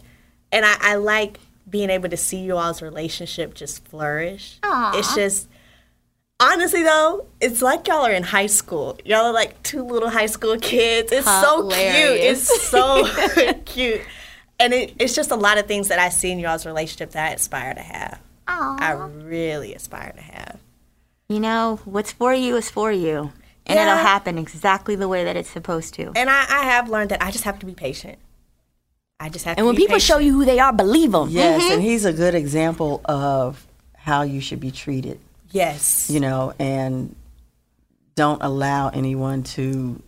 and 0.51 0.65
I, 0.65 0.75
I 0.79 0.95
like 0.95 1.39
being 1.69 1.89
able 1.89 2.09
to 2.09 2.17
see 2.17 2.37
you 2.39 2.57
all's 2.57 2.81
relationship 2.81 3.53
just 3.53 3.85
flourish. 3.87 4.57
It's 4.63 5.15
just 5.15 5.47
honestly 6.41 6.83
though, 6.83 7.25
it's 7.39 7.61
like 7.61 7.87
y'all 7.87 8.05
are 8.05 8.11
in 8.11 8.23
high 8.23 8.47
school. 8.47 8.97
Y'all 9.05 9.25
are 9.27 9.33
like 9.33 9.61
two 9.63 9.83
little 9.83 10.09
high 10.09 10.25
school 10.25 10.57
kids. 10.57 11.11
It's 11.13 11.25
so 11.25 11.69
cute. 11.69 11.75
It's 11.75 12.67
so 12.69 13.07
cute. 13.65 14.01
And 14.59 14.73
it, 14.73 14.93
it's 14.99 15.15
just 15.15 15.31
a 15.31 15.35
lot 15.35 15.57
of 15.57 15.65
things 15.67 15.87
that 15.87 15.99
I 15.99 16.09
see 16.09 16.31
in 16.31 16.39
y'all's 16.39 16.65
relationship 16.65 17.11
that 17.11 17.29
I 17.29 17.33
aspire 17.33 17.73
to 17.73 17.81
have. 17.81 18.19
Aww. 18.47 18.79
I 18.81 18.91
really 18.91 19.73
aspire 19.73 20.11
to 20.15 20.21
have. 20.21 20.59
You 21.29 21.39
know, 21.39 21.79
what's 21.85 22.11
for 22.11 22.33
you 22.33 22.57
is 22.57 22.69
for 22.69 22.91
you. 22.91 23.31
And 23.65 23.77
Yeah. 23.77 23.83
it'll 23.93 24.03
happen 24.03 24.37
exactly 24.37 24.95
the 24.95 25.07
way 25.07 25.23
that 25.23 25.35
it's 25.37 25.49
supposed 25.49 25.93
to. 25.95 26.11
And 26.15 26.29
I, 26.29 26.41
I 26.49 26.63
have 26.65 26.89
learned 26.89 27.11
that 27.11 27.23
I 27.23 27.31
just 27.31 27.43
have 27.45 27.57
to 27.59 27.65
be 27.65 27.73
patient. 27.73 28.17
I 29.19 29.29
just 29.29 29.45
have 29.45 29.51
And 29.57 29.63
to 29.63 29.65
when 29.67 29.75
be 29.75 29.83
people 29.83 29.99
show 29.99 30.17
you 30.17 30.33
who 30.33 30.45
they 30.45 30.59
are, 30.59 30.73
believe 30.73 31.11
them. 31.11 31.29
Yes, 31.29 31.61
Mm-hmm. 31.63 31.73
and 31.73 31.81
he's 31.81 32.05
a 32.05 32.11
good 32.13 32.35
example 32.35 33.01
of 33.05 33.65
how 33.95 34.23
you 34.23 34.41
should 34.41 34.59
be 34.59 34.71
treated, 34.71 35.19
Yes. 35.51 36.09
you 36.09 36.19
know, 36.19 36.53
and 36.59 37.15
don't 38.15 38.41
allow 38.43 38.89
anyone 38.89 39.43
to 39.43 40.01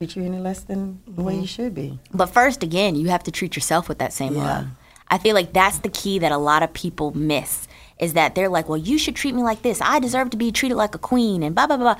treat 0.00 0.16
you 0.16 0.24
any 0.24 0.38
less 0.38 0.60
than 0.60 1.00
the 1.06 1.22
way 1.22 1.32
Mm-hmm. 1.34 1.40
you 1.42 1.46
should 1.46 1.74
be. 1.74 1.98
But 2.12 2.26
first, 2.26 2.62
again, 2.62 2.96
you 2.96 3.08
have 3.08 3.22
to 3.24 3.30
treat 3.30 3.56
yourself 3.56 3.88
with 3.88 3.98
that 3.98 4.12
same 4.12 4.34
Yeah. 4.34 4.44
love. 4.44 4.66
I 5.08 5.18
feel 5.18 5.34
like 5.34 5.52
that's 5.52 5.78
the 5.78 5.88
key 5.90 6.18
that 6.20 6.32
a 6.32 6.38
lot 6.38 6.62
of 6.62 6.72
people 6.72 7.16
miss 7.16 7.68
is 8.00 8.14
that 8.14 8.34
they're 8.34 8.48
like, 8.48 8.68
well, 8.68 8.78
you 8.78 8.98
should 8.98 9.14
treat 9.14 9.34
me 9.34 9.42
like 9.42 9.62
this. 9.62 9.80
I 9.80 10.00
deserve 10.00 10.30
to 10.30 10.36
be 10.36 10.50
treated 10.50 10.76
like 10.76 10.94
a 10.94 10.98
queen 10.98 11.42
and 11.42 11.54
blah, 11.54 11.66
blah, 11.66 11.76
blah. 11.76 11.96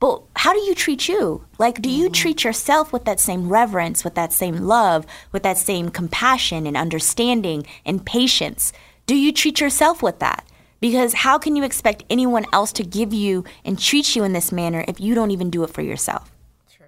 But 0.00 0.22
how 0.36 0.52
do 0.52 0.60
you 0.60 0.74
treat 0.74 1.08
you? 1.08 1.44
Like, 1.58 1.80
do 1.82 1.88
you 1.90 2.08
treat 2.10 2.44
yourself 2.44 2.92
with 2.92 3.04
that 3.06 3.18
same 3.18 3.48
reverence, 3.48 4.04
with 4.04 4.14
that 4.14 4.32
same 4.32 4.56
love, 4.58 5.06
with 5.32 5.42
that 5.42 5.56
same 5.58 5.88
compassion 5.88 6.66
and 6.66 6.76
understanding 6.76 7.66
and 7.84 8.04
patience? 8.04 8.72
Do 9.06 9.16
you 9.16 9.32
treat 9.32 9.60
yourself 9.60 10.02
with 10.02 10.18
that? 10.20 10.44
Because 10.80 11.12
how 11.12 11.38
can 11.38 11.56
you 11.56 11.64
expect 11.64 12.04
anyone 12.08 12.46
else 12.52 12.72
to 12.72 12.84
give 12.84 13.12
you 13.12 13.44
and 13.64 13.78
treat 13.78 14.14
you 14.14 14.24
in 14.24 14.32
this 14.32 14.52
manner 14.52 14.84
if 14.86 15.00
you 15.00 15.14
don't 15.14 15.30
even 15.30 15.50
do 15.50 15.64
it 15.64 15.70
for 15.70 15.82
yourself? 15.82 16.30
True. 16.70 16.86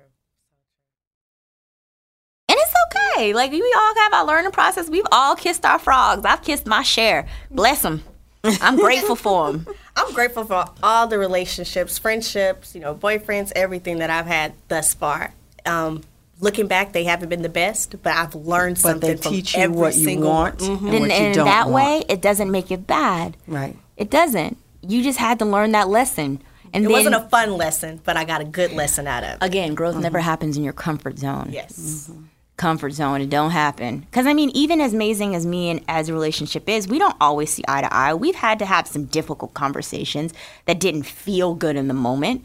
And 2.48 2.58
it's 2.58 2.74
okay. 2.86 3.32
Like 3.34 3.50
we 3.50 3.74
all 3.76 3.94
have 3.96 4.14
our 4.14 4.26
learning 4.26 4.52
process. 4.52 4.88
We've 4.88 5.06
all 5.10 5.34
kissed 5.34 5.64
our 5.64 5.78
frogs. 5.78 6.24
I've 6.24 6.42
kissed 6.42 6.66
my 6.66 6.82
share. 6.82 7.26
Bless 7.50 7.82
them. 7.82 8.02
I'm 8.44 8.76
grateful 8.76 9.16
for 9.16 9.52
them. 9.52 9.66
I'm 9.96 10.14
grateful 10.14 10.44
for 10.44 10.64
all 10.82 11.06
the 11.06 11.18
relationships, 11.18 11.98
friendships, 11.98 12.74
you 12.74 12.80
know, 12.80 12.94
boyfriends, 12.94 13.52
everything 13.54 13.98
that 13.98 14.08
I've 14.08 14.26
had 14.26 14.54
thus 14.68 14.94
far. 14.94 15.34
Um, 15.66 16.02
looking 16.40 16.66
back, 16.66 16.92
they 16.92 17.04
haven't 17.04 17.28
been 17.28 17.42
the 17.42 17.48
best, 17.48 17.96
but 18.02 18.12
I've 18.14 18.34
learned 18.34 18.76
But 18.76 18.80
something 18.92 19.10
they 19.10 19.16
from 19.16 19.32
teach 19.32 19.54
you 19.54 19.62
every 19.62 19.76
what 19.76 19.94
you 19.96 20.04
single 20.04 20.30
want 20.30 20.58
Mhm. 20.58 20.68
and 20.68 20.70
And, 20.88 21.00
what 21.00 21.08
you 21.10 21.14
and 21.16 21.34
don't 21.34 21.44
that 21.44 21.70
want. 21.70 21.74
way, 21.74 22.04
it 22.08 22.20
doesn't 22.22 22.50
make 22.50 22.70
it 22.70 22.86
bad. 22.86 23.36
Right. 23.46 23.76
It 23.96 24.10
doesn't. 24.10 24.56
You 24.82 25.02
just 25.02 25.18
had 25.18 25.38
to 25.40 25.44
learn 25.44 25.72
that 25.72 25.88
lesson. 25.88 26.40
And 26.72 26.84
It 26.84 26.88
then, 26.88 26.92
wasn't 26.96 27.14
a 27.16 27.28
fun 27.28 27.56
lesson, 27.56 28.00
but 28.04 28.16
I 28.16 28.24
got 28.24 28.40
a 28.40 28.44
good 28.44 28.72
lesson 28.72 29.06
out 29.06 29.24
of 29.24 29.30
it. 29.30 29.38
again, 29.40 29.74
growth 29.74 29.96
never 29.96 30.20
happens 30.20 30.56
in 30.56 30.62
your 30.64 30.72
comfort 30.72 31.18
zone. 31.18 31.48
Yes. 31.52 32.10
comfort 32.56 32.90
zone. 32.92 33.22
It 33.22 33.30
don't 33.30 33.52
happen. 33.52 34.00
Because 34.00 34.26
I 34.26 34.34
mean, 34.34 34.50
even 34.50 34.82
as 34.82 34.92
amazing 34.92 35.34
as 35.34 35.46
me 35.46 35.70
and 35.70 35.80
as 35.88 36.10
a 36.10 36.12
relationship 36.12 36.68
is, 36.68 36.86
we 36.86 36.98
don't 36.98 37.16
always 37.18 37.48
see 37.50 37.64
eye 37.66 37.80
to 37.80 37.90
eye. 37.90 38.12
We've 38.12 38.34
had 38.34 38.58
to 38.58 38.66
have 38.66 38.86
some 38.86 39.06
difficult 39.06 39.54
conversations 39.54 40.34
that 40.66 40.78
didn't 40.78 41.04
feel 41.04 41.54
good 41.54 41.74
in 41.74 41.88
the 41.88 41.94
moment, 41.94 42.44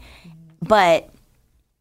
but 0.62 1.10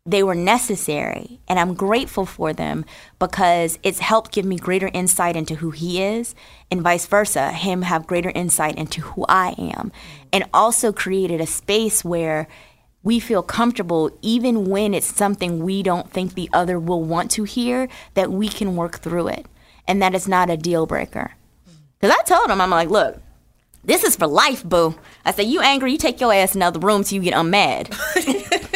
they 0.05 0.21
were 0.21 0.35
necessary, 0.35 1.39
and 1.47 1.57
I'm 1.57 1.73
grateful 1.73 2.27
for 2.27 2.53
them 2.53 2.85
because 3.17 3.79
it's 3.81 3.99
helped 3.99 4.31
give 4.31 4.45
me 4.45 4.57
greater 4.57 4.89
insight 4.93 5.35
into 5.35 5.55
who 5.55 5.71
he 5.71 6.01
is, 6.01 6.35
and 6.69 6.81
vice 6.81 7.07
versa. 7.07 7.51
Him 7.51 7.81
have 7.81 8.05
greater 8.05 8.31
insight 8.35 8.77
into 8.77 9.01
who 9.01 9.25
I 9.27 9.55
am, 9.57 9.91
and 10.31 10.45
also 10.53 10.93
created 10.93 11.41
a 11.41 11.47
space 11.47 12.05
where 12.05 12.47
we 13.01 13.19
feel 13.19 13.41
comfortable 13.41 14.11
even 14.21 14.65
when 14.65 14.93
it's 14.93 15.07
something 15.07 15.63
we 15.63 15.81
don't 15.81 16.11
think 16.11 16.33
the 16.33 16.49
other 16.53 16.79
will 16.79 17.03
want 17.03 17.31
to 17.31 17.43
hear 17.43 17.87
that 18.13 18.31
we 18.31 18.47
can 18.47 18.75
work 18.75 18.99
through 18.99 19.27
it. 19.27 19.45
And 19.87 20.01
that 20.01 20.15
it's 20.15 20.27
not 20.27 20.49
a 20.49 20.57
deal 20.57 20.87
breaker. 20.87 21.35
Because 21.99 22.15
i 22.19 22.23
told 22.23 22.49
him 22.49 22.59
i'm 22.59 22.71
like 22.71 22.89
look 22.89 23.21
this 23.83 24.03
is 24.03 24.15
for 24.15 24.25
life 24.25 24.63
boo. 24.63 24.95
I 25.23 25.31
said 25.31 25.45
you 25.45 25.61
angry 25.61 25.91
you 25.91 25.99
take 25.99 26.19
your 26.19 26.33
ass 26.33 26.55
in 26.55 26.61
another 26.63 26.79
room 26.79 27.03
till 27.03 27.17
you 27.17 27.21
get 27.21 27.35
unmad 27.35 27.93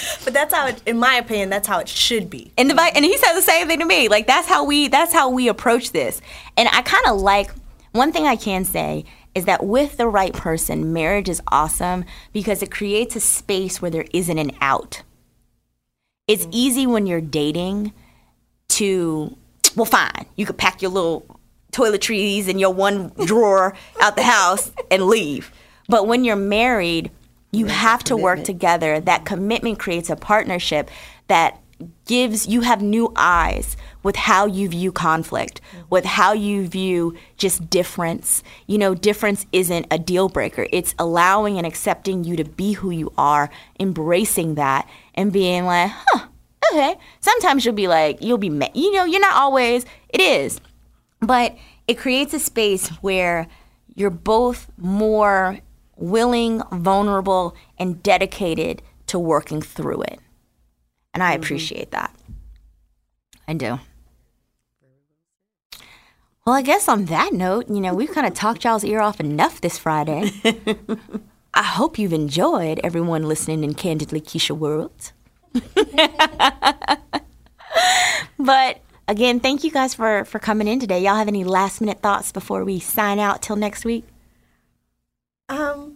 But 0.24 0.34
that's 0.34 0.52
how, 0.54 0.68
it, 0.68 0.82
in 0.86 0.98
my 0.98 1.14
opinion, 1.14 1.50
that's 1.50 1.66
how 1.66 1.78
it 1.78 1.88
should 1.88 2.30
be. 2.30 2.52
and, 2.58 2.70
the, 2.70 2.80
and 2.80 3.04
he 3.04 3.16
said 3.16 3.34
the 3.34 3.42
same 3.42 3.66
thing 3.66 3.80
to 3.80 3.84
me. 3.84 4.08
Like 4.08 4.26
that's 4.26 4.48
how 4.48 4.64
we 4.64 4.88
that's 4.88 5.12
how 5.12 5.30
we 5.30 5.48
approach 5.48 5.92
this. 5.92 6.20
And 6.56 6.68
i 6.72 6.82
kind 6.82 7.06
of 7.06 7.20
like 7.20 7.50
one 7.92 8.12
thing 8.12 8.26
i 8.26 8.36
can 8.36 8.64
say 8.64 9.04
is 9.34 9.44
that 9.44 9.64
with 9.64 9.96
the 9.96 10.08
right 10.08 10.32
person 10.32 10.92
marriage 10.92 11.28
is 11.28 11.40
awesome 11.48 12.04
because 12.32 12.62
it 12.62 12.70
creates 12.70 13.16
a 13.16 13.20
space 13.20 13.80
where 13.80 13.90
there 13.90 14.06
isn't 14.12 14.38
an 14.38 14.50
out. 14.60 15.02
It's 16.26 16.42
mm-hmm. 16.42 16.50
easy 16.54 16.86
when 16.86 17.06
you're 17.06 17.20
dating 17.20 17.92
to 18.70 19.36
well 19.76 19.84
fine 19.84 20.26
you 20.36 20.46
could 20.46 20.56
pack 20.56 20.80
your 20.80 20.90
little 20.90 21.40
toiletries 21.72 22.48
in 22.48 22.58
your 22.58 22.72
one 22.72 23.12
drawer 23.24 23.74
out 24.00 24.16
the 24.16 24.22
house 24.22 24.72
and 24.90 25.06
leave. 25.06 25.52
But 25.88 26.06
when 26.06 26.24
you're 26.24 26.36
married 26.36 27.10
you 27.52 27.66
have 27.66 28.04
to 28.04 28.16
work 28.16 28.44
together. 28.44 29.00
That 29.00 29.24
commitment 29.24 29.78
creates 29.78 30.10
a 30.10 30.16
partnership 30.16 30.90
that 31.28 31.60
gives 32.04 32.46
you 32.46 32.60
have 32.60 32.82
new 32.82 33.12
eyes 33.16 33.76
with 34.02 34.16
how 34.16 34.46
you 34.46 34.68
view 34.68 34.92
conflict 34.92 35.60
with 35.88 36.04
how 36.04 36.32
you 36.32 36.66
view 36.66 37.16
just 37.36 37.68
difference. 37.68 38.42
You 38.66 38.78
know 38.78 38.94
difference 38.94 39.46
isn't 39.52 39.86
a 39.90 39.98
deal 39.98 40.28
breaker. 40.28 40.66
It's 40.72 40.94
allowing 40.98 41.58
and 41.58 41.66
accepting 41.66 42.24
you 42.24 42.36
to 42.36 42.44
be 42.44 42.72
who 42.72 42.90
you 42.90 43.12
are 43.18 43.50
embracing 43.78 44.54
that 44.54 44.88
and 45.14 45.32
being 45.32 45.66
like 45.66 45.90
huh 45.92 46.26
okay. 46.72 46.96
Sometimes 47.20 47.64
you'll 47.64 47.74
be 47.74 47.88
like 47.88 48.22
you'll 48.22 48.38
be 48.38 48.48
you 48.74 48.92
know 48.92 49.04
you're 49.04 49.20
not 49.20 49.36
always 49.36 49.84
it 50.08 50.20
is. 50.20 50.60
But 51.20 51.56
it 51.86 51.98
creates 51.98 52.32
a 52.32 52.40
space 52.40 52.88
where 53.02 53.46
you're 53.94 54.10
both 54.10 54.70
more 54.78 55.58
willing, 56.00 56.62
vulnerable, 56.72 57.54
and 57.78 58.02
dedicated 58.02 58.82
to 59.06 59.18
working 59.18 59.62
through 59.62 60.02
it. 60.02 60.18
And 61.12 61.22
I 61.22 61.34
appreciate 61.34 61.90
that. 61.90 62.14
I 63.46 63.54
do. 63.54 63.80
Well, 66.46 66.54
I 66.56 66.62
guess 66.62 66.88
on 66.88 67.04
that 67.06 67.32
note, 67.32 67.68
you 67.68 67.80
know, 67.80 67.94
we've 67.94 68.10
kind 68.10 68.26
of 68.26 68.34
talked 68.34 68.64
y'all's 68.64 68.84
ear 68.84 69.00
off 69.00 69.20
enough 69.20 69.60
this 69.60 69.78
Friday. 69.78 70.32
I 71.54 71.62
hope 71.62 71.98
you've 71.98 72.12
enjoyed 72.12 72.80
everyone 72.82 73.24
listening 73.24 73.64
in 73.64 73.74
Candidly 73.74 74.20
Keshia 74.20 74.56
World. 74.56 75.12
but 78.38 78.80
again, 79.08 79.40
thank 79.40 79.64
you 79.64 79.70
guys 79.70 79.94
for 79.94 80.24
for 80.24 80.38
coming 80.38 80.68
in 80.68 80.78
today. 80.78 81.02
Y'all 81.02 81.16
have 81.16 81.28
any 81.28 81.44
last 81.44 81.80
minute 81.80 82.00
thoughts 82.00 82.30
before 82.32 82.64
we 82.64 82.78
sign 82.78 83.18
out 83.18 83.42
till 83.42 83.56
next 83.56 83.84
week? 83.84 84.04
Um, 85.48 85.89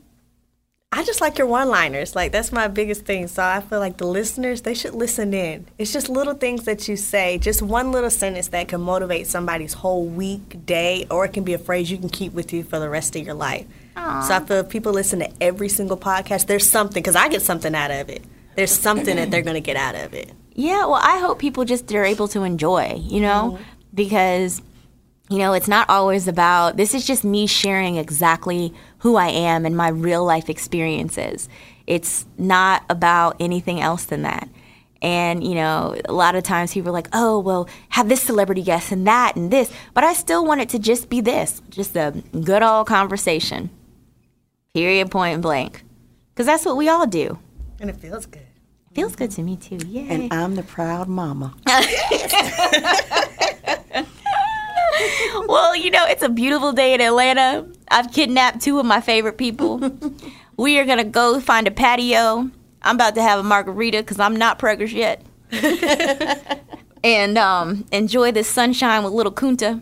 I 0.96 1.02
just 1.02 1.20
like 1.20 1.38
your 1.38 1.48
one-liners. 1.48 2.14
Like 2.14 2.30
that's 2.30 2.52
my 2.52 2.68
biggest 2.68 3.04
thing. 3.04 3.26
So 3.26 3.42
I 3.42 3.60
feel 3.60 3.80
like 3.80 3.96
the 3.96 4.06
listeners 4.06 4.62
they 4.62 4.74
should 4.74 4.94
listen 4.94 5.34
in. 5.34 5.66
It's 5.76 5.92
just 5.92 6.08
little 6.08 6.34
things 6.34 6.66
that 6.66 6.86
you 6.86 6.96
say, 6.96 7.36
just 7.38 7.62
one 7.62 7.90
little 7.90 8.10
sentence 8.10 8.46
that 8.48 8.68
can 8.68 8.80
motivate 8.80 9.26
somebody's 9.26 9.72
whole 9.72 10.06
week, 10.06 10.64
day, 10.64 11.04
or 11.10 11.24
it 11.24 11.32
can 11.32 11.42
be 11.42 11.52
a 11.52 11.58
phrase 11.58 11.90
you 11.90 11.98
can 11.98 12.08
keep 12.08 12.32
with 12.32 12.52
you 12.52 12.62
for 12.62 12.78
the 12.78 12.88
rest 12.88 13.16
of 13.16 13.26
your 13.26 13.34
life. 13.34 13.66
So 13.96 14.34
I 14.34 14.40
feel 14.46 14.58
if 14.58 14.68
people 14.68 14.92
listen 14.92 15.18
to 15.18 15.30
every 15.40 15.68
single 15.68 15.96
podcast, 15.96 16.46
there's 16.46 16.68
something 16.68 17.02
because 17.02 17.16
I 17.16 17.28
get 17.28 17.42
something 17.42 17.74
out 17.74 17.90
of 17.90 18.08
it. 18.08 18.22
There's 18.54 18.70
something 18.70 19.16
that 19.16 19.32
they're 19.32 19.42
gonna 19.42 19.60
get 19.60 19.76
out 19.76 19.96
of 19.96 20.14
it. 20.14 20.30
Yeah, 20.54 20.86
well, 20.86 21.00
I 21.02 21.18
hope 21.18 21.40
people 21.40 21.64
just 21.64 21.92
are 21.92 22.04
able 22.04 22.28
to 22.28 22.44
enjoy, 22.44 22.94
you 23.02 23.20
know, 23.20 23.54
mm-hmm. 23.54 23.64
because 23.94 24.62
you 25.34 25.40
know, 25.40 25.52
it's 25.52 25.66
not 25.66 25.90
always 25.90 26.28
about 26.28 26.76
this 26.76 26.94
is 26.94 27.04
just 27.04 27.24
me 27.24 27.48
sharing 27.48 27.96
exactly 27.96 28.72
who 28.98 29.16
I 29.16 29.30
am 29.30 29.66
and 29.66 29.76
my 29.76 29.88
real 29.88 30.24
life 30.24 30.48
experiences. 30.48 31.48
It's 31.88 32.24
not 32.38 32.84
about 32.88 33.34
anything 33.40 33.80
else 33.80 34.04
than 34.04 34.22
that. 34.22 34.48
And, 35.02 35.42
you 35.42 35.56
know, 35.56 35.96
a 36.04 36.12
lot 36.12 36.36
of 36.36 36.44
times 36.44 36.72
people 36.72 36.90
are 36.90 36.92
like, 36.92 37.08
oh, 37.12 37.40
well, 37.40 37.68
have 37.88 38.08
this 38.08 38.22
celebrity 38.22 38.62
guest 38.62 38.92
and 38.92 39.08
that 39.08 39.34
and 39.34 39.50
this. 39.50 39.72
But 39.92 40.04
I 40.04 40.12
still 40.12 40.46
want 40.46 40.60
it 40.60 40.68
to 40.68 40.78
just 40.78 41.08
be 41.08 41.20
this, 41.20 41.60
just 41.68 41.96
a 41.96 42.14
good 42.40 42.62
old 42.62 42.86
conversation. 42.86 43.70
Period, 44.72 45.10
point 45.10 45.42
blank. 45.42 45.82
Because 46.32 46.46
that's 46.46 46.64
what 46.64 46.76
we 46.76 46.88
all 46.88 47.08
do. 47.08 47.40
And 47.80 47.90
it 47.90 47.96
feels 47.96 48.24
good. 48.24 48.46
Feels 48.94 49.16
good 49.16 49.32
to 49.32 49.42
me 49.42 49.56
too. 49.56 49.80
Yeah. 49.84 50.02
And 50.02 50.32
I'm 50.32 50.54
the 50.54 50.62
proud 50.62 51.08
mama. 51.08 51.54
well, 55.46 55.74
you 55.76 55.90
know, 55.90 56.04
it's 56.06 56.22
a 56.22 56.28
beautiful 56.28 56.72
day 56.72 56.94
in 56.94 57.00
Atlanta. 57.00 57.66
I've 57.88 58.12
kidnapped 58.12 58.60
two 58.60 58.78
of 58.78 58.86
my 58.86 59.00
favorite 59.00 59.38
people. 59.38 59.78
we 60.56 60.78
are 60.78 60.84
going 60.84 60.98
to 60.98 61.04
go 61.04 61.40
find 61.40 61.66
a 61.66 61.70
patio. 61.70 62.50
I'm 62.82 62.96
about 62.96 63.14
to 63.16 63.22
have 63.22 63.38
a 63.38 63.42
margarita 63.42 63.98
because 63.98 64.20
I'm 64.20 64.36
not 64.36 64.58
preggers 64.58 64.92
yet. 64.92 65.22
and 67.04 67.38
um, 67.38 67.86
enjoy 67.92 68.32
this 68.32 68.48
sunshine 68.48 69.04
with 69.04 69.12
little 69.12 69.32
Kunta. 69.32 69.80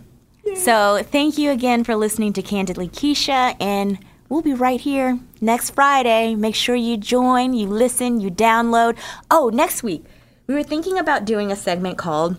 So, 0.56 1.02
thank 1.04 1.38
you 1.38 1.50
again 1.50 1.84
for 1.84 1.94
listening 1.94 2.32
to 2.34 2.42
Candidly 2.42 2.88
Keshia. 2.88 3.56
And 3.60 3.98
we'll 4.28 4.42
be 4.42 4.54
right 4.54 4.80
here 4.80 5.18
next 5.40 5.70
Friday. 5.70 6.34
Make 6.34 6.56
sure 6.56 6.74
you 6.74 6.96
join, 6.96 7.54
you 7.54 7.68
listen, 7.68 8.20
you 8.20 8.30
download. 8.30 8.98
Oh, 9.30 9.50
next 9.52 9.82
week, 9.82 10.04
we 10.46 10.54
were 10.54 10.64
thinking 10.64 10.98
about 10.98 11.24
doing 11.24 11.52
a 11.52 11.56
segment 11.56 11.96
called 11.96 12.36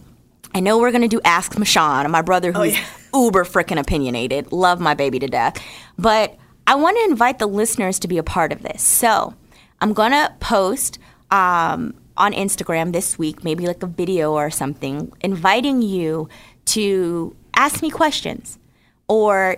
I 0.55 0.59
know 0.59 0.77
we're 0.77 0.91
gonna 0.91 1.07
do 1.07 1.21
Ask 1.25 1.53
Mashawn, 1.53 2.09
my 2.09 2.21
brother 2.21 2.51
who's 2.51 2.77
uber 3.13 3.43
freaking 3.43 3.79
opinionated. 3.79 4.51
Love 4.51 4.79
my 4.79 4.93
baby 4.93 5.19
to 5.19 5.27
death. 5.27 5.61
But 5.97 6.37
I 6.67 6.75
want 6.75 6.97
to 6.97 7.03
invite 7.05 7.39
the 7.39 7.47
listeners 7.47 7.99
to 7.99 8.07
be 8.07 8.17
a 8.17 8.23
part 8.23 8.51
of 8.51 8.61
this. 8.61 8.81
So 8.81 9.33
I'm 9.81 9.93
gonna 9.93 10.35
post 10.39 10.99
um, 11.31 11.95
on 12.17 12.33
Instagram 12.33 12.93
this 12.93 13.17
week, 13.17 13.43
maybe 13.43 13.65
like 13.65 13.81
a 13.83 13.87
video 13.87 14.33
or 14.33 14.49
something, 14.49 15.11
inviting 15.21 15.81
you 15.81 16.29
to 16.65 17.35
ask 17.55 17.81
me 17.81 17.89
questions 17.89 18.59
or 19.07 19.57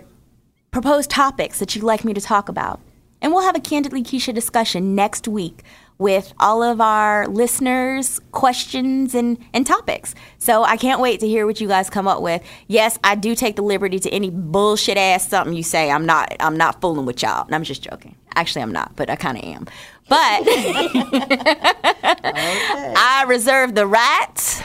propose 0.71 1.07
topics 1.07 1.59
that 1.59 1.75
you'd 1.75 1.83
like 1.83 2.03
me 2.03 2.13
to 2.13 2.21
talk 2.21 2.49
about. 2.49 2.79
And 3.21 3.31
we'll 3.33 3.43
have 3.43 3.55
a 3.55 3.61
Candidly 3.61 4.03
Keshia 4.03 4.33
discussion 4.33 4.95
next 4.95 5.27
week 5.27 5.63
with 5.97 6.33
all 6.39 6.61
of 6.61 6.81
our 6.81 7.27
listeners' 7.27 8.19
questions 8.31 9.15
and, 9.15 9.37
and 9.53 9.65
topics. 9.65 10.13
So 10.37 10.63
I 10.63 10.75
can't 10.77 10.99
wait 10.99 11.21
to 11.21 11.27
hear 11.27 11.45
what 11.45 11.61
you 11.61 11.67
guys 11.67 11.89
come 11.89 12.07
up 12.07 12.21
with. 12.21 12.41
Yes, 12.67 12.99
I 13.03 13.15
do 13.15 13.33
take 13.35 13.55
the 13.55 13.61
liberty 13.61 13.99
to 13.99 14.09
any 14.09 14.29
bullshit 14.29 14.97
ass 14.97 15.27
something 15.27 15.55
you 15.55 15.63
say. 15.63 15.89
I'm 15.89 16.05
not 16.05 16.35
I'm 16.39 16.57
not 16.57 16.81
fooling 16.81 17.05
with 17.05 17.21
y'all. 17.21 17.47
I'm 17.49 17.63
just 17.63 17.81
joking. 17.81 18.15
Actually, 18.35 18.63
I'm 18.63 18.73
not, 18.73 18.95
but 18.97 19.09
I 19.09 19.15
kind 19.15 19.37
of 19.37 19.43
am. 19.45 19.65
But 20.09 20.19
I 22.97 23.25
reserve 23.27 23.73
the 23.75 23.87
right 23.87 24.63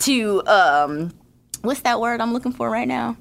to 0.00 0.46
um, 0.46 1.12
what's 1.62 1.80
that 1.80 2.00
word 2.00 2.20
I'm 2.20 2.32
looking 2.32 2.52
for 2.52 2.70
right 2.70 2.86
now? 2.88 3.16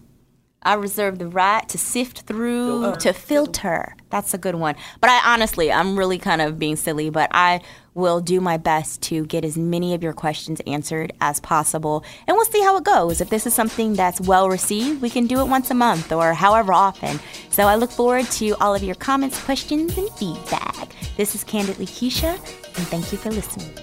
I 0.62 0.74
reserve 0.74 1.20
the 1.20 1.28
right 1.28 1.68
to 1.70 1.78
sift 1.78 2.22
through, 2.22 2.96
to 2.98 3.14
filter. 3.14 3.96
That's 4.10 4.34
a 4.34 4.38
good 4.38 4.56
one. 4.56 4.76
But 5.00 5.10
I 5.10 5.34
honestly, 5.34 5.72
I'm 5.72 5.98
really 5.98 6.18
kind 6.18 6.42
of 6.42 6.60
being 6.60 6.76
silly, 6.76 7.10
but 7.10 7.30
I 7.32 7.62
will 7.94 8.20
do 8.20 8.42
my 8.42 8.58
best 8.58 9.02
to 9.04 9.26
get 9.26 9.46
as 9.46 9.58
many 9.58 9.94
of 9.94 10.04
your 10.04 10.14
questions 10.14 10.62
answered 10.68 11.14
as 11.22 11.40
possible. 11.40 12.04
And 12.28 12.36
we'll 12.36 12.46
see 12.46 12.62
how 12.62 12.76
it 12.78 12.84
goes. 12.84 13.22
If 13.22 13.30
this 13.30 13.48
is 13.48 13.54
something 13.54 13.94
that's 13.94 14.20
well 14.20 14.50
received, 14.50 15.02
we 15.02 15.10
can 15.10 15.28
do 15.28 15.40
it 15.40 15.48
once 15.48 15.72
a 15.72 15.76
month 15.76 16.12
or 16.12 16.34
however 16.34 16.74
often. 16.74 17.20
So 17.52 17.64
I 17.64 17.76
look 17.76 17.92
forward 17.92 18.26
to 18.32 18.52
all 18.60 18.76
of 18.76 18.84
your 18.84 18.96
comments, 18.96 19.42
questions, 19.44 19.98
and 19.98 20.10
feedback. 20.12 20.90
This 21.16 21.36
is 21.36 21.44
Candidly 21.44 21.86
Keshia, 21.86 22.34
and 22.34 22.88
thank 22.88 23.12
you 23.12 23.18
for 23.18 23.32
listening. 23.32 23.74